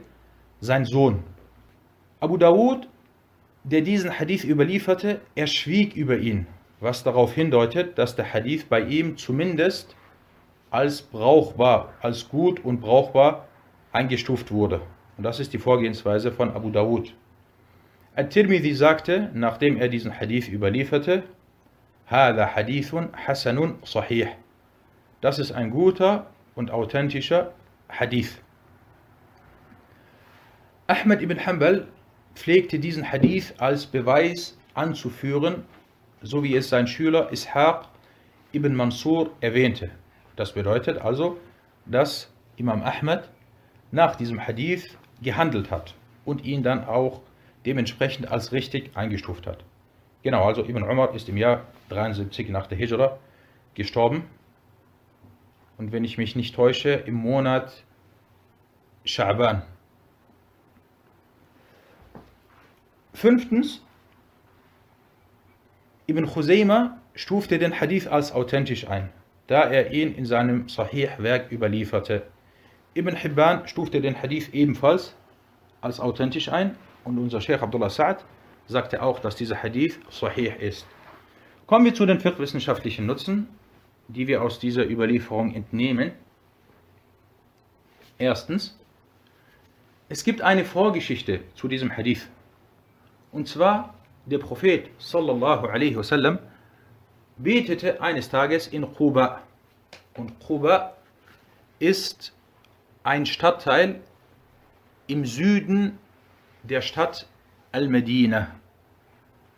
sein 0.59 0.85
Sohn. 0.85 1.23
Abu 2.19 2.37
Dawud, 2.37 2.87
der 3.63 3.81
diesen 3.81 4.19
Hadith 4.19 4.43
überlieferte, 4.43 5.19
er 5.33 5.47
schwieg 5.47 5.95
über 5.95 6.17
ihn, 6.17 6.45
was 6.79 7.03
darauf 7.03 7.33
hindeutet, 7.33 7.97
dass 7.97 8.15
der 8.15 8.31
Hadith 8.31 8.65
bei 8.69 8.81
ihm 8.81 9.17
zumindest 9.17 9.95
als 10.75 11.01
brauchbar, 11.01 11.93
als 12.01 12.27
gut 12.27 12.65
und 12.65 12.81
brauchbar 12.81 13.47
eingestuft 13.93 14.51
wurde. 14.51 14.81
Und 15.17 15.23
das 15.23 15.39
ist 15.39 15.53
die 15.53 15.57
Vorgehensweise 15.57 16.33
von 16.33 16.51
Abu 16.51 16.69
Dawud. 16.69 17.13
Al-Tirmidhi 18.13 18.73
sagte, 18.73 19.29
nachdem 19.33 19.77
er 19.77 19.87
diesen 19.87 20.19
Hadith 20.19 20.49
überlieferte, 20.49 21.23
Hada 22.07 22.53
Hadithun 22.55 23.07
Hasanun 23.25 23.75
Sahih. 23.85 24.27
Das 25.21 25.39
ist 25.39 25.53
ein 25.53 25.69
guter 25.71 26.27
und 26.55 26.71
authentischer 26.71 27.53
Hadith. 27.87 28.41
Ahmed 30.87 31.21
ibn 31.21 31.39
Hanbal 31.45 31.87
pflegte 32.35 32.79
diesen 32.79 33.09
Hadith 33.09 33.53
als 33.59 33.85
Beweis 33.85 34.57
anzuführen, 34.73 35.63
so 36.21 36.43
wie 36.43 36.53
es 36.57 36.67
sein 36.67 36.85
Schüler 36.85 37.31
Ishaq 37.31 37.87
ibn 38.51 38.75
Mansur 38.75 39.31
erwähnte. 39.39 39.89
Das 40.35 40.53
bedeutet 40.53 40.97
also, 40.97 41.37
dass 41.85 42.31
Imam 42.57 42.83
Ahmed 42.83 43.29
nach 43.91 44.15
diesem 44.15 44.45
Hadith 44.45 44.97
gehandelt 45.21 45.71
hat 45.71 45.95
und 46.25 46.43
ihn 46.43 46.63
dann 46.63 46.85
auch 46.85 47.21
dementsprechend 47.65 48.31
als 48.31 48.51
richtig 48.51 48.95
eingestuft 48.95 49.47
hat. 49.47 49.63
Genau, 50.23 50.43
also 50.43 50.63
Ibn 50.63 50.83
Umar 50.83 51.13
ist 51.13 51.29
im 51.29 51.37
Jahr 51.37 51.65
73 51.89 52.49
nach 52.49 52.67
der 52.67 52.77
Hijra 52.77 53.19
gestorben. 53.75 54.25
Und 55.77 55.91
wenn 55.91 56.03
ich 56.03 56.17
mich 56.17 56.35
nicht 56.35 56.55
täusche, 56.55 56.89
im 56.91 57.15
Monat 57.15 57.83
Scha'ban. 59.05 59.61
Fünftens, 63.13 63.83
Ibn 66.07 66.25
Khuzayma 66.25 66.97
stufte 67.13 67.59
den 67.59 67.79
Hadith 67.79 68.07
als 68.07 68.31
authentisch 68.31 68.87
ein, 68.87 69.09
da 69.47 69.63
er 69.63 69.91
ihn 69.91 70.15
in 70.15 70.25
seinem 70.25 70.67
Sahih-Werk 70.67 71.51
überlieferte. 71.51 72.23
Ibn 72.95 73.15
Hibban 73.15 73.67
stufte 73.67 74.01
den 74.01 74.21
Hadith 74.21 74.49
ebenfalls 74.53 75.15
als 75.81 75.99
authentisch 75.99 76.49
ein 76.49 76.77
und 77.03 77.17
unser 77.17 77.41
Sheikh 77.41 77.61
Abdullah 77.61 77.89
Sa'ad 77.89 78.23
sagte 78.67 79.01
auch, 79.03 79.19
dass 79.19 79.35
dieser 79.35 79.61
Hadith 79.61 79.99
sahih 80.09 80.53
ist. 80.59 80.87
Kommen 81.67 81.85
wir 81.85 81.93
zu 81.93 82.05
den 82.05 82.23
wissenschaftlichen 82.23 83.05
Nutzen, 83.05 83.47
die 84.07 84.27
wir 84.27 84.41
aus 84.41 84.59
dieser 84.59 84.89
Überlieferung 84.89 85.53
entnehmen. 85.53 86.11
Erstens, 88.17 88.79
es 90.09 90.23
gibt 90.23 90.41
eine 90.41 90.63
Vorgeschichte 90.63 91.41
zu 91.55 91.67
diesem 91.67 91.95
Hadith. 91.95 92.29
Und 93.31 93.47
zwar 93.47 93.95
der 94.25 94.37
Prophet 94.39 94.89
sallallahu 94.97 95.67
alaihi 95.67 95.95
wasallam 95.95 96.39
betete 97.37 98.01
eines 98.01 98.29
Tages 98.29 98.67
in 98.67 98.93
Quba. 98.93 99.41
Und 100.15 100.39
Quba 100.39 100.95
ist 101.79 102.33
ein 103.03 103.25
Stadtteil 103.25 104.01
im 105.07 105.25
Süden 105.25 105.97
der 106.63 106.81
Stadt 106.81 107.27
Al-Medina. 107.71 108.55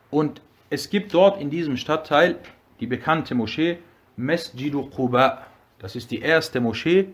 Und 0.10 0.42
es 0.70 0.90
gibt 0.90 1.14
dort 1.14 1.40
in 1.40 1.50
diesem 1.50 1.78
Stadtteil 1.78 2.40
die 2.80 2.88
bekannte 2.88 3.36
Moschee 3.36 3.80
Masjidu 4.16 4.90
Quba. 4.90 5.46
Das 5.80 5.96
ist 5.96 6.12
die 6.12 6.20
erste 6.20 6.60
Moschee 6.60 7.10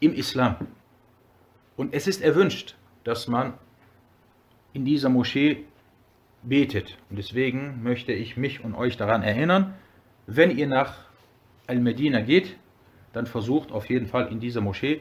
im 0.00 0.12
Islam. 0.12 0.56
Und 1.76 1.94
es 1.94 2.06
ist 2.06 2.20
erwünscht, 2.20 2.76
dass 3.04 3.28
man 3.28 3.54
in 4.72 4.84
dieser 4.84 5.08
Moschee 5.08 5.64
betet. 6.42 6.98
Und 7.08 7.16
deswegen 7.16 7.82
möchte 7.82 8.12
ich 8.12 8.36
mich 8.36 8.64
und 8.64 8.74
euch 8.74 8.96
daran 8.96 9.22
erinnern, 9.22 9.74
wenn 10.36 10.56
ihr 10.56 10.68
nach 10.68 10.94
Al-Medina 11.66 12.20
geht, 12.20 12.56
dann 13.12 13.26
versucht 13.26 13.72
auf 13.72 13.88
jeden 13.90 14.06
Fall 14.06 14.28
in 14.28 14.38
dieser 14.38 14.60
Moschee 14.60 15.00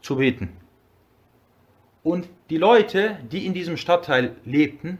zu 0.00 0.16
beten. 0.16 0.48
Und 2.02 2.28
die 2.48 2.56
Leute, 2.56 3.18
die 3.30 3.44
in 3.44 3.52
diesem 3.52 3.76
Stadtteil 3.76 4.36
lebten, 4.44 4.98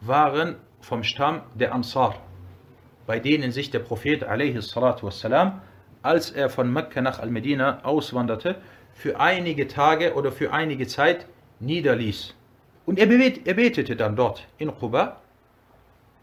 waren 0.00 0.56
vom 0.80 1.04
Stamm 1.04 1.40
der 1.54 1.72
Ansar, 1.72 2.20
bei 3.06 3.18
denen 3.18 3.50
sich 3.50 3.70
der 3.70 3.78
Prophet 3.78 4.22
wassalam, 4.22 5.62
als 6.02 6.30
er 6.30 6.50
von 6.50 6.70
Mekka 6.70 7.00
nach 7.00 7.18
Al-Medina 7.18 7.82
auswanderte, 7.82 8.56
für 8.92 9.18
einige 9.18 9.68
Tage 9.68 10.14
oder 10.14 10.32
für 10.32 10.52
einige 10.52 10.86
Zeit 10.86 11.26
niederließ. 11.60 12.34
Und 12.84 12.98
er, 12.98 13.06
bet 13.06 13.44
betete 13.44 13.96
dann 13.96 14.16
dort 14.16 14.46
in 14.58 14.70
Quba 14.70 15.20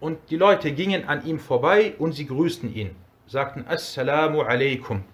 und 0.04 0.20
die 0.32 0.36
Leute 0.36 0.74
gingen 0.74 1.08
an 1.08 1.26
ihm 1.26 1.40
vorbei 1.40 1.94
und 1.98 2.12
sie 2.12 2.26
grüßten 2.26 2.76
ihn, 2.76 2.90
sagten 3.26 3.66
Assalamu 3.66 4.42
alaikum. 4.42 5.06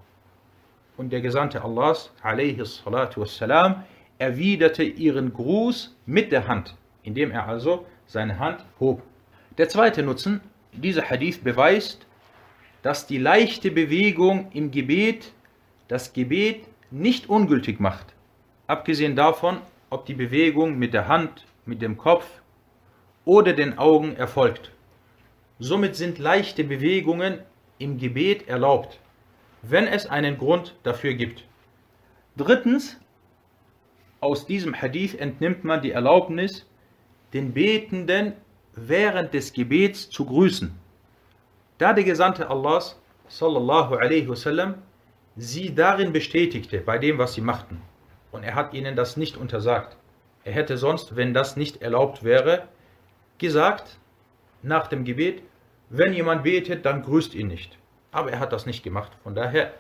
Und 0.98 1.14
der 1.14 1.22
Gesandte 1.22 1.64
Allahs, 1.64 2.12
alaihi 2.24 2.66
salatu 2.66 3.22
wassalam, 3.22 3.84
erwiderte 4.18 4.82
ihren 4.82 5.32
Gruß 5.32 5.96
mit 6.08 6.32
der 6.32 6.48
Hand, 6.48 6.76
indem 7.04 7.30
er 7.30 7.48
also 7.48 7.86
seine 8.08 8.40
Hand 8.40 8.66
hob. 8.80 9.04
Der 9.60 9.70
zweite 9.70 10.02
Nutzen, 10.02 10.42
dieser 10.74 11.08
Hadith 11.08 11.44
beweist, 11.44 12.08
dass 12.82 13.06
die 13.06 13.20
leichte 13.20 13.70
Bewegung 13.70 14.52
im 14.54 14.72
Gebet 14.72 15.34
das 15.88 16.14
Gebet 16.14 16.66
nicht 16.90 17.30
ungültig 17.30 17.80
macht. 17.80 18.08
Abgesehen 18.66 19.16
davon, 19.16 19.60
ob 19.92 20.08
die 20.08 20.16
Bewegung 20.16 20.80
mit 20.80 20.96
der 20.96 21.08
Hand, 21.08 21.46
mit 21.68 21.84
dem 21.84 21.96
Kopf 21.96 22.26
oder 23.24 23.54
den 23.54 23.78
Augen 23.78 24.16
erfolgt. 24.16 24.72
Somit 25.60 25.98
sind 25.98 26.20
leichte 26.20 26.64
Bewegungen 26.64 27.40
im 27.80 27.98
Gebet 27.98 28.48
erlaubt, 28.48 29.00
wenn 29.62 29.88
es 29.88 30.06
einen 30.06 30.38
Grund 30.38 30.76
dafür 30.84 31.14
gibt. 31.16 31.44
Drittens, 32.38 32.98
aus 34.22 34.46
diesem 34.46 34.74
Hadith 34.74 35.16
entnimmt 35.16 35.66
man 35.66 35.82
die 35.82 35.92
Erlaubnis, 35.92 36.66
den 37.34 37.54
Betenden 37.54 38.34
während 38.74 39.34
des 39.34 39.52
Gebets 39.52 40.10
zu 40.10 40.26
grüßen. 40.26 40.74
Da 41.78 41.92
der 41.92 42.06
Gesandte 42.06 42.50
Allahs, 42.50 42.98
sallallahu 43.28 43.96
alaihi 43.96 44.30
wasallam, 44.30 44.76
sie 45.36 45.76
darin 45.76 46.14
bestätigte, 46.14 46.80
bei 46.80 46.98
dem, 46.98 47.18
was 47.18 47.34
sie 47.34 47.42
machten. 47.42 47.82
Und 48.32 48.44
er 48.44 48.56
hat 48.56 48.74
ihnen 48.74 48.96
das 48.96 49.18
nicht 49.18 49.36
untersagt. 49.36 49.98
Er 50.46 50.54
hätte 50.54 50.78
sonst, 50.78 51.18
wenn 51.18 51.34
das 51.34 51.58
nicht 51.58 51.82
erlaubt 51.82 52.24
wäre, 52.24 52.70
gesagt, 53.38 54.00
nach 54.62 54.88
dem 54.88 55.04
Gebet, 55.04 55.44
wenn 55.90 56.14
jemand 56.14 56.44
betet, 56.44 56.86
dann 56.86 57.04
grüßt 57.04 57.34
ihn 57.34 57.48
nicht. 57.48 57.78
Aber 58.12 58.32
er 58.32 58.40
hat 58.40 58.54
das 58.54 58.66
nicht 58.66 58.84
gemacht. 58.84 59.12
Von 59.24 59.36
daher 59.36 59.74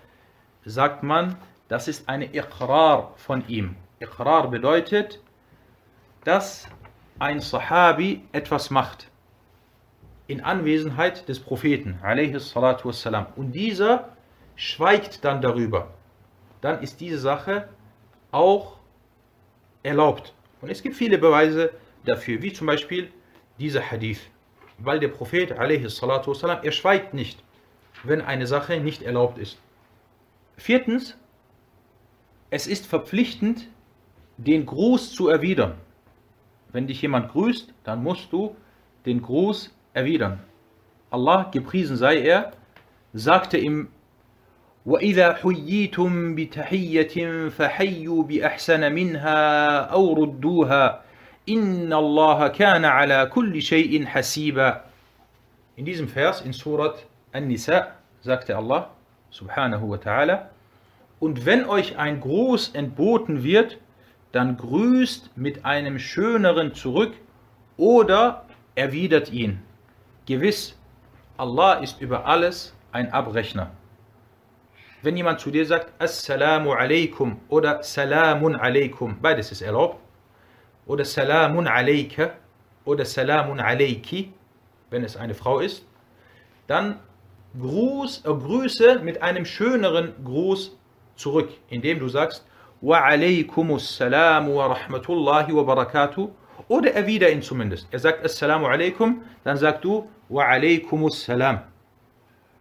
sagt 0.66 1.04
man, 1.04 1.38
das 1.68 1.88
ist 1.88 2.10
eine 2.10 2.34
Iqrar 2.36 3.14
von 3.18 3.48
ihm. 3.48 3.76
Iqrar 4.00 4.50
bedeutet, 4.50 5.22
dass 6.24 6.68
ein 7.20 7.40
Sahabi 7.40 8.24
etwas 8.32 8.70
macht 8.70 9.10
in 10.28 10.42
Anwesenheit 10.42 11.28
des 11.28 11.40
Propheten 11.40 12.00
wassalam, 12.02 13.28
und 13.36 13.52
dieser 13.52 14.10
schweigt 14.56 15.26
dann 15.26 15.42
darüber, 15.42 15.92
dann 16.62 16.82
ist 16.82 17.02
diese 17.02 17.18
Sache 17.18 17.68
auch 18.32 18.78
erlaubt. 19.82 20.34
Und 20.62 20.70
es 20.70 20.84
gibt 20.84 20.96
viele 20.96 21.18
Beweise 21.18 21.72
dafür, 22.06 22.42
wie 22.42 22.54
zum 22.54 22.68
Beispiel 22.68 23.12
dieser 23.58 23.82
Hadith, 23.82 24.20
weil 24.79 25.01
der 25.01 25.09
Prophet 25.09 25.51
wassalam, 25.51 26.59
er 26.63 26.73
schweigt 26.73 27.15
nicht, 27.15 27.43
wenn 28.03 28.21
eine 28.21 28.47
Sache 28.47 28.81
nicht 28.81 29.03
erlaubt 29.03 29.39
ist. 29.39 29.59
Viertens, 30.57 31.17
es 32.51 32.67
ist 32.67 32.87
verpflichtend, 32.87 33.69
den 34.37 34.67
Gruß 34.67 35.13
zu 35.13 35.29
erwidern. 35.29 35.75
Wenn 36.73 36.87
dich 36.87 37.03
jemand 37.03 37.31
grüßt, 37.31 37.73
dann 37.85 38.03
musst 38.03 38.33
du 38.33 38.57
den 39.07 39.23
Gruß 39.23 39.75
erwidern. 39.93 40.41
Allah, 41.11 41.49
gepriesen 41.53 41.97
sei 41.97 42.21
er, 42.21 42.53
sagte 43.13 43.59
im 43.59 43.89
وإذا 44.87 45.35
حييتم 45.35 46.35
بتحية 46.35 47.49
فحيوا 47.49 48.23
بأحسن 48.23 48.93
منها 48.93 49.79
أو 49.81 50.13
ردوها 50.13 51.03
in 55.76 55.86
diesem 55.86 56.08
Vers 56.08 56.42
in 56.42 56.54
Surat 56.54 57.08
An-Nisa 57.32 57.88
sagte 58.22 58.56
Allah 58.56 58.92
subhanahu 59.32 59.90
wa 59.90 59.96
ta'ala, 59.96 60.50
und 61.20 61.48
wenn 61.48 61.66
euch 61.66 61.98
ein 61.98 62.22
Gruß 62.22 62.76
entboten 62.76 63.44
wird, 63.44 63.80
dann 64.32 64.58
grüßt 64.58 65.32
mit 65.38 65.66
einem 65.66 65.98
schöneren 65.98 66.76
zurück 66.76 67.14
oder 67.78 68.46
erwidert 68.76 69.32
ihn. 69.32 69.64
Gewiss, 70.28 70.78
Allah 71.36 71.80
ist 71.80 72.00
über 72.00 72.28
alles 72.28 72.76
ein 72.92 73.12
Abrechner. 73.12 73.72
Wenn 75.02 75.18
jemand 75.18 75.40
zu 75.40 75.50
dir 75.50 75.66
sagt, 75.66 75.94
Assalamu 76.00 76.74
alaikum 76.74 77.40
oder 77.50 77.82
Salamun 77.82 78.56
alaikum, 78.56 79.18
beides 79.20 79.52
ist 79.52 79.62
erlaubt, 79.62 80.00
oder 80.90 81.06
Salamun 81.06 81.68
alaika 81.68 82.32
oder 82.84 83.06
Salamun 83.06 83.60
alaiki, 83.60 84.34
wenn 84.90 85.04
es 85.04 85.16
eine 85.16 85.36
Frau 85.36 85.60
ist, 85.60 85.86
dann 86.66 87.00
Gruß, 87.60 88.26
äh, 88.26 88.30
Grüße 88.30 89.00
mit 89.04 89.22
einem 89.22 89.46
schöneren 89.46 90.14
Gruß 90.26 90.76
zurück, 91.16 91.50
indem 91.70 92.00
du 92.00 92.10
sagst, 92.10 92.46
Wa 92.82 93.02
alaikumus 93.02 93.98
salam 93.98 94.54
wa 94.56 94.68
rahmatullahi 94.68 95.54
wa 95.54 95.64
barakatuh, 95.64 96.30
oder 96.68 96.94
erwider 96.94 97.30
ihn 97.30 97.44
zumindest. 97.44 97.88
Er 97.92 98.00
sagt 98.00 98.26
Assalamu 98.26 98.66
alaikum, 98.66 99.22
dann 99.44 99.58
sagst 99.58 99.84
du 99.84 100.10
Wa 100.28 100.46
alaikumus 100.46 101.24
salam. 101.24 101.62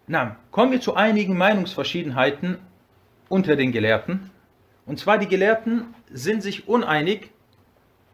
Na, 0.06 0.36
kommen 0.50 0.72
wir 0.72 0.82
zu 0.82 0.94
einigen 0.94 1.38
Meinungsverschiedenheiten 1.38 2.58
unter 3.30 3.56
den 3.56 3.72
Gelehrten. 3.72 4.30
Und 4.84 4.98
zwar 4.98 5.16
die 5.16 5.28
Gelehrten 5.28 5.94
sind 6.10 6.42
sich 6.42 6.68
uneinig, 6.68 7.30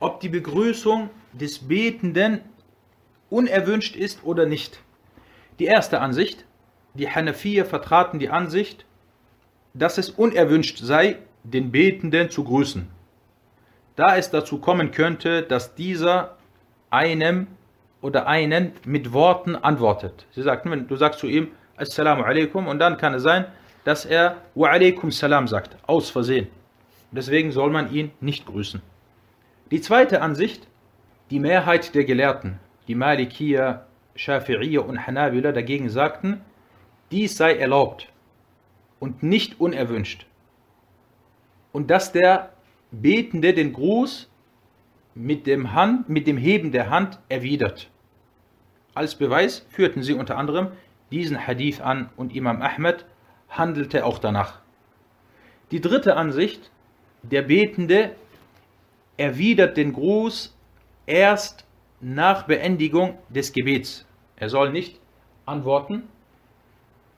ob 0.05 0.21
die 0.21 0.29
Begrüßung 0.29 1.09
des 1.33 1.59
Betenden 1.59 2.41
unerwünscht 3.31 3.97
ist 3.97 4.23
oder 4.23 4.45
nicht. 4.45 4.81
Die 5.59 5.65
erste 5.65 6.01
Ansicht, 6.01 6.45
die 6.93 7.09
Hanafier 7.09 7.65
vertraten 7.65 8.19
die 8.19 8.29
Ansicht, 8.29 8.85
dass 9.73 9.97
es 9.97 10.11
unerwünscht 10.11 10.79
sei, 10.79 11.17
den 11.43 11.73
Betenden 11.73 12.29
zu 12.29 12.45
grüßen, 12.45 12.87
da 13.97 14.17
es 14.17 14.31
dazu 14.31 14.59
kommen 14.59 14.91
könnte, 14.91 15.43
dass 15.43 15.75
dieser 15.75 16.37
einem 16.91 17.47
oder 18.03 18.27
einen 18.27 18.73
mit 18.85 19.13
Worten 19.15 19.57
antwortet. 19.57 20.27
Sie 20.33 20.43
sagten, 20.43 20.71
wenn 20.71 20.87
du 20.87 20.97
sagst 20.97 21.21
zu 21.21 21.27
ihm, 21.27 21.49
Assalamu 21.77 22.23
alaikum 22.23 22.69
und 22.69 22.79
dann 22.79 22.99
kann 22.99 23.15
es 23.15 23.23
sein, 23.23 23.47
dass 23.85 24.05
er 24.05 24.37
Wa 24.55 24.69
alaikum 24.69 25.11
salam 25.11 25.49
sagt, 25.49 25.77
aus 25.87 26.11
Versehen. 26.11 26.49
Deswegen 27.11 27.53
soll 27.53 27.71
man 27.71 27.93
ihn 27.93 28.11
nicht 28.21 28.47
grüßen. 28.47 28.83
Die 29.75 29.81
zweite 29.81 30.23
Ansicht, 30.23 30.69
die 31.31 31.41
Mehrheit 31.41 31.97
der 31.97 32.05
Gelehrten, 32.05 32.61
die 32.87 32.95
Malikiya, 32.95 33.89
Shafi'iyya 34.17 34.79
und 34.79 35.05
Hanabila 35.05 35.51
dagegen 35.51 35.89
sagten, 35.89 36.43
dies 37.11 37.37
sei 37.37 37.57
erlaubt 37.57 38.09
und 39.01 39.25
nicht 39.25 39.59
unerwünscht. 39.59 40.27
Und 41.73 41.91
dass 41.91 42.13
der 42.13 42.53
Betende 42.93 43.53
den 43.53 43.73
Gruß 43.73 44.31
mit 45.17 45.45
dem, 45.49 45.73
Hand, 45.73 46.09
mit 46.09 46.29
dem 46.29 46.37
Heben 46.37 46.71
der 46.71 46.89
Hand 46.89 47.19
erwidert. 47.29 47.91
Als 48.95 49.17
Beweis 49.17 49.67
führten 49.71 50.05
sie 50.05 50.15
unter 50.15 50.39
anderem 50.39 50.69
diesen 51.11 51.49
Hadith 51.49 51.81
an 51.81 52.11
und 52.15 52.33
Imam 52.37 52.63
Ahmed 52.63 53.07
handelte 53.49 54.07
auch 54.07 54.21
danach. 54.21 54.61
Die 55.73 55.81
dritte 55.81 56.15
Ansicht, 56.15 56.71
der 57.25 57.43
Betende 57.43 58.15
erwidert 59.17 59.77
den 59.77 59.93
Gruß 59.93 60.57
erst 61.07 61.65
nach 62.01 62.45
Beendigung 62.45 63.19
des 63.29 63.53
Gebets. 63.53 64.07
Er 64.37 64.49
soll 64.49 64.71
nicht 64.71 65.01
antworten, 65.47 66.09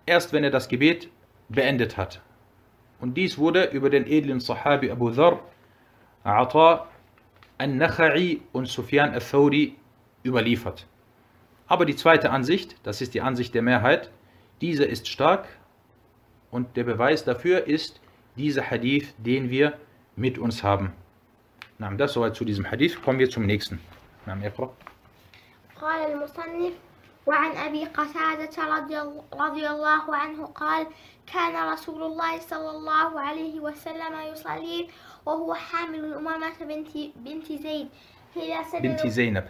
erst 0.05 0.33
wenn 0.33 0.45
er 0.45 0.51
das 0.51 0.69
Gebet 0.69 1.09
beendet 1.49 1.97
hat. 1.97 2.21
Und 3.01 3.17
dies 3.17 3.39
wurde 3.39 3.65
über 3.65 3.91
den 3.91 4.07
edlen 4.07 4.41
Sahabi 4.41 4.91
Abu 4.91 5.11
Dhar, 5.11 5.41
Ata 6.25 6.87
al-Nakha'i 7.59 8.41
und 8.53 8.67
Sufyan 8.67 9.11
al-Thawri 9.11 9.77
überliefert. 10.25 10.87
Aber 11.67 11.85
die 11.85 11.97
zweite 11.97 12.31
Ansicht, 12.31 12.77
das 12.83 13.01
ist 13.01 13.15
die 13.15 13.21
Ansicht 13.21 13.55
der 13.55 13.63
Mehrheit, 13.63 14.11
diese 14.61 14.85
ist 14.85 15.09
stark 15.09 15.49
und 16.51 16.77
der 16.77 16.85
Beweis 16.85 17.25
dafür 17.25 17.67
ist 17.67 18.01
dieser 18.37 18.71
Hadith, 18.71 19.15
den 19.19 19.51
wir 19.51 19.75
mit 20.15 20.39
uns 20.39 20.63
haben. 20.63 20.93
Soweit 21.79 22.35
zu 22.37 22.45
diesem 22.45 22.71
Hadith. 22.71 23.03
Kommen 23.03 23.19
wir 23.19 23.31
zum 23.31 23.47
nächsten. 23.47 23.79
نعم 24.27 24.43
اقرأ 24.45 24.75
قال 25.81 26.13
المصنف 26.13 26.73
وعن 27.27 27.57
أبي 27.57 27.85
قتادة 27.85 28.77
رضي, 28.77 28.99
رضي 29.33 29.69
الله 29.69 30.17
عنه 30.17 30.47
قال 30.47 30.87
كان 31.27 31.73
رسول 31.73 32.03
الله 32.03 32.39
صلى 32.39 32.71
الله 32.71 33.21
عليه 33.21 33.61
وسلم 33.61 34.21
يصلي 34.33 34.89
وهو 35.27 35.55
حامل 35.55 36.15
أمامة 36.15 36.59
بنت, 36.61 36.89
بنت 37.17 37.53
زيد 37.53 37.89
بنت 38.83 39.07
زينب 39.07 39.45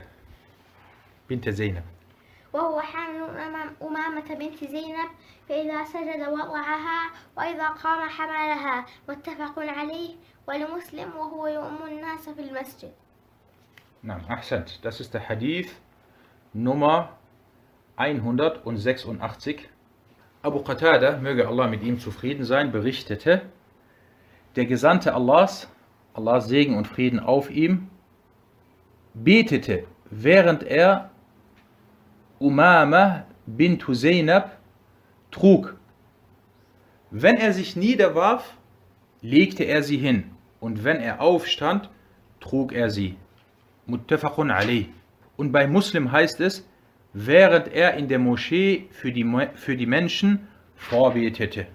بنت 1.30 1.48
زينب 1.48 1.82
وهو 2.55 2.79
حامل 2.81 3.21
أمام- 3.27 3.83
أمامة 3.83 4.33
بنت 4.35 4.63
زينب 4.63 5.09
فإذا 5.49 5.83
سجد 5.85 6.27
وضعها 6.27 7.09
وإذا 7.37 7.67
قام 7.67 8.09
حملها 8.09 8.85
متفق 9.09 9.59
عليه 9.59 10.15
ولمسلم 10.47 11.15
وهو 11.15 11.47
يؤم 11.47 11.77
الناس 11.87 12.29
في 12.29 12.41
المسجد 12.41 12.91
نعم 14.03 14.19
أحسنت 14.31 14.69
das 14.83 14.99
ist 14.99 15.13
der 15.13 15.29
Hadith 15.29 15.69
Nummer 16.53 17.09
186 17.97 19.69
Abu 20.43 20.59
Qatada, 20.63 21.17
möge 21.17 21.47
Allah 21.47 21.67
mit 21.67 21.83
ihm 21.83 21.99
zufrieden 21.99 22.43
sein, 22.43 22.71
berichtete, 22.71 23.43
der 24.55 24.65
Gesandte 24.65 25.13
Allahs, 25.13 25.69
Allahs 26.15 26.47
Segen 26.47 26.75
und 26.77 26.87
Frieden 26.87 27.19
auf 27.19 27.51
ihm, 27.51 27.89
betete, 29.13 29.85
während 30.09 30.63
er 30.63 31.11
Umama 32.38 33.24
bint 33.46 33.86
Husaynab 33.86 34.58
trug. 35.30 35.76
Wenn 37.10 37.36
er 37.36 37.52
sich 37.52 37.76
niederwarf, 37.76 38.56
legte 39.22 39.64
er 39.64 39.82
sie 39.82 39.96
hin, 39.96 40.24
und 40.60 40.84
wenn 40.84 41.00
er 41.00 41.20
aufstand, 41.20 41.88
trug 42.40 42.72
er 42.72 42.90
sie. 42.90 43.16
Muttafaqun 43.86 44.50
alayh. 44.50 44.88
Und 45.36 45.52
bei 45.52 45.66
Muslim 45.66 46.12
heißt 46.12 46.40
es, 46.40 46.66
während 47.12 47.68
er 47.68 47.94
in 47.94 48.08
der 48.08 48.18
Moschee 48.18 48.88
für 48.90 49.12
die, 49.12 49.24
für 49.54 49.76
die 49.76 49.86
Menschen 49.86 50.48
vorbetete. 50.74 51.66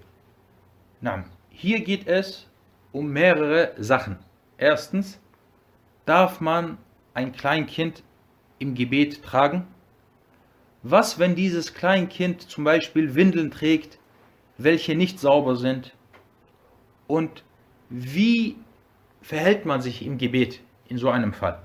Na, 0.99 1.23
hier 1.49 1.81
geht 1.81 2.07
es 2.07 2.47
um 2.91 3.11
mehrere 3.11 3.71
Sachen. 3.77 4.17
Erstens, 4.57 5.19
darf 6.05 6.41
man 6.41 6.77
ein 7.13 7.31
Kleinkind 7.31 8.03
im 8.59 8.75
Gebet 8.75 9.23
tragen? 9.23 9.67
Was, 10.83 11.19
wenn 11.19 11.35
dieses 11.35 11.75
Kleinkind 11.75 12.41
zum 12.41 12.63
Beispiel 12.63 13.13
Windeln 13.13 13.51
trägt, 13.51 13.99
welche 14.57 14.95
nicht 14.95 15.19
sauber 15.19 15.55
sind? 15.55 15.93
Und 17.07 17.43
wie 17.89 18.55
verhält 19.21 19.65
man 19.65 19.81
sich 19.81 20.03
im 20.03 20.17
Gebet 20.17 20.61
in 20.87 20.97
so 20.97 21.09
einem 21.09 21.33
Fall? 21.33 21.61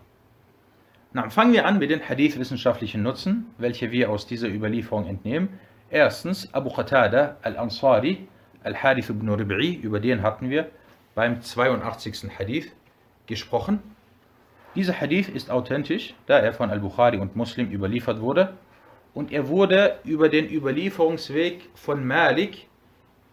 Na, 1.14 1.30
fangen 1.30 1.54
wir 1.54 1.64
an 1.64 1.78
mit 1.78 1.90
den 1.90 2.06
Hadith-wissenschaftlichen 2.06 3.02
Nutzen, 3.02 3.46
welche 3.56 3.90
wir 3.90 4.10
aus 4.10 4.26
dieser 4.26 4.48
Überlieferung 4.48 5.06
entnehmen. 5.06 5.48
Erstens, 5.88 6.52
Abu 6.52 6.68
Qatada 6.68 7.36
al-Ansari, 7.40 8.28
al-Harith 8.64 9.08
ibn 9.08 9.30
Rib'i, 9.30 9.80
über 9.80 9.98
den 9.98 10.22
hatten 10.22 10.50
wir 10.50 10.70
beim 11.14 11.40
82. 11.40 12.28
Hadith 12.38 12.70
gesprochen. 13.26 13.82
Dieser 14.74 15.00
Hadith 15.00 15.30
ist 15.30 15.50
authentisch, 15.50 16.14
da 16.26 16.38
er 16.38 16.52
von 16.52 16.68
Al-Bukhari 16.68 17.16
und 17.16 17.34
Muslim 17.34 17.70
überliefert 17.70 18.20
wurde. 18.20 18.52
Und 19.16 19.32
er 19.32 19.48
wurde 19.48 19.98
über 20.04 20.28
den 20.28 20.46
Überlieferungsweg 20.46 21.70
von 21.74 22.06
Malik, 22.06 22.68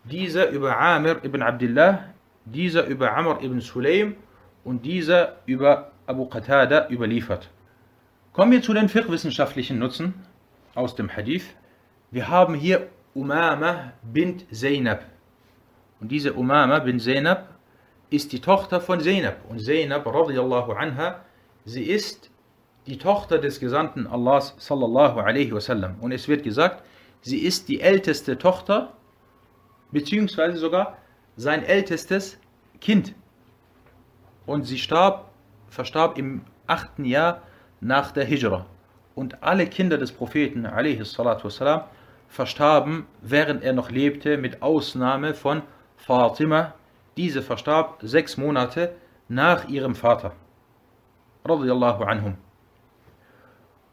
dieser 0.06 0.50
über 0.50 0.80
Amir 0.80 1.19
ibn 1.26 1.41
Abdullah, 1.41 2.06
dieser 2.46 2.86
über 2.86 3.17
Amr 3.17 3.43
ibn 3.43 3.60
Sulaim 3.60 4.15
und 4.63 4.86
dieser 4.86 5.39
über 5.46 5.91
Abu 6.06 6.26
Qatada 6.28 6.88
überliefert. 6.89 7.50
Kommen 8.32 8.54
wir 8.54 8.62
zu 8.62 8.74
den 8.74 8.88
fiqh-wissenschaftlichen 8.88 9.78
Nutzen 9.78 10.13
aus 10.74 10.96
dem 10.96 11.13
Hadith. 11.13 11.48
Wir 12.12 12.30
haben 12.30 12.54
hier 12.56 12.88
Umama 13.13 13.91
bint 14.04 14.46
Zainab. 14.56 15.04
Und 16.00 16.13
diese 16.13 16.32
Umama 16.32 16.80
bint 16.80 17.02
Zainab 17.02 17.50
ist 18.10 18.32
die 18.32 18.39
Tochter 18.39 18.80
von 18.80 19.02
Zainab. 19.02 19.36
Und 19.50 19.60
Zainab 19.60 20.06
radiallahu 20.06 20.72
anha, 20.72 21.26
sie 21.65 21.84
ist 21.84 22.32
die 22.86 22.98
Tochter 22.98 23.38
des 23.38 23.60
Gesandten 23.60 24.08
Allahs 24.08 24.56
sallallahu 24.58 25.19
alaihi 25.19 25.54
wasallam. 25.54 25.96
Und 26.02 26.12
es 26.12 26.28
wird 26.28 26.43
gesagt, 26.43 26.84
sie 27.22 27.39
ist 27.39 27.69
die 27.69 27.82
älteste 27.82 28.38
Tochter, 28.38 28.93
beziehungsweise 29.91 30.58
sogar 30.58 30.98
sein 31.38 31.63
ältestes 31.63 32.38
Kind. 32.82 33.15
Und 34.46 34.63
sie 34.63 34.78
starb, 34.78 35.30
verstarb 35.69 36.17
im 36.17 36.41
achten 36.67 37.06
Jahr 37.06 37.41
nach 37.80 38.12
der 38.12 38.26
Hijra. 38.26 38.65
Und 39.15 39.43
alle 39.43 39.67
Kinder 39.67 39.98
des 39.98 40.12
Propheten 40.12 40.65
alaihi 40.65 41.04
salatu 41.06 41.46
wasalam, 41.46 41.84
verstarben, 42.28 43.06
während 43.22 43.63
er 43.63 43.74
noch 43.74 43.91
lebte, 43.91 44.38
mit 44.38 44.62
Ausnahme 44.62 45.34
von 45.34 45.62
Fatima. 45.98 46.74
Diese 47.15 47.43
verstarb 47.43 48.00
sechs 48.02 48.38
Monate 48.38 48.96
nach 49.30 49.69
ihrem 49.69 49.96
Vater. 49.96 50.34
Radiallahu 51.46 52.04
anhum. 52.04 52.38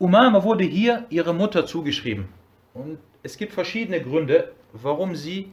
Umama 0.00 0.44
wurde 0.44 0.64
hier 0.64 1.04
ihrer 1.10 1.34
Mutter 1.34 1.66
zugeschrieben. 1.66 2.30
Und 2.72 2.98
es 3.22 3.36
gibt 3.36 3.52
verschiedene 3.52 4.00
Gründe, 4.00 4.50
warum 4.72 5.14
sie 5.14 5.52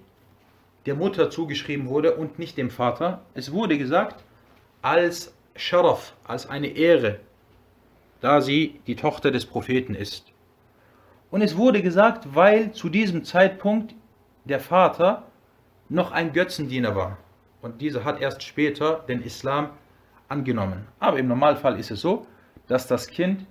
der 0.85 0.95
Mutter 0.95 1.29
zugeschrieben 1.29 1.89
wurde 1.89 2.15
und 2.15 2.39
nicht 2.39 2.57
dem 2.57 2.69
Vater. 2.69 3.25
Es 3.33 3.51
wurde 3.51 3.77
gesagt, 3.77 4.23
als 4.81 5.35
Sharaf, 5.57 6.13
als 6.23 6.47
eine 6.49 6.67
Ehre, 6.67 7.19
da 8.21 8.39
sie 8.39 8.79
die 8.87 8.95
Tochter 8.95 9.31
des 9.31 9.45
Propheten 9.45 9.93
ist. 9.93 10.31
Und 11.29 11.41
es 11.41 11.57
wurde 11.57 11.81
gesagt, 11.81 12.33
weil 12.33 12.71
zu 12.71 12.87
diesem 12.87 13.25
Zeitpunkt 13.25 13.95
der 14.45 14.61
Vater 14.61 15.23
noch 15.89 16.13
ein 16.13 16.31
Götzendiener 16.31 16.95
war. 16.95 17.17
Und 17.61 17.81
dieser 17.81 18.05
hat 18.05 18.21
erst 18.21 18.43
später 18.43 19.03
den 19.09 19.23
Islam 19.23 19.71
angenommen. 20.29 20.87
Aber 20.99 21.19
im 21.19 21.27
Normalfall 21.27 21.77
ist 21.77 21.91
es 21.91 21.99
so, 21.99 22.25
dass 22.67 22.87
das 22.87 23.07
Kind 23.07 23.45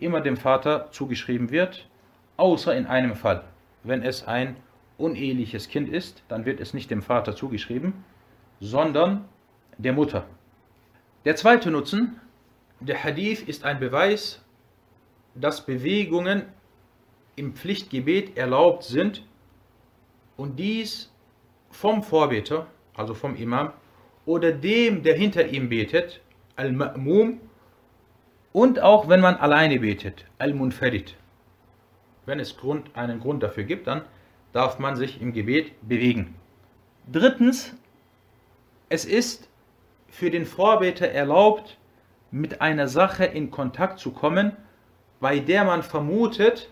immer 0.00 0.20
dem 0.20 0.36
Vater 0.36 0.90
zugeschrieben 0.90 1.50
wird, 1.50 1.88
außer 2.36 2.74
in 2.74 2.86
einem 2.86 3.14
Fall. 3.14 3.44
Wenn 3.82 4.02
es 4.02 4.26
ein 4.26 4.56
uneheliches 4.98 5.68
Kind 5.68 5.88
ist, 5.88 6.22
dann 6.28 6.44
wird 6.44 6.60
es 6.60 6.74
nicht 6.74 6.90
dem 6.90 7.02
Vater 7.02 7.36
zugeschrieben, 7.36 8.04
sondern 8.60 9.24
der 9.78 9.92
Mutter. 9.92 10.26
Der 11.24 11.36
zweite 11.36 11.70
Nutzen, 11.70 12.20
der 12.80 13.02
Hadith 13.02 13.42
ist 13.42 13.64
ein 13.64 13.78
Beweis, 13.78 14.42
dass 15.34 15.64
Bewegungen 15.64 16.44
im 17.36 17.54
Pflichtgebet 17.54 18.36
erlaubt 18.36 18.84
sind 18.84 19.24
und 20.36 20.58
dies 20.58 21.12
vom 21.70 22.02
Vorbeter, 22.02 22.66
also 22.94 23.14
vom 23.14 23.36
Imam, 23.36 23.72
oder 24.26 24.52
dem, 24.52 25.02
der 25.02 25.14
hinter 25.14 25.46
ihm 25.46 25.68
betet, 25.68 26.20
Al-Ma'mum, 26.56 27.38
und 28.52 28.80
auch 28.80 29.08
wenn 29.08 29.20
man 29.20 29.36
alleine 29.36 29.80
betet, 29.80 30.26
Al-Munfarid. 30.38 31.16
Wenn 32.26 32.40
es 32.40 32.56
Grund, 32.56 32.96
einen 32.96 33.20
Grund 33.20 33.42
dafür 33.42 33.64
gibt, 33.64 33.86
dann 33.86 34.02
darf 34.52 34.78
man 34.78 34.96
sich 34.96 35.20
im 35.20 35.32
Gebet 35.32 35.72
bewegen. 35.88 36.34
Drittens, 37.10 37.74
es 38.88 39.04
ist 39.04 39.48
für 40.08 40.30
den 40.30 40.46
Vorbeter 40.46 41.08
erlaubt, 41.08 41.78
mit 42.30 42.60
einer 42.60 42.88
Sache 42.88 43.24
in 43.24 43.50
Kontakt 43.50 43.98
zu 43.98 44.12
kommen, 44.12 44.56
bei 45.20 45.38
der 45.38 45.64
man 45.64 45.82
vermutet, 45.82 46.68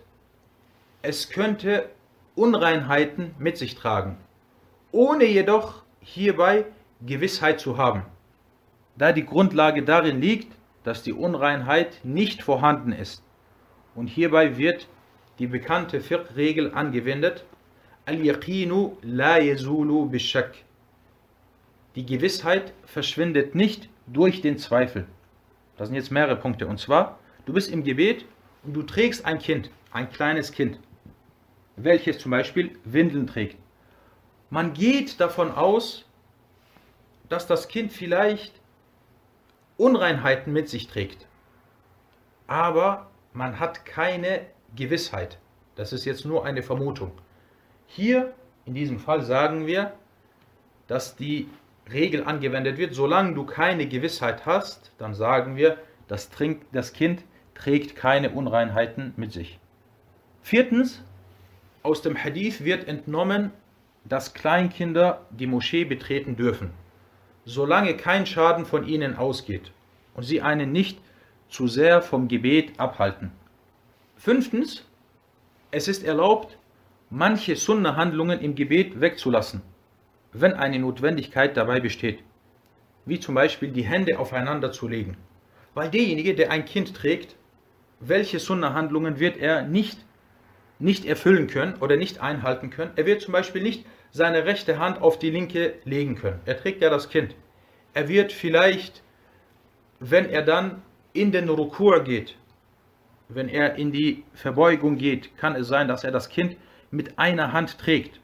es 1.03 1.31
könnte 1.31 1.89
Unreinheiten 2.35 3.35
mit 3.39 3.59
sich 3.59 3.75
tragen, 3.75 4.17
ohne 4.93 5.25
jedoch 5.25 5.83
hierbei 6.01 6.65
Gewissheit 7.05 7.61
zu 7.61 7.77
haben, 7.77 8.03
da 8.97 9.13
die 9.13 9.27
Grundlage 9.27 9.83
darin 9.83 10.21
liegt, 10.21 10.58
dass 10.89 11.03
die 11.03 11.13
Unreinheit 11.13 12.01
nicht 12.03 12.43
vorhanden 12.43 12.93
ist. 12.93 13.23
Und 13.95 14.07
hierbei 14.07 14.57
wird 14.57 14.89
die 15.39 15.47
bekannte 15.47 16.01
Fiqh-Regel 16.01 16.73
angewendet, 16.73 17.45
Al-Yaqinu 18.07 18.97
la 19.03 19.37
yazulu 19.37 20.07
bishak. 20.07 20.55
Die 21.95 22.07
Gewissheit 22.07 22.73
verschwindet 22.87 23.55
nicht 23.55 23.91
durch 24.07 24.41
den 24.41 24.57
Zweifel. 24.57 25.05
Das 25.77 25.89
sind 25.89 25.97
jetzt 25.97 26.11
mehrere 26.11 26.37
Punkte. 26.37 26.67
Und 26.67 26.81
zwar, 26.81 27.19
du 27.45 27.53
bist 27.53 27.71
im 27.71 27.85
Gebet 27.85 28.25
und 28.63 28.73
du 28.73 28.83
trägst 28.83 29.27
ein 29.27 29.41
Kind, 29.41 29.71
ein 29.93 30.09
kleines 30.11 30.53
Kind, 30.53 30.81
welches 31.77 32.19
zum 32.19 32.31
Beispiel 32.31 32.79
Windeln 32.85 33.27
trägt. 33.27 33.59
Man 34.49 34.73
geht 34.73 35.21
davon 35.21 35.51
aus, 35.51 36.07
dass 37.29 37.47
das 37.47 37.69
Kind 37.69 37.93
vielleicht 37.93 38.59
Unreinheiten 39.79 40.53
mit 40.53 40.69
sich 40.69 40.89
trägt. 40.89 41.27
Aber 42.47 43.07
man 43.33 43.59
hat 43.59 43.87
keine 43.87 44.43
Gewissheit. 44.77 45.39
Das 45.77 45.95
ist 45.95 46.05
jetzt 46.05 46.27
nur 46.27 46.45
eine 46.45 46.63
Vermutung. 46.63 47.13
Hier 47.87 48.35
in 48.67 48.75
diesem 48.75 48.99
Fall 48.99 49.23
sagen 49.23 49.67
wir, 49.67 49.93
dass 50.89 51.17
die 51.17 51.49
Regel 51.91 52.25
angewendet 52.25 52.77
wird, 52.77 52.95
solange 52.95 53.35
du 53.35 53.45
keine 53.45 53.87
Gewissheit 53.87 54.45
hast, 54.45 54.93
dann 54.99 55.15
sagen 55.15 55.57
wir, 55.57 55.79
das, 56.07 56.29
trinkt, 56.29 56.67
das 56.73 56.93
Kind 56.93 57.23
trägt 57.55 57.97
keine 57.97 58.31
Unreinheiten 58.31 59.15
mit 59.17 59.33
sich. 59.33 59.59
Viertens, 60.43 61.03
aus 61.83 62.03
dem 62.03 62.23
Hadith 62.23 62.65
wird 62.65 62.87
entnommen, 62.89 63.53
dass 64.05 64.35
Kleinkinder 64.35 65.27
die 65.31 65.47
Moschee 65.47 65.85
betreten 65.85 66.37
dürfen, 66.37 66.71
solange 67.49 67.97
kein 67.97 68.27
Schaden 68.27 68.67
von 68.67 68.87
ihnen 68.87 69.17
ausgeht 69.17 69.73
und 70.13 70.23
sie 70.23 70.43
einen 70.43 70.71
nicht 70.71 70.99
zu 71.49 71.67
sehr 71.67 72.03
vom 72.03 72.29
Gebet 72.29 72.79
abhalten. 72.79 73.33
Fünftens, 74.19 74.85
es 75.71 75.89
ist 75.89 76.05
erlaubt, 76.05 76.59
manche 77.09 77.57
Sunna-Handlungen 77.57 78.41
im 78.41 78.55
Gebet 78.55 79.01
wegzulassen, 79.01 79.63
wenn 80.35 80.53
eine 80.53 80.79
Notwendigkeit 80.79 81.57
dabei 81.57 81.81
besteht, 81.81 82.19
wie 83.07 83.19
zum 83.19 83.35
Beispiel 83.35 83.71
die 83.71 83.85
Hände 83.85 84.19
aufeinander 84.19 84.71
zu 84.71 84.87
legen. 84.87 85.17
Weil 85.73 85.89
derjenige, 85.89 86.35
der 86.35 86.51
ein 86.51 86.67
Kind 86.67 86.95
trägt, 86.95 87.35
welche 87.99 88.41
Sunna-Handlungen 88.41 89.21
wird 89.21 89.39
er 89.39 89.63
nicht, 89.63 89.99
nicht 90.79 91.07
erfüllen 91.07 91.47
können 91.47 91.77
oder 91.81 91.97
nicht 91.97 92.21
einhalten 92.21 92.69
können? 92.69 92.93
Er 92.97 93.07
wird 93.07 93.23
zum 93.23 93.33
Beispiel 93.33 93.63
nicht 93.63 93.87
seine 94.11 94.45
rechte 94.45 94.79
Hand 94.79 95.01
auf 95.01 95.19
die 95.19 95.31
linke 95.31 95.75
legen 95.85 96.15
können. 96.15 96.41
Er 96.45 96.57
trägt 96.57 96.83
ja 96.83 96.91
das 96.91 97.09
Kind. 97.09 97.35
Er 97.95 98.09
wird 98.09 98.33
vielleicht, 98.33 99.03
wenn 100.01 100.27
er 100.27 100.43
dann 100.43 100.83
in 101.13 101.33
den 101.33 101.49
Rukur 101.49 102.05
geht, 102.05 102.37
wenn 103.29 103.49
er 103.49 103.75
in 103.77 103.93
die 103.93 104.25
Verbeugung 104.33 104.97
geht, 104.97 105.37
kann 105.37 105.55
es 105.55 105.69
sein, 105.69 105.89
dass 105.89 106.05
er 106.05 106.13
das 106.13 106.29
Kind 106.29 106.57
mit 106.91 107.19
einer 107.19 107.53
Hand 107.53 107.79
trägt. 107.79 108.21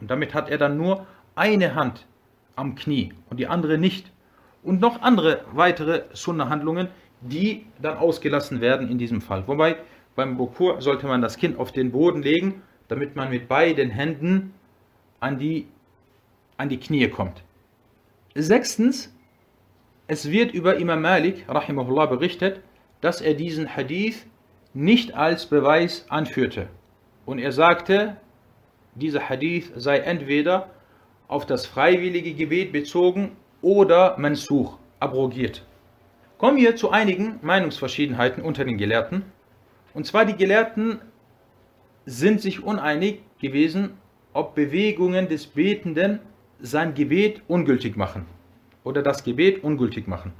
Und 0.00 0.10
damit 0.10 0.34
hat 0.34 0.50
er 0.50 0.58
dann 0.58 0.76
nur 0.76 1.06
eine 1.34 1.74
Hand 1.74 2.06
am 2.56 2.74
Knie 2.74 3.12
und 3.30 3.38
die 3.38 3.46
andere 3.46 3.78
nicht. 3.78 4.10
Und 4.62 4.80
noch 4.80 5.02
andere 5.02 5.44
weitere 5.52 6.02
Sunna-Handlungen, 6.12 6.88
die 7.20 7.66
dann 7.80 7.96
ausgelassen 7.96 8.60
werden 8.60 8.88
in 8.88 8.98
diesem 8.98 9.20
Fall. 9.20 9.46
Wobei 9.46 9.76
beim 10.16 10.36
Rukur 10.36 10.82
sollte 10.82 11.06
man 11.06 11.22
das 11.22 11.36
Kind 11.36 11.58
auf 11.58 11.70
den 11.70 11.92
Boden 11.92 12.22
legen, 12.22 12.62
damit 12.88 13.14
man 13.14 13.30
mit 13.30 13.48
beiden 13.48 13.90
Händen 13.90 14.54
an 15.20 15.38
die, 15.38 15.66
an 16.56 16.68
die 16.68 16.78
Knie 16.78 17.08
kommt. 17.08 17.42
Sechstens, 18.34 19.14
es 20.06 20.30
wird 20.30 20.52
über 20.52 20.76
Imam 20.76 21.02
Malik 21.02 21.44
rahimahullah 21.48 22.06
berichtet, 22.06 22.60
dass 23.00 23.20
er 23.20 23.34
diesen 23.34 23.76
Hadith 23.76 24.26
nicht 24.74 25.14
als 25.14 25.46
Beweis 25.46 26.06
anführte. 26.08 26.68
Und 27.26 27.38
er 27.38 27.52
sagte, 27.52 28.16
dieser 28.94 29.28
Hadith 29.28 29.72
sei 29.76 29.98
entweder 29.98 30.70
auf 31.28 31.46
das 31.46 31.66
freiwillige 31.66 32.34
Gebet 32.34 32.72
bezogen 32.72 33.36
oder 33.60 34.16
mansuch, 34.18 34.78
abrogiert. 34.98 35.64
Kommen 36.38 36.56
wir 36.56 36.76
zu 36.76 36.90
einigen 36.90 37.38
Meinungsverschiedenheiten 37.42 38.42
unter 38.42 38.64
den 38.64 38.78
Gelehrten. 38.78 39.24
Und 39.94 40.06
zwar 40.06 40.24
die 40.24 40.36
Gelehrten 40.36 41.00
sind 42.06 42.40
sich 42.40 42.62
uneinig 42.62 43.20
gewesen, 43.40 43.98
ob 44.38 44.54
Bewegungen 44.54 45.28
des 45.28 45.48
Betenden 45.48 46.20
sein 46.60 46.94
Gebet 46.94 47.42
ungültig 47.48 47.96
machen 47.96 48.24
oder 48.84 49.02
das 49.02 49.24
Gebet 49.24 49.64
ungültig 49.64 50.06
machen. 50.06 50.32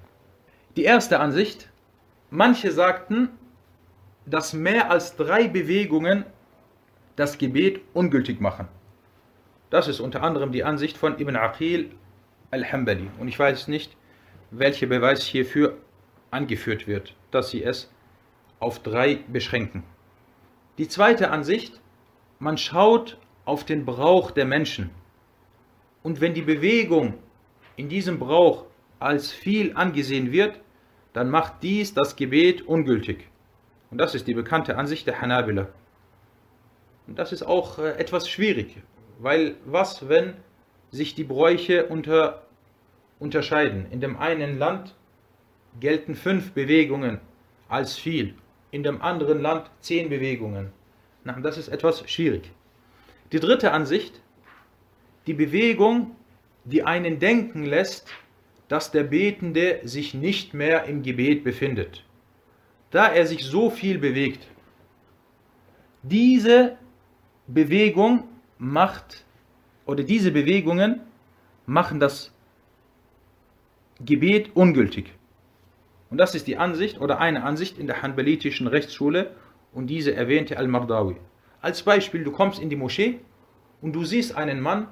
Die 0.76 0.84
erste 0.84 1.18
Ansicht, 1.18 1.68
manche 2.30 2.70
sagten, 2.70 3.28
dass 4.24 4.52
mehr 4.52 4.92
als 4.92 5.16
drei 5.16 5.48
Bewegungen 5.48 6.24
das 7.16 7.38
Gebet 7.38 7.80
ungültig 7.92 8.40
machen. 8.40 8.68
Das 9.68 9.88
ist 9.88 9.98
unter 9.98 10.22
anderem 10.22 10.52
die 10.52 10.62
Ansicht 10.62 10.96
von 10.96 11.18
Ibn 11.18 11.34
Aqil 11.34 11.90
al-Hambali. 12.52 13.10
Und 13.18 13.26
ich 13.26 13.38
weiß 13.38 13.66
nicht, 13.66 13.96
welcher 14.52 14.86
Beweis 14.86 15.24
hierfür 15.24 15.76
angeführt 16.30 16.86
wird, 16.86 17.16
dass 17.32 17.50
sie 17.50 17.64
es 17.64 17.92
auf 18.60 18.78
drei 18.78 19.18
beschränken. 19.26 19.82
Die 20.78 20.86
zweite 20.86 21.32
Ansicht, 21.32 21.80
man 22.38 22.58
schaut 22.58 23.18
auf 23.48 23.64
den 23.64 23.84
Brauch 23.84 24.30
der 24.30 24.44
Menschen. 24.44 24.90
Und 26.02 26.20
wenn 26.20 26.34
die 26.34 26.42
Bewegung 26.42 27.14
in 27.76 27.88
diesem 27.88 28.18
Brauch 28.18 28.66
als 28.98 29.32
viel 29.32 29.72
angesehen 29.74 30.32
wird, 30.32 30.60
dann 31.14 31.30
macht 31.30 31.62
dies 31.62 31.94
das 31.94 32.14
Gebet 32.14 32.62
ungültig. 32.62 33.28
Und 33.90 33.98
das 33.98 34.14
ist 34.14 34.26
die 34.26 34.34
bekannte 34.34 34.76
Ansicht 34.76 35.06
der 35.06 35.20
Hanabila. 35.20 35.68
Und 37.06 37.18
das 37.18 37.32
ist 37.32 37.42
auch 37.42 37.78
äh, 37.78 37.92
etwas 37.92 38.28
schwierig, 38.28 38.76
weil 39.18 39.56
was, 39.64 40.08
wenn 40.10 40.34
sich 40.90 41.14
die 41.14 41.24
Bräuche 41.24 41.86
unter, 41.86 42.42
unterscheiden? 43.18 43.86
In 43.90 44.00
dem 44.00 44.18
einen 44.18 44.58
Land 44.58 44.94
gelten 45.80 46.14
fünf 46.14 46.52
Bewegungen 46.52 47.20
als 47.68 47.96
viel, 47.96 48.34
in 48.70 48.82
dem 48.82 49.00
anderen 49.00 49.40
Land 49.40 49.70
zehn 49.80 50.10
Bewegungen. 50.10 50.70
Na, 51.24 51.40
das 51.40 51.56
ist 51.56 51.68
etwas 51.68 52.08
schwierig. 52.10 52.50
Die 53.32 53.40
dritte 53.40 53.72
Ansicht, 53.72 54.20
die 55.26 55.34
Bewegung, 55.34 56.16
die 56.64 56.82
einen 56.84 57.18
denken 57.18 57.64
lässt, 57.64 58.08
dass 58.68 58.90
der 58.90 59.04
Betende 59.04 59.80
sich 59.84 60.14
nicht 60.14 60.54
mehr 60.54 60.84
im 60.84 61.02
Gebet 61.02 61.44
befindet 61.44 62.04
da 62.90 63.08
er 63.08 63.26
sich 63.26 63.44
so 63.44 63.70
viel 63.70 63.98
bewegt. 63.98 64.46
Diese 66.02 66.76
Bewegung 67.46 68.24
macht, 68.58 69.24
oder 69.86 70.02
diese 70.02 70.30
Bewegungen 70.30 71.00
machen 71.66 72.00
das 72.00 72.32
Gebet 74.00 74.54
ungültig. 74.54 75.12
Und 76.10 76.18
das 76.18 76.34
ist 76.34 76.46
die 76.46 76.56
Ansicht 76.56 77.00
oder 77.00 77.18
eine 77.18 77.42
Ansicht 77.42 77.78
in 77.78 77.86
der 77.86 78.02
hanbalitischen 78.02 78.66
Rechtsschule 78.66 79.34
und 79.72 79.88
diese 79.88 80.14
erwähnte 80.14 80.56
Al-Mardawi. 80.56 81.16
Als 81.60 81.82
Beispiel, 81.82 82.24
du 82.24 82.32
kommst 82.32 82.60
in 82.60 82.70
die 82.70 82.76
Moschee 82.76 83.20
und 83.80 83.92
du 83.92 84.04
siehst 84.04 84.36
einen 84.36 84.60
Mann, 84.60 84.88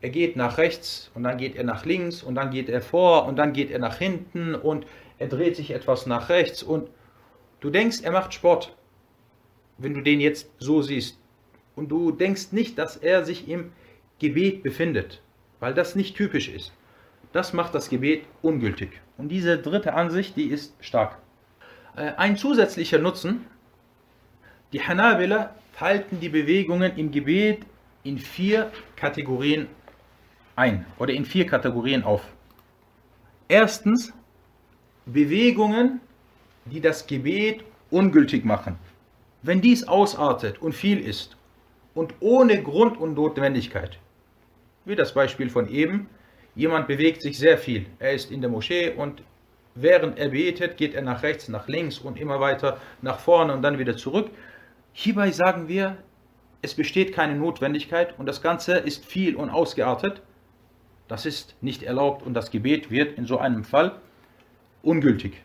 er 0.00 0.10
geht 0.10 0.36
nach 0.36 0.58
rechts 0.58 1.10
und 1.14 1.22
dann 1.22 1.38
geht 1.38 1.56
er 1.56 1.64
nach 1.64 1.84
links 1.86 2.22
und 2.22 2.34
dann 2.34 2.50
geht 2.50 2.68
er 2.68 2.82
vor 2.82 3.26
und 3.26 3.36
dann 3.36 3.52
geht 3.52 3.70
er 3.70 3.78
nach 3.78 3.96
hinten 3.96 4.54
und 4.54 4.86
er 5.18 5.28
dreht 5.28 5.56
sich 5.56 5.70
etwas 5.70 6.06
nach 6.06 6.28
rechts 6.28 6.62
und 6.62 6.88
Du 7.64 7.70
denkst, 7.70 8.02
er 8.02 8.12
macht 8.12 8.34
Sport, 8.34 8.76
wenn 9.78 9.94
du 9.94 10.02
den 10.02 10.20
jetzt 10.20 10.50
so 10.58 10.82
siehst. 10.82 11.18
Und 11.74 11.88
du 11.88 12.10
denkst 12.10 12.52
nicht, 12.52 12.76
dass 12.76 12.98
er 12.98 13.24
sich 13.24 13.48
im 13.48 13.72
Gebet 14.18 14.62
befindet, 14.62 15.22
weil 15.60 15.72
das 15.72 15.94
nicht 15.94 16.14
typisch 16.14 16.50
ist. 16.50 16.74
Das 17.32 17.54
macht 17.54 17.74
das 17.74 17.88
Gebet 17.88 18.26
ungültig. 18.42 19.00
Und 19.16 19.30
diese 19.30 19.56
dritte 19.56 19.94
Ansicht, 19.94 20.36
die 20.36 20.48
ist 20.48 20.74
stark. 20.80 21.16
Äh, 21.96 22.12
ein 22.18 22.36
zusätzlicher 22.36 22.98
Nutzen, 22.98 23.46
die 24.74 24.82
Hanabila 24.82 25.54
teilten 25.78 26.18
die 26.18 26.28
Bewegungen 26.28 26.96
im 26.96 27.12
Gebet 27.12 27.60
in 28.02 28.18
vier 28.18 28.72
Kategorien 28.96 29.68
ein 30.56 30.84
oder 30.98 31.12
in 31.12 31.24
vier 31.24 31.46
Kategorien 31.46 32.02
auf. 32.02 32.22
Erstens 33.46 34.12
Bewegungen, 35.06 36.00
die 36.64 36.80
das 36.80 37.06
Gebet 37.06 37.62
ungültig 37.90 38.44
machen. 38.44 38.76
Wenn 39.42 39.60
dies 39.60 39.86
ausartet 39.86 40.60
und 40.60 40.74
viel 40.74 40.98
ist 40.98 41.36
und 41.94 42.12
ohne 42.18 42.60
Grund 42.60 42.98
und 42.98 43.14
Notwendigkeit, 43.14 44.00
wie 44.84 44.96
das 44.96 45.14
Beispiel 45.14 45.50
von 45.50 45.68
eben, 45.68 46.08
jemand 46.56 46.88
bewegt 46.88 47.22
sich 47.22 47.38
sehr 47.38 47.58
viel, 47.58 47.86
er 48.00 48.12
ist 48.12 48.32
in 48.32 48.40
der 48.40 48.50
Moschee 48.50 48.90
und 48.90 49.22
während 49.76 50.18
er 50.18 50.30
betet, 50.30 50.76
geht 50.76 50.94
er 50.94 51.02
nach 51.02 51.22
rechts, 51.22 51.48
nach 51.48 51.68
links 51.68 51.98
und 51.98 52.18
immer 52.18 52.40
weiter 52.40 52.78
nach 53.02 53.20
vorne 53.20 53.52
und 53.52 53.62
dann 53.62 53.78
wieder 53.78 53.96
zurück. 53.96 54.30
Hierbei 54.96 55.32
sagen 55.32 55.66
wir, 55.66 55.98
es 56.62 56.74
besteht 56.74 57.12
keine 57.12 57.34
Notwendigkeit 57.34 58.16
und 58.16 58.26
das 58.26 58.40
Ganze 58.40 58.76
ist 58.76 59.04
viel 59.04 59.34
und 59.34 59.50
ausgeartet. 59.50 60.22
Das 61.08 61.26
ist 61.26 61.56
nicht 61.60 61.82
erlaubt 61.82 62.24
und 62.24 62.32
das 62.32 62.52
Gebet 62.52 62.92
wird 62.92 63.18
in 63.18 63.26
so 63.26 63.38
einem 63.38 63.64
Fall 63.64 64.00
ungültig. 64.82 65.42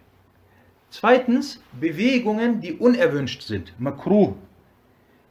Zweitens, 0.92 1.64
Bewegungen, 1.74 2.62
die 2.62 2.74
unerwünscht 2.74 3.42
sind, 3.42 3.74
makruh. 3.80 4.36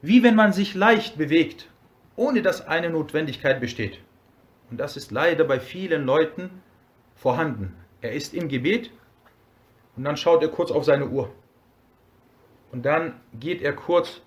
Wie 0.03 0.25
wenn 0.25 0.35
man 0.35 0.53
sich 0.53 0.75
leicht 0.75 1.17
bewegt, 1.17 1.69
ohne 2.17 2.43
dass 2.43 2.67
eine 2.67 2.91
Notwendigkeit 2.91 3.61
besteht. 3.61 4.01
Und 4.69 4.79
das 4.79 4.97
ist 4.97 5.13
leider 5.13 5.45
bei 5.45 5.61
vielen 5.61 6.05
Leuten 6.05 6.51
vorhanden. 7.15 7.77
Er 8.01 8.13
ist 8.13 8.35
im 8.35 8.49
Gebet 8.49 8.91
und 9.97 10.03
dann 10.03 10.17
schaut 10.17 10.43
er 10.43 10.49
kurz 10.49 10.73
auf 10.73 10.85
seine 10.85 11.09
Uhr. 11.09 11.33
Und 12.73 12.85
dann 12.85 13.21
geht 13.39 13.63
er 13.63 13.73
kurz 13.73 14.21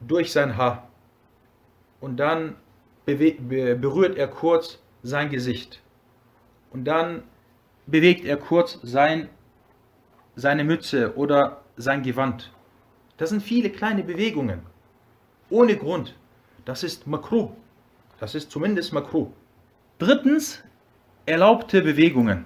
durch 0.00 0.32
sein 0.32 0.56
Haar 0.56 0.88
und 2.00 2.16
dann 2.18 2.56
berührt 3.06 4.16
er 4.16 4.28
kurz 4.28 4.78
sein 5.02 5.30
Gesicht 5.30 5.80
und 6.70 6.84
dann 6.84 7.22
bewegt 7.86 8.24
er 8.24 8.36
kurz 8.36 8.78
sein, 8.82 9.28
seine 10.36 10.64
Mütze 10.64 11.16
oder 11.16 11.62
sein 11.76 12.02
Gewand. 12.02 12.52
Das 13.16 13.30
sind 13.30 13.42
viele 13.42 13.70
kleine 13.70 14.04
Bewegungen. 14.04 14.60
Ohne 15.50 15.76
Grund. 15.76 16.14
Das 16.64 16.84
ist 16.84 17.06
makruh. 17.06 17.50
Das 18.20 18.34
ist 18.34 18.50
zumindest 18.50 18.92
makruh. 18.92 19.32
Drittens, 19.98 20.62
erlaubte 21.26 21.82
Bewegungen, 21.82 22.44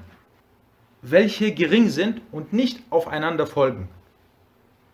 welche 1.03 1.53
gering 1.53 1.89
sind 1.89 2.23
und 2.31 2.53
nicht 2.53 2.83
aufeinander 2.91 3.47
folgen. 3.47 3.89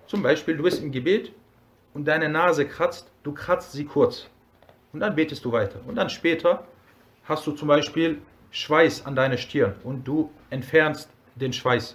Zum 0.08 0.22
Beispiel, 0.22 0.56
du 0.56 0.62
bist 0.62 0.82
im 0.82 0.90
Gebet 0.90 1.32
und 1.92 2.08
deine 2.08 2.30
Nase 2.30 2.66
kratzt, 2.66 3.12
du 3.22 3.32
kratzt 3.32 3.72
sie 3.72 3.84
kurz. 3.84 4.30
Und 4.94 5.00
dann 5.00 5.14
betest 5.14 5.44
du 5.44 5.52
weiter. 5.52 5.80
Und 5.86 5.96
dann 5.96 6.08
später 6.08 6.64
hast 7.24 7.46
du 7.46 7.52
zum 7.52 7.68
Beispiel 7.68 8.22
Schweiß 8.50 9.04
an 9.04 9.14
deiner 9.14 9.36
Stirn 9.36 9.74
und 9.84 10.08
du 10.08 10.30
entfernst 10.48 11.10
den 11.34 11.52
Schweiß. 11.52 11.94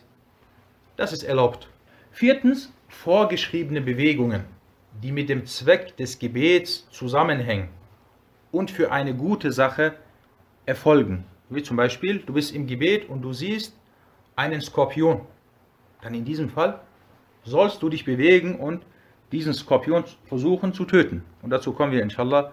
Das 0.95 1.11
ist 1.11 1.24
erlaubt. 1.24 1.68
Viertens, 2.11 2.72
vorgeschriebene 2.88 3.82
Bewegungen, 3.82 4.45
die 5.01 5.11
mit 5.11 5.28
dem 5.28 5.47
Zweck 5.47 5.97
des 5.97 6.20
Gebets 6.20 6.88
zusammenhängen 6.91 7.70
und 8.51 8.70
für 8.70 8.91
eine 8.91 9.16
gute 9.16 9.51
Sache 9.51 9.95
erfolgen. 10.68 11.26
Wie 11.49 11.64
zum 11.64 11.78
Beispiel, 11.78 12.20
du 12.20 12.34
bist 12.34 12.53
im 12.53 12.68
Gebet 12.68 13.09
und 13.09 13.24
du 13.24 13.34
siehst 13.34 13.76
einen 14.36 14.61
Skorpion. 14.61 15.22
Dann 16.01 16.14
in 16.14 16.26
diesem 16.26 16.49
Fall 16.49 16.80
sollst 17.45 17.83
du 17.83 17.89
dich 17.89 18.05
bewegen 18.05 18.59
und 18.59 18.83
diesen 19.33 19.55
Skorpion 19.55 20.05
versuchen 20.26 20.72
zu 20.72 20.85
töten. 20.85 21.24
Und 21.43 21.51
dazu 21.51 21.72
kommen 21.72 21.93
wir 21.93 22.03
inshallah 22.03 22.53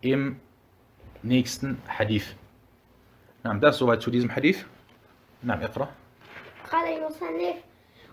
im 0.00 0.40
nächsten 1.22 1.80
Hadith. 1.88 2.34
نعم 3.44 3.60
ده 3.60 3.72
soweit 3.72 4.00
zu 4.02 4.10
diesem 4.10 4.30
Hadith. 4.30 4.64
نعم 5.42 5.60
اقرأ. 5.62 5.88
قال 6.72 6.88
المصنف 6.98 7.56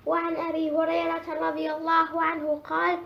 وعن 0.05 0.35
أبي 0.35 0.71
هريرة 0.71 1.49
رضي 1.49 1.71
الله 1.71 2.21
عنه 2.21 2.61
قال 2.63 2.97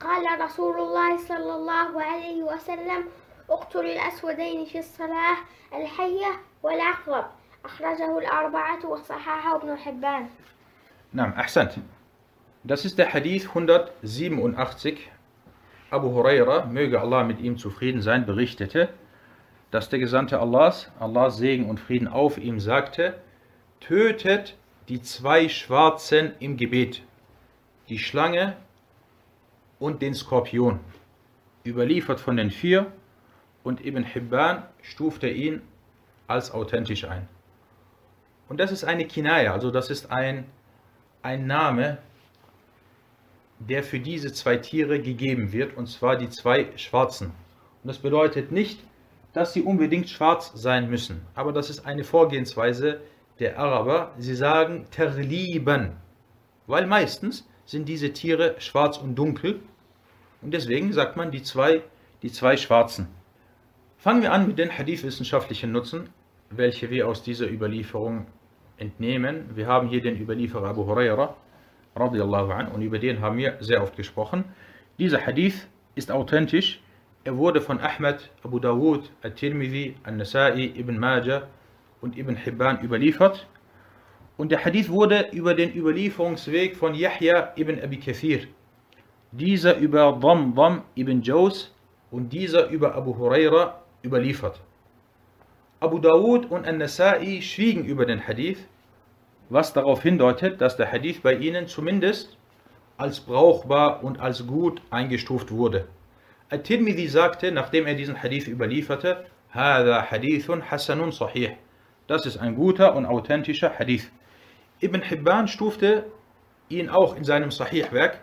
قال 0.00 0.40
رسول 0.40 0.76
الله 0.80 1.16
صلى 1.16 1.54
الله 1.54 2.02
عليه 2.02 2.42
وسلم 2.42 3.04
اقتل 3.50 3.86
الأسودين 3.86 4.64
في 4.64 4.78
الصلاة 4.78 5.36
الحية 5.74 6.40
والعقرب 6.62 7.24
أخرجه 7.64 8.18
الأربعة 8.18 8.86
وصححه 8.86 9.56
ابن 9.56 9.76
حبان 9.76 10.28
نعم 11.12 11.30
أحسنت 11.30 11.72
das 12.67 12.83
ist 12.83 12.97
der 12.97 13.13
Hadith 13.13 13.47
187. 13.47 15.09
Abu 15.89 16.09
Huraira, 16.09 16.65
möge 16.65 16.99
Allah 16.99 17.23
mit 17.23 17.39
ihm 17.39 17.57
zufrieden 17.57 18.01
sein, 18.01 18.25
berichtete, 18.25 18.89
dass 19.71 19.87
der 19.87 19.99
Gesandte 19.99 20.41
Allahs, 20.41 20.91
Allahs 20.99 21.37
Segen 21.37 21.69
und 21.69 21.79
Frieden 21.79 22.09
auf 22.09 22.37
ihm, 22.37 22.59
sagte, 22.59 23.21
tötet 23.79 24.57
die 24.89 25.01
zwei 25.01 25.47
Schwarzen 25.47 26.33
im 26.39 26.57
Gebet, 26.57 27.03
die 27.87 27.99
Schlange 27.99 28.57
und 29.79 30.01
den 30.01 30.13
Skorpion. 30.13 30.81
Überliefert 31.65 32.19
von 32.19 32.35
den 32.35 32.51
vier 32.51 32.91
und 33.63 33.85
Ibn 33.85 34.03
Hibban 34.03 34.63
stufte 34.81 35.29
ihn 35.29 35.61
als 36.27 36.51
authentisch 36.51 37.05
ein. 37.05 37.29
Und 38.49 38.59
das 38.59 38.73
ist 38.73 38.83
eine 38.83 39.05
Kinaya, 39.05 39.53
also 39.53 39.71
das 39.71 39.89
ist 39.89 40.11
ein, 40.11 40.43
ein 41.21 41.47
Name, 41.47 41.99
der 43.59 43.83
für 43.83 43.99
diese 43.99 44.33
zwei 44.33 44.57
Tiere 44.57 45.01
gegeben 45.01 45.51
wird, 45.51 45.75
und 45.77 45.87
zwar 45.87 46.15
die 46.15 46.29
zwei 46.29 46.67
Schwarzen. 46.75 47.27
Und 47.83 47.87
das 47.87 47.97
bedeutet 47.97 48.51
nicht, 48.51 48.79
dass 49.33 49.53
sie 49.53 49.61
unbedingt 49.61 50.09
schwarz 50.09 50.51
sein 50.55 50.89
müssen, 50.89 51.21
aber 51.35 51.51
das 51.53 51.69
ist 51.69 51.85
eine 51.85 52.03
Vorgehensweise 52.03 53.01
der 53.39 53.59
Araber. 53.59 54.13
Sie 54.17 54.35
sagen 54.35 54.85
terlieben, 54.91 55.91
weil 56.65 56.87
meistens 56.87 57.47
sind 57.65 57.87
diese 57.87 58.13
Tiere 58.13 58.55
schwarz 58.59 58.97
und 58.97 59.15
dunkel 59.15 59.59
und 60.41 60.53
deswegen 60.53 60.93
sagt 60.93 61.17
man 61.17 61.31
die 61.31 61.43
zwei, 61.43 61.83
die 62.23 62.31
zwei 62.31 62.57
Schwarzen. 62.57 63.07
Fangen 63.97 64.21
wir 64.21 64.31
an 64.31 64.47
mit 64.47 64.57
den 64.57 64.75
Hadith-wissenschaftlichen 64.75 65.71
Nutzen, 65.71 66.09
welche 66.49 66.89
wir 66.89 67.07
aus 67.07 67.23
dieser 67.23 67.49
Überlieferung 67.49 68.27
entnehmen. 68.77 69.49
Wir 69.55 69.67
haben 69.67 69.89
hier 69.89 70.01
den 70.01 70.19
Überlieferer 70.19 70.69
Abu 70.69 70.85
Huraira, 70.85 71.35
radiallahu 71.99 72.51
an, 72.51 72.67
und 72.69 72.81
über 72.81 72.99
den 72.99 73.21
haben 73.21 73.37
wir 73.37 73.57
sehr 73.59 73.81
oft 73.83 73.95
gesprochen. 73.95 74.45
Dieser 74.99 75.25
Hadith 75.25 75.67
ist 75.95 76.11
authentisch. 76.11 76.81
Er 77.23 77.37
wurde 77.37 77.61
von 77.61 77.79
Ahmed, 77.79 78.31
Abu 78.43 78.59
Dawud, 78.59 79.11
Al-Tirmidhi, 79.21 79.95
Al-Nasai, 80.03 80.73
Ibn 80.75 80.97
Majah 80.97 81.47
und 82.01 82.17
Ibn 82.17 82.35
Hibban 82.35 82.81
überliefert. 82.81 83.47
Und 84.37 84.51
der 84.51 84.63
Hadith 84.63 84.89
wurde 84.89 85.29
über 85.31 85.55
den 85.55 85.73
Überlieferungsweg 85.75 86.77
von 86.77 86.93
Yahya 86.93 87.53
ibn 87.57 87.81
Abi 87.83 87.97
Kathir, 87.97 88.47
dieser 89.31 89.77
über 89.77 90.17
Damdam 90.21 90.83
ibn 90.95 91.21
Jaws 91.23 91.73
und 92.11 92.31
dieser 92.31 92.69
über 92.69 92.95
Abu 92.95 93.17
Huraira 93.17 93.81
überliefert. 94.03 94.61
Abu 95.79 95.97
Dawud 95.99 96.49
und 96.51 96.67
An-Nasai 96.67 97.41
schwiegen 97.41 97.85
über 97.85 98.05
den 98.05 98.25
Hadith, 98.25 98.59
was 99.48 99.72
darauf 99.72 100.02
hindeutet, 100.02 100.60
dass 100.60 100.76
der 100.76 100.90
Hadith 100.90 101.20
bei 101.22 101.34
ihnen 101.34 101.66
zumindest 101.66 102.36
als 102.96 103.20
brauchbar 103.20 104.02
und 104.02 104.20
als 104.20 104.46
gut 104.46 104.80
eingestuft 104.90 105.50
wurde. 105.50 105.88
Al-Tirmidhi 106.48 107.08
sagte, 107.08 107.52
nachdem 107.52 107.86
er 107.86 107.94
diesen 107.94 108.22
Hadith 108.22 108.48
überlieferte, 108.48 109.24
هذا 109.52 110.02
حديث 110.02 110.50
حسن 110.50 111.10
صحيح. 111.10 111.56
Das 112.06 112.26
ist 112.26 112.38
ein 112.38 112.54
guter 112.56 112.94
und 112.94 113.06
authentischer 113.06 113.78
Hadith. 113.78 114.10
Ibn 114.80 115.02
Hibban 115.02 115.46
stufte 115.46 116.04
ihn 116.68 116.88
auch 116.88 117.16
in 117.16 117.24
seinem 117.24 117.50
Sahih-Werk 117.50 118.18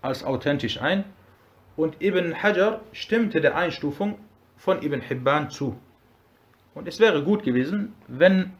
als 0.00 0.24
authentisch 0.24 0.80
ein 0.80 1.04
und 1.76 2.00
Ibn 2.00 2.42
Hajar 2.42 2.80
stimmte 2.92 3.40
der 3.40 3.56
Einstufung 3.56 4.18
von 4.56 4.82
Ibn 4.82 5.00
Hibban 5.00 5.50
zu. 5.50 5.76
Und 6.74 6.86
es 6.86 7.00
wäre 7.00 7.22
gut 7.22 7.42
gewesen, 7.42 7.94
wenn 8.06 8.52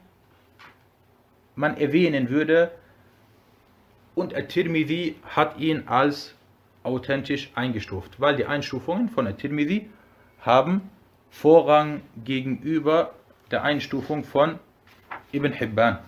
man 1.56 1.76
erwähnen 1.76 2.30
würde, 2.30 2.70
und 4.14 4.34
At-Tirmidhi 4.34 5.16
hat 5.24 5.58
ihn 5.58 5.88
als 5.88 6.34
authentisch 6.82 7.50
eingestuft, 7.54 8.18
weil 8.20 8.36
die 8.36 8.46
Einstufungen 8.46 9.08
von 9.08 9.26
At-Tirmidhi 9.26 9.90
haben 10.40 10.90
Vorrang 11.30 12.00
gegenüber 12.24 13.12
der 13.50 13.62
Einstufung 13.62 14.24
von 14.24 14.58
Ibn 15.32 15.52
Hibban. 15.52 15.98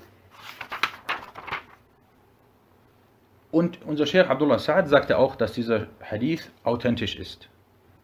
Und 3.50 3.80
unser 3.84 4.06
Sheikh 4.06 4.28
Abdullah 4.28 4.56
Sa'ad 4.56 4.86
sagte 4.86 5.18
auch, 5.18 5.36
dass 5.36 5.52
dieser 5.52 5.88
Hadith 6.00 6.50
authentisch 6.64 7.16
ist. 7.16 7.48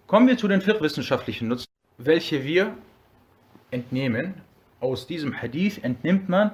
Kommen 0.06 0.26
wir 0.26 0.36
zu 0.36 0.48
den 0.48 0.60
fiqh-wissenschaftlichen 0.60 1.48
Nutzen, 1.48 1.68
welche 1.96 2.44
wir 2.44 2.76
entnehmen. 3.70 4.34
Aus 4.80 5.06
diesem 5.06 5.40
Hadith 5.40 5.78
entnimmt 5.82 6.28
man 6.28 6.50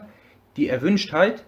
die 0.56 0.68
Erwünschtheit, 0.68 1.44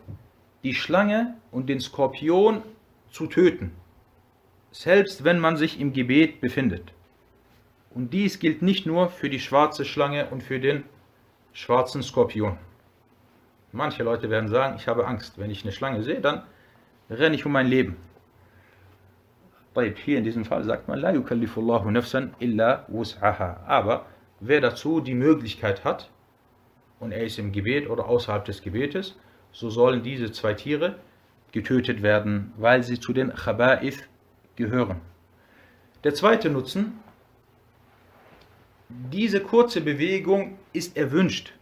die 0.63 0.75
Schlange 0.75 1.35
und 1.51 1.69
den 1.69 1.81
Skorpion 1.81 2.63
zu 3.11 3.27
töten, 3.27 3.73
selbst 4.71 5.25
wenn 5.25 5.39
man 5.39 5.57
sich 5.57 5.81
im 5.81 5.93
Gebet 5.93 6.41
befindet. 6.41 6.93
Und 7.91 8.13
dies 8.13 8.39
gilt 8.39 8.63
nicht 8.63 8.87
nur 8.87 9.11
für 9.11 9.29
die 9.29 9.41
schwarze 9.41 9.85
Schlange 9.85 10.29
und 10.31 10.43
für 10.43 10.61
den 10.61 10.85
schwarzen 11.53 12.03
Skorpion. 12.03 12.57
Manche 13.73 14.03
Leute 14.03 14.31
werden 14.31 14.49
sagen, 14.49 14.77
ich 14.77 14.87
habe 14.87 15.07
Angst. 15.07 15.39
Wenn 15.39 15.51
ich 15.51 15.63
eine 15.63 15.73
Schlange 15.73 16.03
sehe, 16.03 16.21
dann 16.21 16.43
renne 17.11 17.35
ich 17.35 17.45
um 17.47 17.53
mein 17.53 17.67
Leben. 17.67 17.97
Hier 20.05 20.19
in 20.19 20.25
diesem 20.25 20.45
Fall 20.45 20.65
sagt 20.65 20.89
man, 20.89 20.99
La 20.99 21.13
yukallifullahu 21.13 21.91
nafsan 21.91 22.35
illa 22.39 22.87
wus'aha. 22.93 23.65
Aber 23.67 24.07
wer 24.41 24.61
dazu 24.61 25.01
die 25.01 25.15
Möglichkeit 25.15 25.85
hat, 25.85 26.11
und 27.03 27.11
er 27.11 27.25
ist 27.25 27.39
im 27.39 27.51
Gebet 27.51 27.91
oder 27.91 28.07
außerhalb 28.07 28.45
des 28.45 28.63
Gebetes, 28.63 29.17
so 29.51 29.71
sollen 29.71 30.05
diese 30.05 30.31
zwei 30.31 30.55
Tiere 30.55 30.95
getötet 31.51 32.01
werden, 32.01 32.53
weil 32.57 32.85
sie 32.85 32.99
zu 32.99 33.13
den 33.13 33.33
Chaba'if 33.33 34.05
gehören. 34.55 35.01
Der 36.05 36.15
zweite 36.15 36.49
Nutzen, 36.49 37.01
diese 38.89 39.41
kurze 39.41 39.81
Bewegung 39.81 40.59
ist 40.73 40.97
erwünscht 40.97 41.53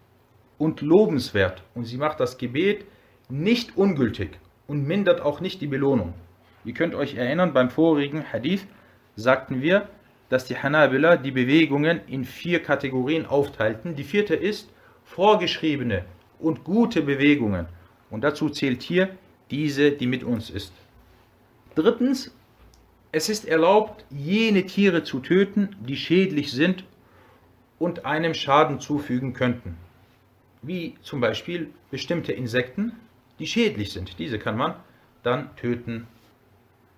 und 0.59 0.83
lobenswert 0.83 1.63
und 1.75 1.85
sie 1.87 1.97
macht 1.97 2.21
das 2.21 2.37
Gebet 2.37 2.85
nicht 3.31 3.79
ungültig 3.79 4.39
und 4.67 4.87
mindert 4.87 5.23
auch 5.23 5.41
nicht 5.41 5.63
die 5.63 5.67
Belohnung. 5.67 6.13
Ihr 6.67 6.75
könnt 6.75 6.95
euch 6.95 7.15
erinnern, 7.15 7.55
beim 7.55 7.71
vorigen 7.71 8.31
Hadith 8.31 8.67
sagten 9.17 9.63
wir, 9.63 9.89
dass 10.29 10.45
die 10.45 10.59
Hanabila 10.59 11.17
die 11.17 11.31
Bewegungen 11.31 12.01
in 12.07 12.27
vier 12.27 12.63
Kategorien 12.63 13.25
aufteilten. 13.25 13.97
Die 13.97 14.05
vierte 14.05 14.35
ist 14.35 14.69
vorgeschriebene 15.11 16.05
und 16.39 16.65
gute 16.65 17.03
Bewegungen. 17.03 17.67
Und 18.11 18.23
dazu 18.23 18.49
zählt 18.49 18.83
hier 18.83 19.11
diese, 19.51 19.93
die 19.93 20.07
mit 20.07 20.25
uns 20.25 20.51
ist. 20.51 20.73
Drittens, 21.75 22.33
Es 23.13 23.29
ist 23.29 23.45
erlaubt, 23.45 24.05
jene 24.11 24.67
Tiere 24.67 25.03
zu 25.03 25.19
töten, 25.19 25.75
die 25.81 25.97
schädlich 25.97 26.53
sind 26.53 26.85
und 27.81 28.05
einem 28.05 28.35
Schaden 28.35 28.79
zufügen 28.79 29.33
könnten. 29.33 29.77
Wie 30.63 30.95
zum 31.03 31.21
Beispiel 31.21 31.71
bestimmte 31.91 32.33
Insekten, 32.33 32.93
die 33.41 33.49
schädlich 33.49 33.93
sind. 33.93 34.19
Diese 34.21 34.39
kann 34.39 34.57
man 34.57 34.75
dann 35.25 35.51
töten. 35.57 36.07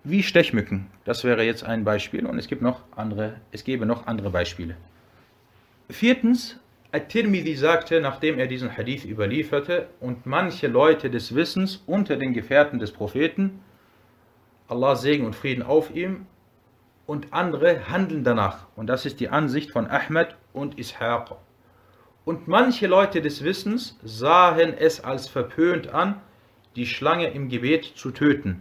Wie 0.05 0.23
Stechmücken. 0.23 0.89
Das 1.05 1.25
wäre 1.25 1.45
jetzt 1.45 1.65
ein 1.65 1.85
Beispiel 1.85 2.27
und 2.27 2.39
es 2.39 2.47
gibt 2.47 2.61
noch 2.61 2.83
andere, 2.95 3.41
es 3.53 3.65
gäbe 3.65 3.87
noch 3.87 4.07
andere 4.07 4.29
Beispiele. 4.31 4.77
Viertens, 5.89 6.59
At-Tirmidhi 6.95 7.55
sagte, 7.57 8.03
nachdem 8.03 8.39
er 8.39 8.47
diesen 8.47 8.77
Hadith 8.77 9.07
überlieferte, 9.07 9.89
und 9.99 10.27
manche 10.27 10.67
Leute 10.67 11.09
des 11.09 11.35
Wissens 11.35 11.83
unter 11.87 12.17
den 12.17 12.35
Gefährten 12.35 12.79
des 12.79 12.93
Propheten, 12.93 13.61
Allah 14.69 14.95
Segen 14.95 15.25
und 15.25 15.35
Frieden 15.35 15.63
auf 15.63 15.91
ihm, 15.95 16.27
und 17.07 17.33
andere 17.33 17.89
handeln 17.89 18.25
danach. 18.25 18.67
Und 18.77 18.89
das 18.89 19.07
ist 19.07 19.21
die 19.21 19.31
Ansicht 19.31 19.71
von 19.71 19.87
Ahmed 19.87 20.37
und 20.53 20.79
Ishaq. 20.79 21.35
Und 22.27 22.47
manche 22.47 22.89
Leute 22.89 23.23
des 23.23 23.43
Wissens 23.43 23.99
sahen 24.05 24.75
es 24.77 25.03
als 25.03 25.29
verpönt 25.29 25.89
an, 25.89 26.21
die 26.77 26.87
Schlange 26.87 27.31
im 27.31 27.49
Gebet 27.49 27.85
zu 27.85 28.11
töten, 28.11 28.61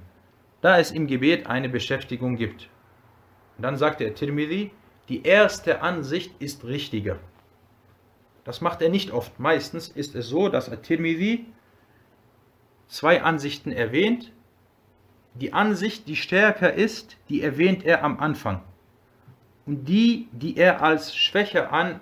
da 0.61 0.79
es 0.79 0.91
im 0.91 1.07
Gebet 1.07 1.47
eine 1.47 1.67
Beschäftigung 1.67 2.37
gibt. 2.37 2.69
Und 3.57 3.63
dann 3.63 3.75
sagte 3.75 4.05
er 4.05 4.15
Tirmidhi, 4.15 4.71
die 5.09 5.23
erste 5.23 5.81
Ansicht 5.81 6.31
ist 6.39 6.63
richtiger. 6.63 7.19
Das 8.43 8.61
macht 8.61 8.81
er 8.81 8.89
nicht 8.89 9.11
oft. 9.11 9.39
Meistens 9.39 9.87
ist 9.89 10.15
es 10.15 10.27
so, 10.27 10.49
dass 10.49 10.69
At-Tirmidhi 10.69 11.45
zwei 12.87 13.21
Ansichten 13.21 13.71
erwähnt. 13.71 14.31
Die 15.35 15.53
Ansicht, 15.53 16.07
die 16.07 16.15
stärker 16.15 16.73
ist, 16.73 17.17
die 17.29 17.41
erwähnt 17.41 17.85
er 17.85 18.03
am 18.03 18.19
Anfang. 18.19 18.61
Und 19.65 19.85
die, 19.85 20.27
die 20.31 20.57
er 20.57 20.81
als 20.81 21.15
schwächer 21.15 21.71
an, 21.71 21.99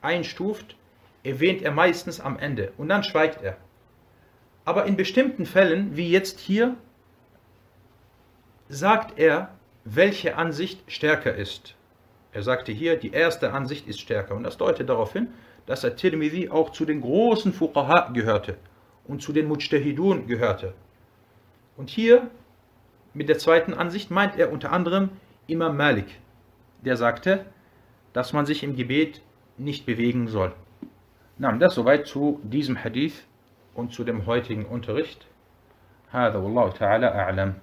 einstuft, 0.00 0.76
erwähnt 1.24 1.62
er 1.62 1.72
meistens 1.72 2.20
am 2.20 2.38
Ende. 2.38 2.72
Und 2.76 2.88
dann 2.88 3.02
schweigt 3.02 3.42
er. 3.42 3.56
Aber 4.64 4.84
in 4.84 4.96
bestimmten 4.96 5.46
Fällen, 5.46 5.96
wie 5.96 6.10
jetzt 6.10 6.38
hier, 6.38 6.76
sagt 8.68 9.18
er, 9.18 9.54
welche 9.84 10.36
Ansicht 10.36 10.82
stärker 10.86 11.34
ist. 11.34 11.74
Er 12.32 12.42
sagte 12.42 12.72
hier, 12.72 12.96
die 12.96 13.12
erste 13.12 13.52
Ansicht 13.52 13.88
ist 13.88 14.00
stärker. 14.00 14.34
Und 14.34 14.44
das 14.44 14.58
deutet 14.58 14.88
darauf 14.88 15.14
hin, 15.14 15.28
dass 15.67 15.85
At-Tirmidhi 15.85 16.49
auch 16.49 16.71
zu 16.71 16.85
den 16.85 17.01
großen 17.01 17.53
Fuqaha 17.53 18.11
gehörte 18.11 18.57
und 19.05 19.21
zu 19.21 19.33
den 19.33 19.47
Mujtahidun 19.47 20.27
gehörte. 20.27 20.73
Und 21.77 21.89
hier 21.89 22.29
mit 23.13 23.29
der 23.29 23.37
zweiten 23.37 23.73
Ansicht 23.73 24.11
meint 24.11 24.37
er 24.37 24.51
unter 24.51 24.71
anderem 24.71 25.09
Imam 25.47 25.77
Malik, 25.77 26.19
der 26.81 26.97
sagte, 26.97 27.45
dass 28.13 28.33
man 28.33 28.45
sich 28.45 28.63
im 28.63 28.75
Gebet 28.75 29.21
nicht 29.57 29.85
bewegen 29.85 30.27
soll. 30.27 30.53
Na, 31.37 31.51
das 31.51 31.75
soweit 31.75 32.07
zu 32.07 32.39
diesem 32.43 32.83
Hadith 32.83 33.25
und 33.73 33.93
zu 33.93 34.03
dem 34.03 34.25
heutigen 34.25 34.65
Unterricht. 34.65 35.27
هذا 36.13 36.37
والله 36.37 36.69
تعالى 36.69 37.07
أعلم 37.07 37.53